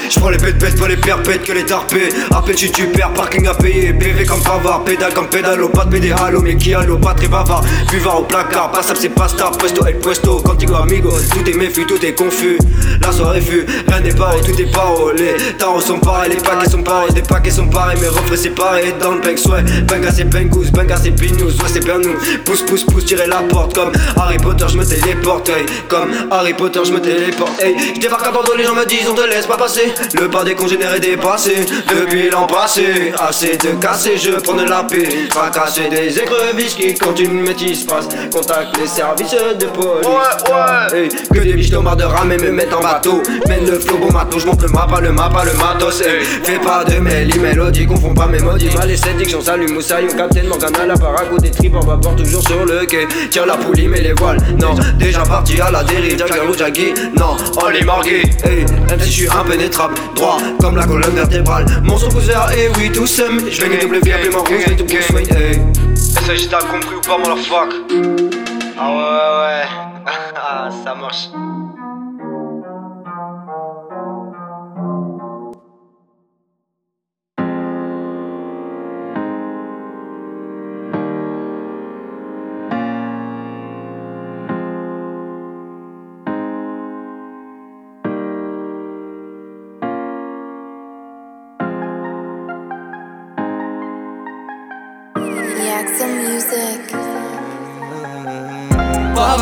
je 0.10 0.20
prends 0.20 0.30
les 0.30 0.38
bêtes 0.38 0.80
pas 0.80 0.88
les 0.88 0.98
perpètes 0.98 1.44
que 1.44 1.52
les 1.52 1.66
tarpés. 1.66 2.10
Appel 2.34 2.56
tu 2.56 2.70
perds, 2.88 3.14
parking 3.14 3.48
à 3.48 3.54
payer. 3.54 3.94
PV 3.94 4.26
comme 4.26 4.42
Favard, 4.42 4.84
pédale 4.84 5.14
comme 5.14 5.28
pédalo, 5.28 5.70
pas 5.70 5.86
de 5.86 6.00
pédalo, 6.00 6.42
mais 6.42 6.56
qui 6.56 6.74
allo, 6.74 6.98
pas 6.98 7.14
très 7.14 7.28
bavard. 7.28 7.64
Buvard 7.92 8.22
au 8.22 8.24
placard, 8.24 8.72
passable 8.72 9.00
c'est 9.02 9.10
pas 9.10 9.28
star, 9.28 9.52
presto 9.52 9.86
el 9.86 9.98
puesto, 9.98 10.38
contigo 10.42 10.76
amigo. 10.76 11.12
Tout 11.32 11.50
est 11.50 11.54
méfu, 11.54 11.86
tout 11.86 12.04
est 12.06 12.14
confus. 12.14 12.58
La 13.02 13.12
soirée 13.12 13.42
fut, 13.42 13.66
rien 13.88 14.00
n'est 14.00 14.14
pareil, 14.14 14.42
tout 14.42 14.60
est 14.60 14.72
parolé. 14.72 15.36
Taros 15.58 15.82
sont 15.82 16.00
pareils, 16.00 16.32
les 16.32 16.38
paquets 16.38 16.70
sont 16.70 16.84
pareils, 16.84 17.14
des 17.14 17.22
paquets 17.22 17.52
sont 17.52 17.68
pareils, 17.68 18.00
mes 18.00 18.08
refrains 18.08 18.36
séparés 18.38 18.94
dans 19.00 19.12
le 19.12 19.22
bec, 19.22 19.40
ouais. 19.46 19.64
Banga 19.84 20.12
c'est 20.12 20.26
Bengoose, 20.26 20.72
banga 20.72 20.96
c'est 21.02 21.12
Binous, 21.12 21.46
ouais 21.46 21.70
c'est 21.72 21.84
bien 21.84 22.00
nous. 22.00 22.16
Pousse, 22.46 22.64
pousse, 22.64 22.84
pousse, 22.84 23.06
tirer 23.06 23.28
la 23.28 23.42
porte 23.50 23.76
comme 23.76 23.92
Harry 24.16 24.38
Potter, 24.38 24.66
je 24.70 24.78
me 24.78 24.86
téléporte. 24.86 25.52
Comme 25.88 26.10
Harry 26.32 26.54
Potter, 26.54 26.80
je 26.86 26.92
me 26.92 27.00
téléporte, 27.00 27.62
hey. 27.62 27.76
Je 27.98 28.02
débarque 28.04 28.28
à 28.28 28.32
Bordeaux, 28.32 28.54
les 28.56 28.64
gens 28.64 28.76
me 28.76 28.86
disent, 28.86 29.10
on 29.10 29.16
te 29.16 29.28
laisse 29.28 29.48
pas 29.48 29.58
passer. 29.58 29.92
Le 30.14 30.30
pas 30.30 30.44
des 30.44 30.54
congénères 30.54 30.94
est 30.94 31.00
dépassé 31.00 31.66
depuis 31.90 32.30
l'an 32.30 32.46
passé. 32.46 33.12
Assez 33.20 33.58
de 33.58 33.70
casser, 33.82 34.18
je 34.18 34.34
prends 34.34 34.54
de 34.54 34.66
la 34.66 34.84
paix. 34.84 35.10
Fracasser 35.32 35.90
des 35.90 36.20
écrevisses 36.20 36.76
qui 36.76 36.94
quand 36.94 37.18
une 37.20 37.42
métisse 37.42 37.86
passe. 37.86 38.08
Contacte 38.32 38.78
les 38.80 38.86
services 38.86 39.32
de 39.32 39.66
police. 39.66 40.06
Ouais, 40.06 40.94
ouais. 40.94 41.06
Hey, 41.06 41.10
que 41.10 41.40
des 41.40 41.54
biches 41.54 41.72
tomards 41.72 41.96
de 41.96 42.04
ramer 42.04 42.38
me 42.38 42.52
mettent 42.52 42.72
en 42.72 42.82
bateau. 42.82 43.24
Mène 43.48 43.66
le 43.66 43.80
flow 43.80 43.98
bon 43.98 44.12
matos, 44.12 44.44
je 44.44 44.46
monte 44.46 44.62
le 44.62 44.68
map, 44.68 44.86
pas 44.88 45.02
le 45.02 45.12
map, 45.12 45.32
pas 45.34 45.44
le 45.44 45.54
matos. 45.54 46.00
Hey, 46.02 46.24
fais 46.24 46.60
pas 46.60 46.84
de 46.84 47.00
méli, 47.00 47.40
mélodie, 47.40 47.88
confonds 47.88 48.14
pas 48.14 48.28
mes 48.28 48.38
maudits. 48.38 48.70
Mal 48.78 48.92
esthétique, 48.92 49.32
j'en 49.32 49.42
salue 49.42 49.72
Moussaillon, 49.72 50.10
Captain 50.16 50.44
Morgana, 50.44 50.86
la 50.86 50.98
parago 50.98 51.40
des 51.40 51.50
tripes, 51.50 51.74
on 51.76 51.80
va 51.84 51.96
bord 51.96 52.16
toujours 52.16 52.44
sur 52.44 52.64
le 52.64 52.86
quai. 52.86 53.08
Tire 53.32 53.48
la 53.48 53.58
poulie, 53.58 53.88
mais 53.88 54.02
les 54.02 54.14
voiles, 54.14 54.38
non. 54.62 54.76
Déjà 55.00 55.24
parti 55.24 55.60
à 55.60 55.72
la 55.72 55.84
dérive, 55.84 56.20
Jack 56.20 56.30
ou 56.48 56.56
Jackie, 56.56 56.94
non. 57.18 57.36
Oli 57.66 57.87
Morgui, 57.88 58.24
hey, 58.44 58.66
même 58.90 59.00
si 59.00 59.06
je 59.06 59.12
suis 59.12 59.30
impénétrable, 59.30 59.96
droit 60.14 60.40
comme 60.60 60.76
la 60.76 60.86
colonne 60.86 61.16
vertébrale. 61.16 61.66
Mon 61.84 61.98
son 61.98 62.10
vers, 62.10 62.52
et 62.52 62.68
oui, 62.78 62.92
tout 62.92 63.08
seul. 63.08 63.50
Je 63.50 63.62
vais 63.62 63.78
double 63.78 64.02
vie, 64.04 64.12
appelez-moi 64.12 64.42
rouge, 64.42 64.66
mais 64.68 64.76
tout 64.76 64.84
Bruce 64.84 65.10
Wayne, 65.12 65.34
hey. 65.34 65.62
SAG 65.96 66.50
t'as 66.50 66.60
compris 66.66 66.96
ou 66.98 67.00
pas, 67.00 67.18
motherfuck? 67.18 67.74
Ah 68.78 68.90
ouais, 68.90 68.98
ouais, 68.98 69.64
ouais. 70.04 70.12
Ah, 70.36 70.70
ça 70.84 70.96
marche. 70.96 71.30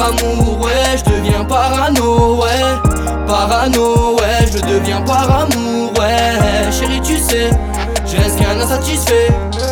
Amour, 0.08 0.62
ouais, 0.62 0.98
je 0.98 1.12
deviens 1.12 1.44
parano, 1.46 2.42
ouais. 2.42 3.26
Parano, 3.28 4.16
ouais, 4.16 4.48
je 4.52 4.60
deviens 4.60 5.02
par 5.02 5.24
amour, 5.42 5.92
ouais. 6.00 6.72
Chérie, 6.72 7.02
tu 7.02 7.18
sais, 7.18 7.50
je 8.06 8.18
reste 8.18 8.38
qu'un 8.40 8.60
insatisfait. 8.60 9.28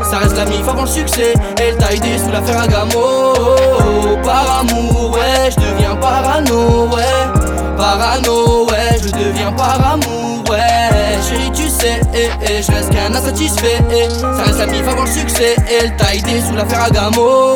Ça 0.09 0.19
reste 0.19 0.37
la 0.37 0.45
mif 0.45 0.67
avant 0.67 0.81
le 0.81 0.87
succès. 0.87 1.33
Elle 1.59 1.77
t'a 1.77 1.93
aidé 1.93 2.17
sous 2.17 2.31
la 2.31 2.41
Ferragamo. 2.41 3.33
Par 4.23 4.61
amour, 4.61 5.11
ouais, 5.11 5.51
je 5.51 5.59
deviens 5.59 5.95
parano, 5.95 6.87
ouais. 6.93 7.41
Parano, 7.77 8.65
ouais, 8.67 8.97
je 9.03 9.11
deviens 9.11 9.51
par 9.51 9.93
amour, 9.93 10.43
ouais. 10.49 11.19
Chérie, 11.27 11.51
tu 11.53 11.69
sais, 11.69 12.01
eh, 12.13 12.29
eh, 12.41 12.61
je 12.61 12.71
reste 12.71 12.89
qu'un 12.91 13.13
insatisfait. 13.13 13.79
Ça 14.21 14.43
reste 14.43 14.59
la 14.59 14.65
mif 14.67 14.87
avant 14.87 15.03
le 15.03 15.09
succès. 15.09 15.55
Elle 15.79 15.95
t'a 15.95 16.13
aidé 16.13 16.41
sous 16.41 16.55
la 16.55 16.65
Ferragamo. 16.65 17.55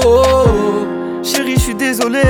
Chérie, 1.28 1.55
je 1.55 1.59
suis 1.59 1.75
désolé, 1.75 2.21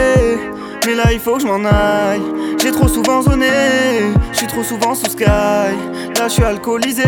mais 0.87 0.95
là 0.95 1.13
il 1.13 1.19
faut 1.19 1.35
que 1.35 1.41
je 1.41 1.45
m'en 1.45 1.63
aille. 1.63 2.21
J'ai 2.59 2.71
trop 2.71 2.87
souvent 2.87 3.21
zoné, 3.21 3.45
je 4.37 4.43
suis 4.43 4.47
trop 4.47 4.63
souvent 4.63 4.93
sous 4.93 5.09
sky. 5.09 5.25
Là 5.25 6.27
je 6.27 6.33
suis 6.33 6.43
alcoolisé, 6.43 7.03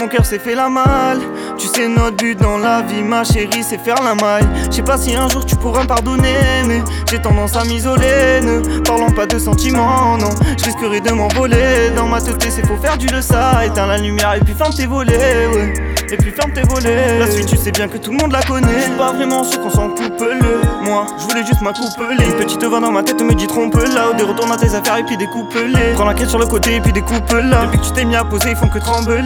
mon 0.00 0.08
cœur 0.08 0.24
s'est 0.24 0.38
fait 0.38 0.54
la 0.54 0.70
malle. 0.70 1.20
Tu 1.58 1.66
sais, 1.66 1.86
notre 1.86 2.16
but 2.16 2.40
dans 2.40 2.56
la 2.56 2.80
vie, 2.80 3.02
ma 3.02 3.24
chérie, 3.24 3.62
c'est 3.62 3.78
faire 3.78 4.02
la 4.02 4.14
maille. 4.14 4.48
Je 4.70 4.76
sais 4.76 4.82
pas 4.82 4.96
si 4.96 5.14
un 5.14 5.28
jour 5.28 5.44
tu 5.44 5.54
pourras 5.56 5.82
me 5.82 5.86
pardonner, 5.86 6.32
mais 6.66 6.80
j'ai 7.10 7.20
tendance 7.20 7.54
à 7.56 7.64
m'isoler. 7.64 8.40
Ne 8.42 8.80
parlons 8.80 9.10
pas 9.10 9.26
de 9.26 9.38
sentiments, 9.38 10.16
non, 10.16 10.30
je 10.58 10.64
risquerais 10.64 11.00
de 11.00 11.10
m'envoler. 11.10 11.90
Dans 11.94 12.06
ma 12.06 12.22
tête, 12.22 12.42
c'est 12.48 12.66
faut 12.66 12.78
faire 12.78 12.96
du 12.96 13.06
le 13.08 13.20
ça. 13.20 13.66
Éteins 13.66 13.86
la 13.86 13.98
lumière 13.98 14.34
et 14.34 14.40
puis 14.40 14.54
ferme 14.54 14.72
tes 14.72 14.86
volets, 14.86 15.46
ouais. 15.54 15.74
Et 16.10 16.16
puis 16.16 16.30
ferme 16.30 16.52
tes 16.52 16.62
volets. 16.62 17.18
La 17.18 17.30
suite, 17.30 17.46
tu 17.46 17.56
sais 17.56 17.70
bien 17.70 17.86
que 17.86 17.98
tout 17.98 18.10
le 18.12 18.16
monde 18.16 18.32
la 18.32 18.42
connaît. 18.42 18.78
Je 18.78 18.84
suis 18.84 18.92
pas 18.92 19.12
vraiment 19.12 19.44
sûr 19.44 19.60
qu'on 19.60 19.70
s'en 19.70 19.90
coupe 19.90 20.20
le. 20.20 20.60
Moi, 20.82 21.06
je 21.18 21.24
voulais 21.24 21.46
juste 21.46 21.60
m'accoupler. 21.60 22.24
Une 22.24 22.36
petite 22.36 22.64
voix 22.64 22.80
dans 22.80 22.90
ma 22.90 23.02
tête 23.02 23.20
me 23.22 23.34
dit 23.34 23.46
trompe-la. 23.46 24.10
Ou 24.10 24.14
des 24.14 24.24
retourne 24.24 24.50
à 24.50 24.56
tes 24.56 24.74
affaires 24.74 24.96
et 24.96 25.04
puis 25.04 25.16
découpe-les. 25.16 25.92
Prends 25.94 26.06
la 26.06 26.14
sur 26.30 26.38
le 26.38 26.46
côté 26.46 26.80
puis 26.80 26.92
découpe-la. 26.92 27.66
Depuis 27.66 27.80
que 27.80 27.84
tu 27.84 27.90
t'es 27.90 28.04
mis 28.04 28.14
à 28.14 28.24
poser, 28.24 28.50
ils 28.50 28.56
font 28.56 28.68
que 28.68 28.78
trembler. 28.78 29.22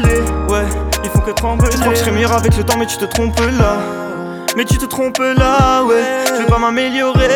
Ouais, 0.49 0.65
ils 1.05 1.11
font 1.11 1.21
que 1.21 1.33
trembler. 1.33 1.69
Tu 1.71 1.79
crois 1.79 1.93
que 1.93 1.99
je 1.99 2.01
serais 2.01 2.13
meilleur 2.13 2.33
avec 2.33 2.57
le 2.57 2.65
temps, 2.65 2.79
mais 2.79 2.87
tu 2.87 2.97
te 2.97 3.05
trompes 3.05 3.39
là. 3.39 3.77
Mais 4.57 4.65
tu 4.65 4.79
te 4.79 4.87
trompes 4.87 5.19
là, 5.19 5.83
ouais. 5.85 6.03
Je 6.29 6.41
vais 6.41 6.47
pas 6.47 6.59
m'améliorer. 6.59 7.29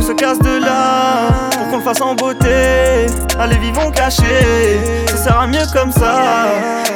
se 0.00 0.12
casse 0.12 0.40
de 0.40 0.58
là 0.58 1.28
pour 1.52 1.70
qu'on 1.70 1.76
le 1.76 1.82
fasse 1.84 2.00
en 2.00 2.16
beauté. 2.16 3.06
Allez, 3.38 3.58
vivons 3.58 3.92
cachés, 3.92 5.06
ça 5.06 5.16
sera 5.16 5.46
mieux 5.46 5.66
comme 5.72 5.92
ça. 5.92 6.46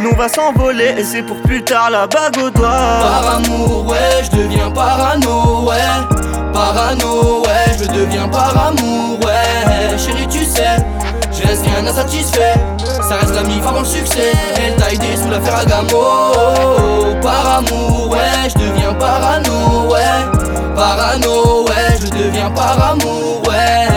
Nous 0.03 0.11
on 0.13 0.17
va 0.17 0.29
s'envoler 0.29 0.95
et 0.99 1.05
c'est 1.05 1.23
pour 1.23 1.41
plus 1.43 1.63
tard 1.63 1.91
la 1.91 2.09
bague 2.09 2.39
au 2.39 2.51
doigt. 2.51 2.69
Par 2.69 3.37
amour, 3.37 3.87
ouais, 3.87 4.25
je 4.25 4.37
deviens 4.37 4.71
parano, 4.71 5.69
ouais. 5.69 5.77
Parano, 6.53 7.43
ouais, 7.43 7.77
je 7.79 7.87
deviens 7.87 8.29
par 8.29 8.69
amour, 8.69 9.21
ouais. 9.25 9.97
Chérie, 9.97 10.27
tu 10.29 10.45
sais, 10.45 10.77
reste 11.49 11.65
rien 11.65 11.87
insatisfait. 11.87 12.55
Ça 13.09 13.17
reste 13.17 13.35
la 13.35 13.43
mif 13.43 13.67
avant 13.67 13.81
le 13.81 13.87
succès. 13.87 14.33
Elle 14.57 14.77
t'a 14.77 14.93
aidé 14.93 15.17
sous 15.17 15.31
la 15.31 15.41
Ferragamo. 15.41 17.17
Par 17.23 17.59
amour, 17.59 18.11
ouais, 18.11 18.49
je 18.49 18.59
deviens 18.59 18.95
parano, 18.95 19.89
ouais. 19.91 20.39
Parano, 20.77 21.65
ouais, 21.65 21.99
je 22.01 22.11
deviens 22.11 22.51
par 22.51 22.93
amour, 22.93 23.43
ouais. 23.49 23.88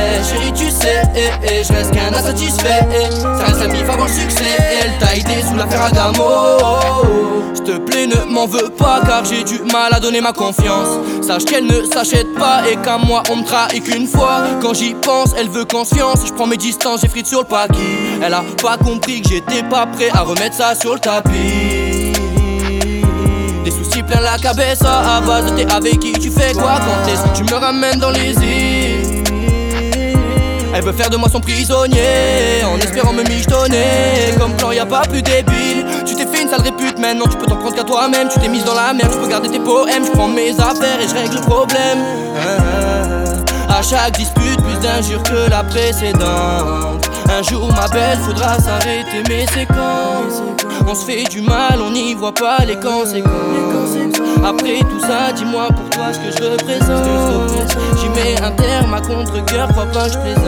Eh, 0.84 1.30
eh, 1.44 1.64
je 1.64 1.74
reste 1.74 1.92
qu'un 1.92 2.14
insatisfait. 2.14 2.88
Eh. 2.92 3.22
Ça 3.22 3.46
reste 3.46 3.60
la 3.60 3.68
mif 3.68 3.90
avant 3.90 4.06
le 4.06 4.12
succès. 4.12 4.58
Elle 4.84 4.98
t'a 5.00 5.16
aidé 5.16 5.42
sous 5.48 5.56
la 5.56 5.68
Ferragamo. 5.68 6.24
S'il 7.54 7.64
te 7.64 7.78
plaît, 7.78 8.08
ne 8.08 8.32
m'en 8.32 8.48
veux 8.48 8.70
pas, 8.70 9.02
car 9.06 9.24
j'ai 9.26 9.44
du 9.44 9.60
mal 9.72 9.94
à 9.94 10.00
donner 10.00 10.22
ma 10.22 10.34
confiance. 10.34 10.88
Sache 11.22 11.46
qu'elle 11.46 11.66
ne 11.66 11.84
s'achète 11.84 12.34
pas 12.36 12.64
et 12.70 12.76
qu'à 12.78 12.98
moi 12.98 13.22
on 13.30 13.38
me 13.38 13.44
trahit 13.44 13.84
qu'une 13.84 14.08
fois. 14.08 14.44
Quand 14.62 14.74
j'y 14.74 14.94
pense, 14.96 15.34
elle 15.38 15.50
veut 15.50 15.66
confiance. 15.66 16.22
Je 16.26 16.34
prends 16.34 16.48
mes 16.48 16.58
distances, 16.58 17.02
j'ai 17.02 17.08
frites 17.08 17.28
sur 17.28 17.42
le 17.42 17.48
paquet. 17.48 18.20
Elle 18.24 18.34
a 18.34 18.44
pas 18.62 18.78
compris 18.78 19.22
que 19.22 19.30
j'étais 19.30 19.64
pas 19.64 19.86
prêt 19.86 20.10
à 20.14 20.22
remettre 20.22 20.56
ça 20.56 20.74
sur 20.74 20.94
le 20.94 21.00
tapis. 21.00 22.14
Des 23.64 23.72
soucis 23.72 24.02
plein 24.02 24.22
la 24.22 24.40
cabessa 24.40 25.18
à 25.18 25.22
base 25.22 25.52
de 25.52 25.58
t'es 25.58 25.72
avec 25.72 26.00
qui 26.00 26.14
tu 26.14 26.32
fais 26.32 26.54
quoi 26.54 26.80
quand 26.80 27.32
que 27.32 27.38
tu 27.38 27.44
me 27.44 27.60
ramènes 27.60 28.00
dans 28.00 28.10
les 28.10 28.32
îles 28.32 28.71
Elle 30.74 30.84
veut 30.84 30.94
faire 30.94 31.10
de 31.10 31.18
moi 31.18 31.30
son 31.30 31.42
prisonnier 31.42 32.64
en 32.66 32.78
espérant 32.78 33.14
me 33.14 33.24
michetonner. 33.24 34.34
Comme 34.40 34.56
plan 34.56 34.72
y 34.72 34.80
a 34.80 34.86
pas 34.86 35.02
plus 35.02 35.22
débile 35.22 35.86
Tu 36.06 36.16
t'es 36.16 36.26
fait 36.26 36.44
une 36.44 36.50
sale 36.50 36.62
répute 36.62 36.98
maintenant 36.98 37.26
tu 37.30 37.38
peux 37.38 37.46
t'en 37.46 37.58
prendre 37.58 37.76
qu'à 37.76 37.84
toi-même. 37.84 38.30
Tu 38.30 38.40
t'es 38.40 38.48
mise 38.48 38.64
dans 38.64 38.76
la 38.76 38.94
merde, 38.94 39.12
tu 39.12 39.18
peux 39.18 39.28
garder 39.28 39.50
tes 39.50 39.60
poèmes. 39.60 40.06
Je 40.06 40.12
prends 40.12 40.28
mes 40.28 40.52
affaires 40.52 41.00
et 41.02 41.08
je 41.08 41.14
règle 41.14 41.36
le 41.36 41.42
problème. 41.42 42.00
Ah, 43.70 43.78
À 43.78 43.82
chaque 43.82 44.18
dispute 44.18 44.62
plus 44.62 44.80
d'injures 44.82 45.24
que 45.24 45.50
la 45.50 45.64
précédente. 45.64 47.10
Un 47.30 47.44
jour 47.44 47.72
ma 47.74 47.88
belle 47.88 48.20
faudra 48.20 48.60
s'arrêter 48.60 49.24
c'est 49.54 49.66
quand? 49.66 50.61
On 50.92 50.94
se 50.94 51.06
fait 51.06 51.24
du 51.24 51.40
mal, 51.40 51.80
on 51.82 51.92
n'y 51.92 52.14
voit 52.14 52.34
pas 52.34 52.58
les 52.68 52.76
conséquences. 52.76 53.96
Après 54.44 54.80
tout 54.80 55.00
ça, 55.00 55.32
dis-moi 55.34 55.70
pour 55.70 55.90
toi 55.90 56.12
ce 56.12 56.20
que 56.20 56.32
je 56.38 56.52
représente. 56.52 57.78
J'y 57.98 58.10
mets 58.10 58.42
un 58.42 58.52
terme 58.52 58.94
à 58.94 59.00
contre-coeur, 59.00 59.70
crois 59.70 59.86
pas 59.86 60.10
que 60.10 60.16
je 60.16 60.18
plaisante. 60.18 60.44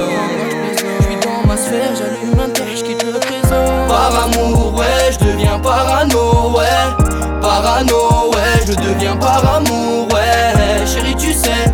Je 0.99 1.05
suis 1.05 1.15
dans 1.21 1.47
ma 1.47 1.55
sphère, 1.55 1.95
j'allume 1.95 2.37
un 2.37 2.49
terre, 2.49 2.75
je 2.75 2.83
quitte 2.83 3.05
le 3.05 3.19
présent 3.19 3.87
Par 3.87 4.25
amour, 4.25 4.75
ouais, 4.75 5.13
je 5.13 5.25
deviens 5.25 5.59
parano, 5.59 6.57
ouais. 6.57 7.05
Parano, 7.41 8.31
ouais, 8.33 8.65
je 8.67 8.73
deviens 8.73 9.15
par 9.15 9.55
amour, 9.55 10.09
ouais. 10.11 10.85
Chérie, 10.85 11.15
tu 11.15 11.31
sais 11.31 11.71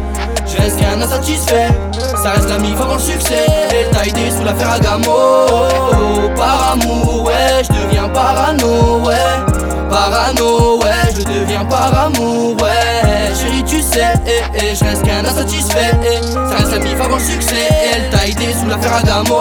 je 0.51 0.57
reste 0.57 0.80
qu'un 0.80 1.01
insatisfait. 1.01 1.70
Ça 2.24 2.32
reste 2.32 2.49
la 2.49 2.57
mif 2.57 2.80
avant 2.80 2.95
le 2.95 2.99
succès. 2.99 3.45
Elle 3.72 3.89
t'a 3.91 4.05
aidé 4.05 4.32
sous 4.32 4.43
la 4.43 4.53
Ferragamo 4.53 5.11
Par 6.36 6.74
amour, 6.74 7.26
ouais, 7.26 7.63
je 7.63 7.74
deviens 7.74 7.99
parano, 8.20 9.01
ouais. 9.05 9.38
Parano, 9.89 10.80
ouais, 10.82 11.13
je 11.15 11.24
deviens 11.24 11.65
par 11.65 11.91
amour, 12.05 12.55
ouais. 12.61 13.34
Chérie, 13.36 13.63
tu 13.63 13.82
sais, 13.82 14.13
eh, 14.28 14.41
eh, 14.55 14.76
je 14.76 14.84
reste 14.84 15.03
qu'un 15.03 15.24
insatisfait 15.26 15.91
eh. 16.03 16.22
Ça 16.34 16.55
reste 16.57 16.72
la 16.72 16.80
mif 16.80 16.99
avant 17.01 17.15
le 17.15 17.24
succès 17.24 17.70
Elle 17.93 18.09
t'a 18.09 18.28
aidé 18.28 18.53
sous 18.53 18.67
la 18.67 18.78
Ferragamo 18.78 19.36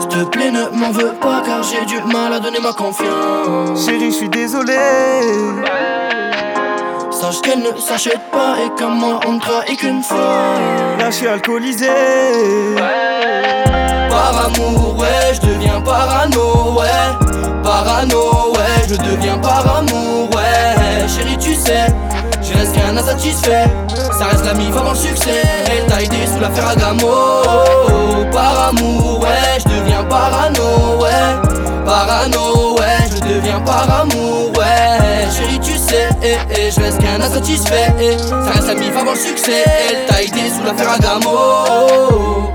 S'il 0.00 0.08
te 0.08 0.24
plaît, 0.30 0.50
ne 0.50 0.68
m'en 0.78 0.92
veux 0.92 1.14
pas 1.20 1.35
j'ai 1.78 1.86
du 1.86 2.00
mal 2.12 2.32
à 2.32 2.40
donner 2.40 2.60
ma 2.60 2.72
confiance. 2.72 3.84
Chérie, 3.84 4.10
je 4.10 4.16
suis 4.16 4.28
désolé. 4.28 4.76
Sache 7.10 7.40
qu'elle 7.42 7.60
ne 7.60 7.76
s'achète 7.78 8.30
pas 8.30 8.56
et 8.64 8.70
qu'à 8.78 8.88
moi 8.88 9.20
on 9.26 9.32
ne 9.32 9.40
trahit 9.40 9.78
qu'une 9.78 10.02
fois. 10.02 10.18
Là, 10.98 11.10
je 11.10 11.16
suis 11.16 11.28
alcoolisé. 11.28 11.88
Par 14.10 14.46
amour, 14.46 14.96
ouais, 14.98 15.34
je 15.34 15.40
deviens 15.46 15.80
parano, 15.80 16.78
ouais. 16.78 17.62
Parano, 17.62 18.52
ouais, 18.54 18.88
je 18.88 18.96
deviens 18.96 19.38
par 19.38 19.78
amour, 19.78 20.30
ouais. 20.34 21.08
Chérie, 21.08 21.38
tu 21.38 21.54
sais, 21.54 21.86
je 22.42 22.56
reste 22.58 22.74
qu'un 22.74 22.96
insatisfait. 22.96 23.66
Ça 24.18 24.26
reste 24.26 24.44
la 24.44 24.54
mif 24.54 24.74
avant 24.76 24.90
le 24.90 24.96
succès. 24.96 25.42
Elle 25.70 25.86
t'a 25.86 26.02
aidé 26.02 26.26
sous 26.26 26.40
la 26.40 26.50
Ferragamo. 26.50 27.42
Par 28.32 28.68
amour, 28.68 29.20
ouais, 29.20 29.58
je 29.58 29.68
deviens 29.68 30.04
parano. 30.04 30.65
Parano, 32.30 32.74
ouais, 32.78 33.08
je 33.10 33.34
deviens 33.34 33.60
par 33.60 34.00
amour, 34.00 34.50
ouais. 34.58 35.28
Chérie, 35.36 35.60
tu 35.60 35.76
sais, 35.76 36.08
eh, 36.22 36.36
eh, 36.50 36.70
je 36.70 36.80
reste 36.80 37.00
qu'un 37.00 37.20
insatisfait. 37.20 37.92
eh. 38.00 38.18
Ça 38.18 38.50
reste 38.52 38.66
la 38.68 38.74
mif 38.74 38.96
avant 38.96 39.12
le 39.12 39.18
succès. 39.18 39.64
Elle 39.90 40.06
t'a 40.06 40.22
aidé 40.22 40.50
sous 40.50 40.64
la 40.64 40.74
Ferragamo. 40.74 42.50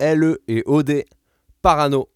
LE 0.00 0.40
et 0.48 0.62
OD, 0.66 1.04
Parano, 1.62 2.08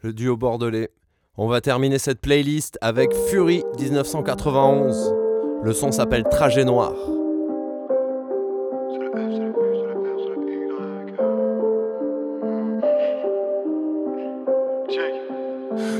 le 0.00 0.12
duo 0.12 0.36
bordelais. 0.36 0.90
On 1.36 1.48
va 1.48 1.60
terminer 1.60 1.98
cette 1.98 2.20
playlist 2.20 2.78
avec 2.80 3.12
Fury 3.28 3.62
1991. 3.78 5.14
Le 5.62 5.72
son 5.72 5.92
s'appelle 5.92 6.24
Trajet 6.30 6.64
Noir. 6.64 6.94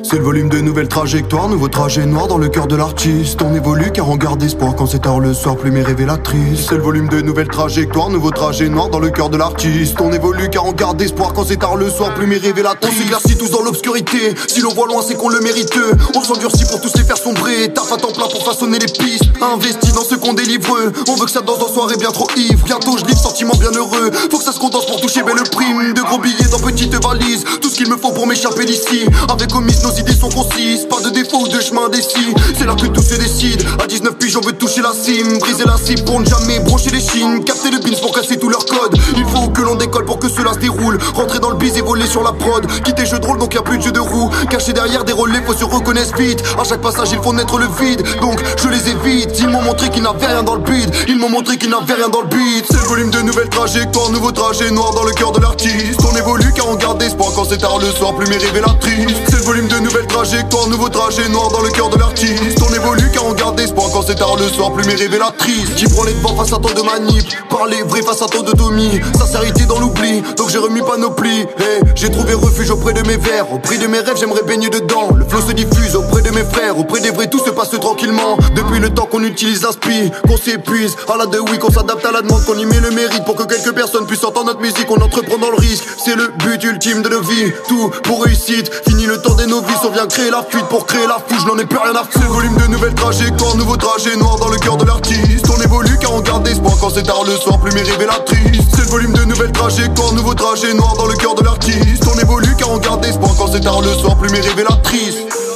C'est 0.03 0.19
le 0.19 0.23
volume 0.23 0.49
de 0.49 0.61
nouvelles 0.61 0.89
trajectoires, 0.89 1.49
nouveau 1.49 1.69
trajet 1.69 2.07
noir 2.07 2.29
dans 2.29 2.39
le 2.39 2.49
cœur 2.49 2.67
de 2.67 2.77
l'artiste. 2.77 3.43
On 3.43 3.55
évolue 3.55 3.91
car 3.93 4.09
on 4.09 4.17
garde 4.17 4.43
espoir 4.43 4.75
quand 4.77 4.87
c'est 4.87 5.01
tard 5.01 5.21
le 5.21 5.35
soir, 5.35 5.57
plume 5.57 5.77
et 5.77 5.83
révélatrice. 5.83 6.67
C'est 6.69 6.77
le 6.77 6.83
volume 6.83 7.09
de 7.09 7.21
nouvelles 7.21 7.49
trajectoires, 7.49 8.09
nouveau 8.09 8.31
trajet 8.31 8.69
noir 8.69 8.89
dans 8.89 9.01
le 9.01 9.11
cœur 9.11 9.29
de 9.29 9.37
l'artiste. 9.37 10.01
On 10.01 10.13
évolue 10.13 10.49
car 10.49 10.65
on 10.65 10.73
garde 10.73 11.03
espoir 11.03 11.33
quand 11.35 11.45
c'est 11.45 11.59
tard 11.59 11.77
le 11.77 11.91
soir, 11.91 12.15
plume 12.15 12.33
et 12.33 12.39
révélatrice. 12.39 12.95
On 12.95 13.03
s'éclaircit 13.03 13.37
tous 13.37 13.51
dans 13.51 13.63
l'obscurité, 13.63 14.35
si 14.47 14.61
l'on 14.61 14.73
voit 14.73 14.87
loin 14.87 15.03
c'est 15.07 15.17
qu'on 15.17 15.29
le 15.29 15.41
mérite. 15.41 15.79
On 16.15 16.23
s'endurcit 16.23 16.65
pour 16.71 16.81
tous 16.81 16.97
les 16.97 17.05
faire 17.05 17.19
sombrer, 17.19 17.73
taf 17.75 17.91
à 17.93 17.97
temps 17.97 18.13
plein 18.13 18.29
pour 18.29 18.45
façonner 18.45 18.79
les 18.79 18.87
pistes. 18.87 19.25
Investi 19.43 19.93
dans 19.93 20.05
ce 20.05 20.15
qu'on 20.15 20.35
délivre, 20.35 20.75
on 21.09 21.17
veut 21.17 21.27
que 21.27 21.31
ça 21.33 21.43
danse 21.43 21.63
en 21.63 21.69
soirée 21.69 21.97
bien 21.97 22.13
trop 22.13 22.29
ivre. 22.37 22.65
Bientôt 22.65 22.97
je 22.97 23.05
livre 23.05 23.19
sentiment 23.19 23.55
bien 23.59 23.73
heureux, 23.73 24.11
faut 24.31 24.39
que 24.39 24.45
ça 24.45 24.53
se 24.53 24.61
condense 24.61 24.87
pour 24.87 25.01
toucher 25.01 25.23
belle 25.23 25.43
prime. 25.51 25.93
De 25.93 26.03
gros 26.03 26.19
billets 26.19 26.49
dans 26.51 26.61
petite 26.61 26.95
valise, 27.05 27.45
tout 27.61 27.69
ce 27.69 27.77
qu'il 27.77 27.91
me 27.91 27.97
faut 27.97 28.13
pour 28.13 28.27
m'échapper 28.27 28.65
d'ici. 28.65 29.07
Avec 29.29 29.53
Nos 29.67 29.93
idées 29.93 30.15
sont 30.15 30.29
concises, 30.29 30.87
pas 30.89 31.01
de 31.01 31.11
défaut 31.11 31.39
ou 31.43 31.49
de 31.49 31.61
chemin 31.61 31.89
décis. 31.89 32.35
C'est 32.59 32.67
là 32.67 32.75
que 32.75 32.87
tout 32.87 33.03
se 33.03 33.15
décide. 33.15 33.65
À 33.83 33.87
19 33.87 34.17
piges, 34.17 34.37
on 34.37 34.41
veut 34.41 34.53
toucher 34.53 34.83
la 34.83 34.93
cime, 34.93 35.39
briser 35.39 35.65
la 35.65 35.77
cible 35.77 36.03
pour 36.05 36.21
ne 36.21 36.27
jamais 36.27 36.59
broncher 36.61 36.91
les 36.91 37.01
chines, 37.01 37.45
capter 37.45 37.71
le 37.71 37.79
pins 37.79 37.97
pour 38.01 38.13
casser 38.13 38.37
tous 38.37 38.49
leurs 38.49 38.65
codes. 38.65 38.97
Il 39.17 39.25
faut 39.27 39.49
que 39.49 39.63
l'on 39.63 39.75
décolle 39.75 40.05
pour 40.05 40.19
que 40.19 40.29
cela 40.29 40.55
se 40.55 40.59
déroule. 40.59 40.99
Rentrer 41.15 41.39
dans 41.39 41.51
le 41.51 41.57
bise 41.57 41.77
et 41.77 41.83
voler 41.83 42.07
sur 42.07 42.23
la 42.23 42.33
prod. 42.33 42.67
Quitter 42.85 43.07
jeu 43.07 43.19
de 43.19 43.27
rôle, 43.27 43.39
donc 43.39 43.55
y 43.55 43.59
a 43.59 43.63
plus 43.63 43.79
de 43.79 43.83
jeu 43.83 43.93
de 43.93 44.01
roue. 44.01 44.31
Caché 44.51 44.73
derrière 44.73 45.05
des 45.05 45.13
relais, 45.13 45.41
faut 45.47 45.55
se 45.55 45.65
reconnaître 45.65 46.17
vite. 46.17 46.43
À 46.59 46.65
chaque 46.65 46.81
passage, 46.81 47.11
il 47.13 47.19
faut 47.23 47.33
naître 47.33 47.59
le 47.59 47.67
vide, 47.81 48.03
donc 48.21 48.41
je 48.63 48.69
les 48.69 48.89
évite. 48.89 49.39
Ils 49.39 49.49
m'ont 49.49 49.63
montré 49.63 49.91
qu'ils 49.91 50.03
n'avaient 50.03 50.27
rien 50.27 50.43
dans 50.43 50.55
le 50.55 50.63
bide. 50.63 50.93
Ils 51.09 51.19
m'ont 51.19 51.29
montré 51.31 51.59
qu'ils 51.59 51.71
n'avaient 51.71 51.95
rien 51.95 52.09
dans 52.09 52.23
le 52.23 52.29
beat. 52.29 52.67
C'est 52.69 52.81
le 52.81 52.89
volume 52.89 53.11
de 53.11 53.21
nouvelles 53.23 53.51
trajectoires, 53.51 54.11
nouveau 54.11 54.33
trajet 54.33 54.71
noir 54.71 54.95
dans 54.95 55.05
le 55.05 55.13
cœur 55.13 55.33
de 55.33 55.41
l'artiste. 55.41 56.01
On 56.11 56.17
évolue 56.17 56.53
car 56.55 56.69
on 56.69 56.77
garde 56.77 57.03
espoir 57.03 57.31
quand 57.35 57.45
c'est 57.45 57.59
tard 57.59 57.79
le 57.79 57.87
soir, 57.93 58.15
plus 58.15 58.29
mes 58.29 58.37
révélatrice. 58.37 59.17
C'est 59.29 59.39
le 59.39 59.43
volume 59.57 59.69
de 59.69 59.79
nouvelles 59.79 60.07
trajectoires, 60.07 60.69
nouveau 60.69 60.91
trajet 60.91 61.29
noir 61.31 61.49
dans 61.49 61.63
le 61.63 61.71
cœur 61.71 61.89
de 61.89 61.99
l'artiste. 61.99 62.61
On 62.63 62.75
évolue 62.75 63.11
car 63.11 63.25
on 63.25 63.33
garde 63.33 63.59
espoir 63.59 63.89
quand 63.91 64.03
c'est 64.03 64.17
tard 64.17 64.37
le 64.37 64.49
soir, 64.49 64.71
plus 64.73 64.87
mes 64.87 64.95
révélatrices. 64.95 65.71
Qui 65.77 65.87
prend 65.87 66.05
les 66.05 66.13
devants 66.13 66.37
face 66.37 66.53
à 66.53 66.59
tant 66.59 66.75
de 66.75 66.83
manip, 66.83 67.27
parler 67.49 67.83
vrai 67.83 68.03
face 68.03 68.21
à 68.21 68.27
tant 68.27 68.43
de 68.43 68.53
Tommy. 68.53 69.01
Été 69.47 69.67
dans 69.67 69.79
l'oubli, 69.79 70.23
donc 70.37 70.49
j'ai 70.49 70.59
remis 70.59 70.81
panoplie. 70.81 71.41
Hey, 71.59 71.81
j'ai 71.95 72.11
trouvé 72.11 72.33
refuge 72.33 72.71
auprès 72.71 72.95
de 72.95 73.07
mes 73.07 73.19
vers. 73.19 73.53
Au 73.53 73.59
prix 73.59 73.79
de 73.79 73.87
mes 73.87 74.01
rêves, 74.01 74.17
j'aimerais 74.19 74.43
baigner 74.43 74.71
dedans. 74.71 75.11
Le 75.15 75.27
flow 75.27 75.41
se 75.43 75.53
diffuse 75.53 75.95
auprès 75.95 76.23
de 76.23 76.31
mes 76.31 76.43
frères, 76.43 76.79
auprès 76.79 77.01
des 77.01 77.11
vrais, 77.11 77.29
tout 77.29 77.39
se 77.39 77.51
passe 77.51 77.71
tranquillement. 77.71 78.39
Depuis 78.57 78.81
le 78.81 78.89
temps 78.89 79.05
qu'on 79.05 79.23
utilise 79.23 79.63
l'aspi, 79.63 80.11
qu'on 80.27 80.39
s'épuise, 80.39 80.97
à 81.13 81.19
la 81.19 81.27
de 81.27 81.39
oui, 81.39 81.59
qu'on 81.59 81.71
s'adapte 81.71 82.05
à 82.07 82.13
la 82.13 82.23
demande, 82.23 82.45
qu'on 82.47 82.59
y 82.59 82.65
met 82.65 82.81
le 82.81 82.91
mérite 82.91 83.25
pour 83.25 83.37
que 83.37 83.45
quelques 83.45 83.75
personnes 83.75 84.07
puissent 84.07 84.25
entendre 84.25 84.47
notre 84.47 84.61
musique. 84.61 84.91
On 84.91 85.01
entreprend 85.03 85.37
dans 85.37 85.51
le 85.51 85.59
risque, 85.59 85.85
c'est 86.03 86.17
le 86.17 86.29
but 86.39 86.65
ultime 86.65 87.03
de 87.03 87.11
nos 87.11 87.21
vies. 87.21 87.53
Tout 87.69 87.91
pour 88.05 88.25
réussite, 88.25 88.71
fini 88.89 89.05
le 89.05 89.21
temps 89.21 89.35
des 89.35 89.46
novices, 89.47 89.85
on 89.85 89.91
vient 89.91 90.07
créer 90.07 90.31
la 90.31 90.43
fuite 90.49 90.67
pour 90.67 90.87
créer 90.87 91.07
la 91.07 91.19
fouche, 91.27 91.45
j'en 91.47 91.59
ai 91.59 91.67
plus 91.67 91.79
rien 91.79 91.95
à 91.95 92.05
foutre. 92.05 92.29
volume 92.29 92.57
de 92.57 92.67
nouvelles 92.67 92.95
trajectoires, 92.95 93.57
nouveau 93.57 93.77
trajet 93.77 94.17
noir 94.17 94.39
dans 94.39 94.49
le 94.49 94.59
cœur 94.59 94.77
de 94.77 94.85
l'artiste. 94.85 95.47
On 95.51 95.61
évolue 95.63 95.97
car 96.01 96.13
on 96.15 96.21
garde 96.21 96.47
espoir 96.47 96.75
quand 96.81 96.91
c'est 96.91 97.03
tard 97.03 97.25
le 97.25 97.33
soir, 97.37 97.59
plus 97.59 97.73
mes 97.75 97.83
révélatrices. 97.83 98.67
C'est 98.75 98.85
le 98.85 98.91
volume 98.91 99.13
de 99.13 99.25
nouvelles 99.25 99.53
trajectoires, 99.53 100.13
nouveau 100.15 100.35
trajet 100.35 100.75
noir 100.75 100.95
dans 100.97 101.07
le 101.07 101.15
cœur 101.15 101.35
de 101.35 101.43
l'artiste. 101.43 102.05
On 102.13 102.19
évolue 102.19 102.55
car 102.57 102.71
on 102.71 102.79
garde 102.79 103.05
espoir 103.05 103.33
quand 103.39 103.53
c'est 103.53 103.61
tard 103.61 103.81
le 103.81 103.93
soir, 103.95 104.17
plus 104.17 104.31
mes 104.31 104.41
révélatrices. 104.41 105.56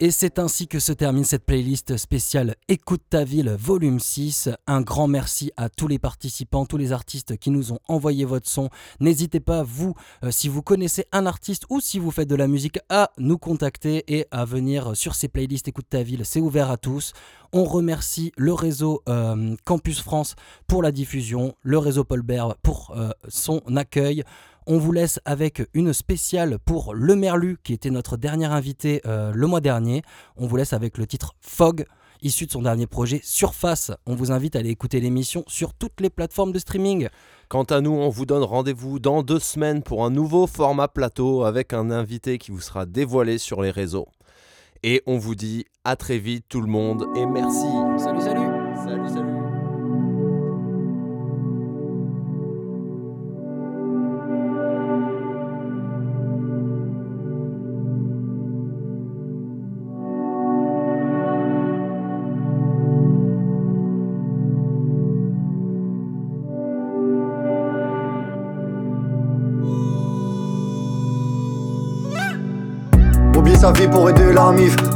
Et 0.00 0.12
c'est 0.12 0.38
ainsi 0.38 0.68
que 0.68 0.78
se 0.78 0.92
termine 0.92 1.24
cette 1.24 1.44
playlist 1.44 1.96
spéciale 1.96 2.54
Écoute 2.68 3.02
ta 3.10 3.24
ville 3.24 3.56
volume 3.58 3.98
6. 3.98 4.48
Un 4.68 4.80
grand 4.80 5.08
merci 5.08 5.50
à 5.56 5.68
tous 5.68 5.88
les 5.88 5.98
participants, 5.98 6.66
tous 6.66 6.76
les 6.76 6.92
artistes 6.92 7.36
qui 7.36 7.50
nous 7.50 7.72
ont 7.72 7.80
envoyé 7.88 8.24
votre 8.24 8.48
son. 8.48 8.70
N'hésitez 9.00 9.40
pas, 9.40 9.64
vous, 9.64 9.94
euh, 10.22 10.30
si 10.30 10.48
vous 10.48 10.62
connaissez 10.62 11.06
un 11.10 11.26
artiste 11.26 11.64
ou 11.68 11.80
si 11.80 11.98
vous 11.98 12.12
faites 12.12 12.28
de 12.28 12.36
la 12.36 12.46
musique, 12.46 12.78
à 12.88 13.10
nous 13.18 13.38
contacter 13.38 14.04
et 14.06 14.26
à 14.30 14.44
venir 14.44 14.96
sur 14.96 15.16
ces 15.16 15.26
playlists 15.26 15.66
Écoute 15.66 15.88
ta 15.90 16.04
ville. 16.04 16.24
C'est 16.24 16.40
ouvert 16.40 16.70
à 16.70 16.76
tous. 16.76 17.12
On 17.52 17.64
remercie 17.64 18.30
le 18.36 18.52
réseau 18.52 19.02
euh, 19.08 19.56
Campus 19.64 20.00
France 20.00 20.36
pour 20.68 20.80
la 20.80 20.92
diffusion, 20.92 21.56
le 21.62 21.78
réseau 21.78 22.04
Paul 22.04 22.22
Bert 22.22 22.54
pour 22.62 22.92
euh, 22.96 23.10
son 23.28 23.62
accueil. 23.74 24.22
On 24.70 24.76
vous 24.76 24.92
laisse 24.92 25.18
avec 25.24 25.66
une 25.72 25.94
spéciale 25.94 26.58
pour 26.58 26.92
Le 26.92 27.16
Merlu, 27.16 27.56
qui 27.64 27.72
était 27.72 27.88
notre 27.88 28.18
dernier 28.18 28.44
invité 28.44 29.00
euh, 29.06 29.32
le 29.34 29.46
mois 29.46 29.62
dernier. 29.62 30.02
On 30.36 30.46
vous 30.46 30.56
laisse 30.56 30.74
avec 30.74 30.98
le 30.98 31.06
titre 31.06 31.34
Fog, 31.40 31.86
issu 32.20 32.44
de 32.44 32.50
son 32.50 32.60
dernier 32.60 32.86
projet 32.86 33.22
Surface. 33.24 33.92
On 34.04 34.14
vous 34.14 34.30
invite 34.30 34.56
à 34.56 34.58
aller 34.58 34.68
écouter 34.68 35.00
l'émission 35.00 35.42
sur 35.46 35.72
toutes 35.72 36.02
les 36.02 36.10
plateformes 36.10 36.52
de 36.52 36.58
streaming. 36.58 37.08
Quant 37.48 37.62
à 37.62 37.80
nous, 37.80 37.92
on 37.92 38.10
vous 38.10 38.26
donne 38.26 38.42
rendez-vous 38.42 38.98
dans 38.98 39.22
deux 39.22 39.38
semaines 39.38 39.82
pour 39.82 40.04
un 40.04 40.10
nouveau 40.10 40.46
format 40.46 40.88
plateau 40.88 41.44
avec 41.44 41.72
un 41.72 41.90
invité 41.90 42.36
qui 42.36 42.50
vous 42.50 42.60
sera 42.60 42.84
dévoilé 42.84 43.38
sur 43.38 43.62
les 43.62 43.70
réseaux. 43.70 44.08
Et 44.82 45.02
on 45.06 45.16
vous 45.16 45.34
dit 45.34 45.64
à 45.84 45.96
très 45.96 46.18
vite 46.18 46.44
tout 46.46 46.60
le 46.60 46.70
monde 46.70 47.06
et 47.16 47.24
merci. 47.24 47.64
Salut, 47.96 48.20
salut. 48.20 48.20
Salut, 48.20 48.37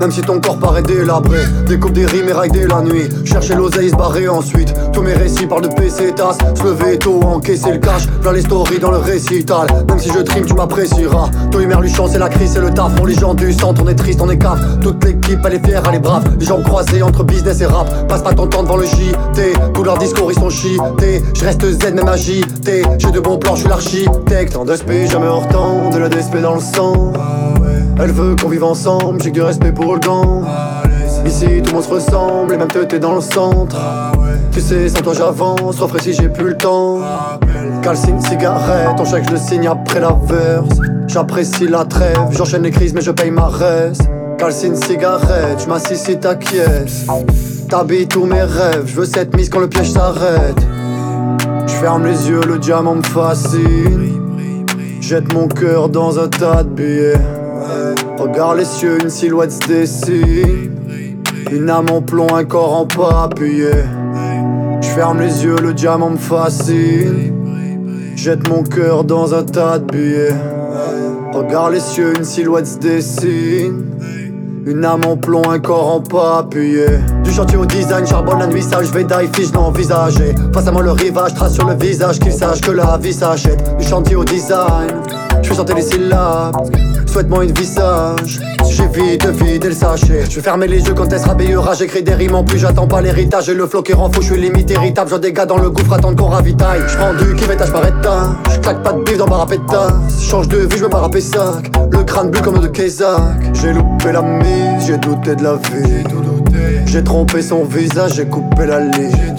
même 0.01 0.12
si 0.12 0.20
ton 0.20 0.40
corps 0.40 0.59
paraît 0.59 0.82
délabré. 0.82 1.38
Découpe 1.66 1.93
des 1.93 2.07
rimes 2.07 2.28
et 2.28 2.32
railler 2.32 2.66
la 2.66 2.80
nuit. 2.80 3.09
Chercher 3.24 3.55
l'oseille, 3.55 3.90
se 3.90 3.97
barrer 3.97 4.28
ensuite. 4.28 4.72
Tous 4.93 5.03
mes 5.03 5.14
récits 5.14 5.47
parlent 5.47 5.62
de 5.62 5.74
PC 5.74 6.12
tasse. 6.14 6.38
Se 6.55 6.62
lever 6.62 6.99
tôt, 6.99 7.20
encaisser 7.24 7.72
le 7.72 7.78
cash. 7.78 8.07
Plein 8.20 8.32
les 8.32 8.43
stories 8.43 8.78
dans 8.78 8.93
le 8.93 8.99
récital. 8.99 9.66
Même 9.88 9.99
si 9.99 10.11
je 10.12 10.20
trime, 10.20 10.45
tu 10.45 10.55
m'apprécieras. 10.55 11.28
Toi, 11.51 11.62
humeur, 11.62 11.80
Luchan, 11.80 12.07
c'est 12.09 12.18
la 12.18 12.28
crise, 12.28 12.53
c'est 12.53 12.61
le 12.61 12.70
taf. 12.70 12.95
Pour 12.95 13.07
les 13.07 13.14
gens 13.14 13.34
du 13.34 13.53
centre, 13.53 13.82
on 13.84 13.88
est 13.88 13.95
triste, 13.95 14.20
on 14.22 14.30
est 14.30 14.38
caf. 14.38 14.59
Toute 14.80 15.05
l'équipe, 15.05 15.40
elle 15.45 15.55
est 15.55 15.66
fière, 15.66 15.82
elle 15.88 15.97
est 15.97 16.01
brave. 16.01 16.24
Les 16.38 16.47
gens 16.47 16.61
croisés 16.62 17.03
entre 17.03 17.24
business 17.24 17.61
et 17.61 17.66
rap. 17.66 17.88
Passe 18.09 18.22
pas 18.22 18.34
ton 18.34 18.47
temps 18.47 18.62
devant 18.62 18.76
le 18.76 18.86
JT. 18.86 19.55
Tous 19.74 19.82
leurs 19.82 19.99
discours, 19.99 20.30
ils 20.30 20.38
sont 20.38 20.51
chités. 20.51 21.22
Je 21.34 21.45
reste 21.45 21.64
Z, 21.64 21.93
même 21.95 22.09
agité. 22.09 22.82
J'ai 22.99 23.11
de 23.11 23.20
bons 23.20 23.38
plans, 23.38 23.57
je 23.57 23.61
suis 23.61 23.68
l'architecte. 23.68 24.57
En 24.57 24.64
deux 24.64 24.76
sp, 24.78 25.11
jamais 25.11 25.26
hors 25.26 25.49
temps. 25.49 25.90
De 25.90 25.99
la 25.99 26.09
DSP 26.09 26.40
dans 26.40 26.55
le 26.55 26.61
sang. 26.61 27.12
Elle 28.01 28.12
veut 28.12 28.36
qu'on 28.36 28.49
vive 28.49 28.64
ensemble, 28.64 29.22
j'ai 29.22 29.30
que 29.30 29.34
du 29.34 29.43
respect 29.43 29.72
pour 29.72 29.95
le 29.95 30.01
gant. 30.01 30.43
Ici 31.26 31.47
tout 31.62 31.70
le 31.70 31.72
monde 31.72 31.84
se 31.84 31.90
ressemble, 31.90 32.55
et 32.55 32.57
même 32.57 32.68
t'es 32.68 32.99
dans 32.99 33.14
le 33.14 33.20
centre. 33.20 33.76
Tu 34.53 34.61
sais, 34.61 34.88
sans 34.88 35.03
toi 35.03 35.14
j'avance, 35.14 35.82
si 36.01 36.12
j'ai 36.12 36.28
plus 36.28 36.51
le 36.51 36.57
temps. 36.57 37.01
Calcine, 37.82 38.20
cigarette, 38.20 38.97
ton 38.97 39.05
chèque 39.05 39.24
je 39.26 39.32
le 39.32 39.38
signe 39.38 39.66
après 39.66 40.01
la 40.01 40.16
verse. 40.26 40.78
J'apprécie 41.07 41.68
la 41.68 41.84
trêve, 41.84 42.28
j'enchaîne 42.32 42.62
les 42.62 42.70
crises 42.70 42.95
mais 42.95 43.01
je 43.01 43.11
paye 43.11 43.30
ma 43.30 43.47
reste. 43.47 44.03
Calcine, 44.38 44.76
cigarette, 44.76 45.62
je 45.62 45.68
m'assis 45.68 45.97
si 45.97 46.18
t'acquiesces. 46.18 47.07
T'habilles 47.68 48.09
tous 48.09 48.24
mes 48.24 48.43
rêves, 48.43 48.84
je 48.86 48.97
veux 48.97 49.07
cette 49.07 49.36
mise 49.36 49.49
quand 49.49 49.61
le 49.61 49.68
piège 49.68 49.93
s'arrête. 49.93 50.61
Je 51.66 51.72
ferme 51.74 52.07
les 52.07 52.28
yeux, 52.28 52.40
le 52.47 52.59
diamant 52.59 52.97
me 52.97 53.03
fascine. 53.03 54.20
Jette 55.01 55.32
mon 55.32 55.49
cœur 55.49 55.88
dans 55.88 56.18
un 56.18 56.28
tas 56.28 56.62
de 56.62 56.68
billets. 56.68 57.41
Regarde 58.22 58.58
les 58.58 58.64
cieux, 58.64 58.98
une 59.02 59.10
silhouette 59.10 59.50
se 59.50 59.66
dessine. 59.66 60.70
Une 61.50 61.68
âme 61.68 61.90
en 61.90 62.00
plomb, 62.00 62.32
un 62.32 62.44
corps 62.44 62.72
en 62.72 63.08
appuyé. 63.08 63.72
Je 64.80 64.86
ferme 64.86 65.20
les 65.20 65.42
yeux, 65.42 65.56
le 65.60 65.74
diamant 65.74 66.10
me 66.10 66.16
fascine. 66.16 67.32
Jette 68.14 68.48
mon 68.48 68.62
cœur 68.62 69.02
dans 69.02 69.34
un 69.34 69.42
tas 69.42 69.80
de 69.80 69.90
billets. 69.90 70.36
Regarde 71.32 71.72
les 71.72 71.80
cieux, 71.80 72.12
une 72.16 72.22
silhouette 72.22 72.68
se 72.68 72.78
dessine. 72.78 73.86
Une 74.66 74.84
âme 74.84 75.04
en 75.04 75.16
plomb, 75.16 75.50
un 75.50 75.58
corps 75.58 76.00
en 76.00 76.38
appuyé. 76.38 76.86
Du 77.24 77.32
chantier 77.32 77.58
au 77.58 77.66
design, 77.66 78.06
charbonne 78.06 78.38
la 78.38 78.46
nuit 78.46 78.62
sale, 78.62 78.84
je 78.84 78.92
vais 78.92 79.02
die 79.02 79.28
fiche 79.34 79.52
non. 79.52 79.72
Face 79.74 80.68
à 80.68 80.70
moi 80.70 80.82
le 80.82 80.92
rivage, 80.92 81.34
trace 81.34 81.54
sur 81.54 81.66
le 81.66 81.74
visage, 81.74 82.20
qu'il 82.20 82.32
sache 82.32 82.60
que 82.60 82.70
la 82.70 82.96
vie 82.98 83.12
s'achète. 83.12 83.76
Du 83.78 83.84
chantier 83.84 84.14
au 84.14 84.24
design, 84.24 84.92
je 85.42 85.48
fais 85.48 85.56
chanter 85.56 85.74
les 85.74 85.82
syllabes. 85.82 86.54
Souhaite-moi 87.12 87.44
une 87.44 87.52
vie 87.52 87.66
sage. 87.66 88.40
J'ai 88.70 88.86
vide, 88.86 89.26
vide 89.26 89.66
et 89.66 89.68
le 89.68 89.74
sachet. 89.74 90.24
Je 90.30 90.36
vais 90.36 90.40
fermer 90.40 90.66
les 90.66 90.80
yeux 90.80 90.94
quand 90.94 91.12
elle 91.12 91.20
se 91.20 91.26
rhabillera. 91.26 91.74
J'écris 91.74 92.02
des 92.02 92.14
rimes 92.14 92.36
en 92.36 92.42
plus, 92.42 92.58
j'attends 92.58 92.86
pas 92.86 93.02
l'héritage. 93.02 93.50
Et 93.50 93.54
le 93.54 93.66
flow 93.66 93.82
qui 93.82 93.92
rend 93.92 94.10
fou, 94.10 94.22
je 94.22 94.32
suis 94.32 94.40
limite 94.40 94.70
irritable. 94.70 95.10
J'en 95.10 95.18
des 95.18 95.34
gars 95.34 95.44
dans 95.44 95.58
le 95.58 95.68
gouffre, 95.68 95.92
attendent 95.92 96.16
qu'on 96.16 96.28
ravitaille. 96.28 96.80
Je 96.88 96.96
prends 96.96 97.12
du 97.12 97.34
kivetage 97.34 97.70
par 97.70 97.86
état. 97.86 98.30
Je 98.50 98.58
claque 98.60 98.82
pas 98.82 98.94
de 98.94 99.02
bif 99.02 99.18
dans 99.18 99.28
ma 99.28 99.36
rapétasse. 99.36 100.22
Change 100.22 100.48
de 100.48 100.60
vie, 100.60 100.78
je 100.78 100.84
me 100.84 100.88
barre 100.88 101.10
sac. 101.20 101.70
Le 101.90 102.02
crâne 102.02 102.30
bleu 102.30 102.40
comme 102.40 102.60
de 102.60 102.68
Kézak. 102.68 103.20
J'ai 103.52 103.74
loupé 103.74 104.10
la 104.10 104.22
mise, 104.22 104.86
j'ai 104.86 104.96
douté 104.96 105.36
de 105.36 105.42
la 105.42 105.56
vie. 105.56 106.04
J'ai 106.86 107.04
trompé 107.04 107.42
son 107.42 107.64
visage, 107.64 108.14
j'ai 108.14 108.24
coupé 108.24 108.64
la 108.64 108.80
ligne. 108.80 109.34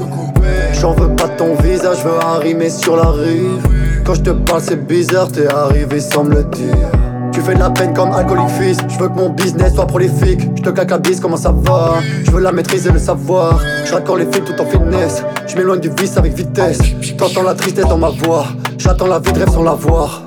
J'en 0.73 0.93
veux 0.93 1.09
pas 1.15 1.27
de 1.27 1.37
ton 1.37 1.55
visage, 1.55 1.97
je 2.03 2.07
veux 2.07 2.19
arrimer 2.19 2.69
sur 2.69 2.97
la 2.97 3.09
rive. 3.09 3.67
Quand 4.05 4.13
je 4.13 4.21
te 4.21 4.29
parle, 4.29 4.61
c'est 4.61 4.85
bizarre, 4.85 5.31
t'es 5.31 5.47
arrivé 5.47 5.99
sans 5.99 6.23
me 6.23 6.35
le 6.35 6.43
dire. 6.43 7.02
Tu 7.33 7.41
fais 7.41 7.55
de 7.55 7.59
la 7.59 7.71
peine 7.71 7.93
comme 7.93 8.11
alcoolique 8.11 8.49
fils. 8.49 8.77
Je 8.87 8.99
veux 8.99 9.09
que 9.09 9.15
mon 9.15 9.29
business 9.29 9.73
soit 9.73 9.87
prolifique. 9.87 10.41
Je 10.55 10.61
te 10.61 10.69
claque 10.69 10.91
la 10.91 10.99
bise, 10.99 11.19
comment 11.19 11.35
ça 11.35 11.51
va? 11.51 11.95
Je 12.23 12.29
veux 12.29 12.39
la 12.39 12.51
maîtriser, 12.51 12.91
le 12.91 12.99
savoir. 12.99 13.59
Je 13.85 13.93
raccorde 13.93 14.19
les 14.19 14.25
fils 14.25 14.43
tout 14.45 14.61
en 14.61 14.65
finesse. 14.65 15.23
Je 15.47 15.55
m'éloigne 15.57 15.79
du 15.79 15.89
vice 15.89 16.15
avec 16.15 16.33
vitesse. 16.33 16.79
T'entends 17.17 17.43
la 17.43 17.55
tristesse 17.55 17.87
dans 17.87 17.97
ma 17.97 18.09
voix. 18.09 18.45
J'attends 18.77 19.07
la 19.07 19.19
vie 19.19 19.33
de 19.33 19.39
rêve 19.39 19.49
sans 19.49 19.63
la 19.63 19.73
voir. 19.73 20.21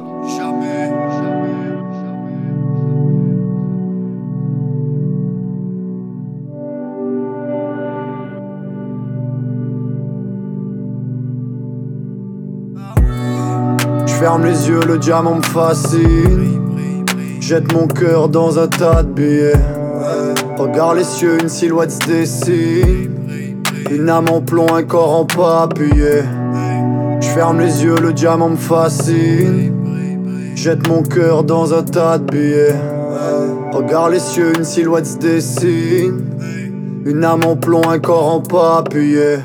Ferme 14.18 14.46
les 14.46 14.68
yeux, 14.68 14.80
le 14.86 14.96
diamant 14.98 15.34
me 15.34 15.42
fascine. 15.42 16.75
Jette 17.46 17.72
mon 17.72 17.86
cœur 17.86 18.28
dans 18.28 18.58
un 18.58 18.66
tas 18.66 19.04
de 19.04 19.12
billets. 19.12 19.52
Regarde 20.58 20.96
les 20.96 21.04
cieux, 21.04 21.40
une 21.40 21.48
silhouette 21.48 21.92
se 21.92 22.04
dessine. 22.04 23.14
Une 23.88 24.10
âme 24.10 24.28
en 24.30 24.40
plomb, 24.40 24.74
un 24.74 24.82
corps 24.82 25.14
en 25.14 25.24
papier. 25.26 26.24
Je 27.20 27.28
ferme 27.28 27.60
les 27.60 27.84
yeux, 27.84 27.94
le 28.02 28.12
diamant 28.12 28.48
me 28.48 28.56
fascine. 28.56 29.72
Jette 30.56 30.88
mon 30.88 31.04
cœur 31.04 31.44
dans 31.44 31.72
un 31.72 31.84
tas 31.84 32.18
de 32.18 32.24
billets. 32.24 32.74
Regarde 33.70 34.14
les 34.14 34.18
cieux, 34.18 34.52
une 34.56 34.64
silhouette 34.64 35.06
se 35.06 35.18
dessine. 35.18 36.24
Une 37.04 37.24
âme 37.24 37.44
en 37.44 37.54
plomb, 37.54 37.88
un 37.88 38.00
corps 38.00 38.26
en 38.26 38.40
papier. 38.40 39.36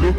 Le 0.00 0.12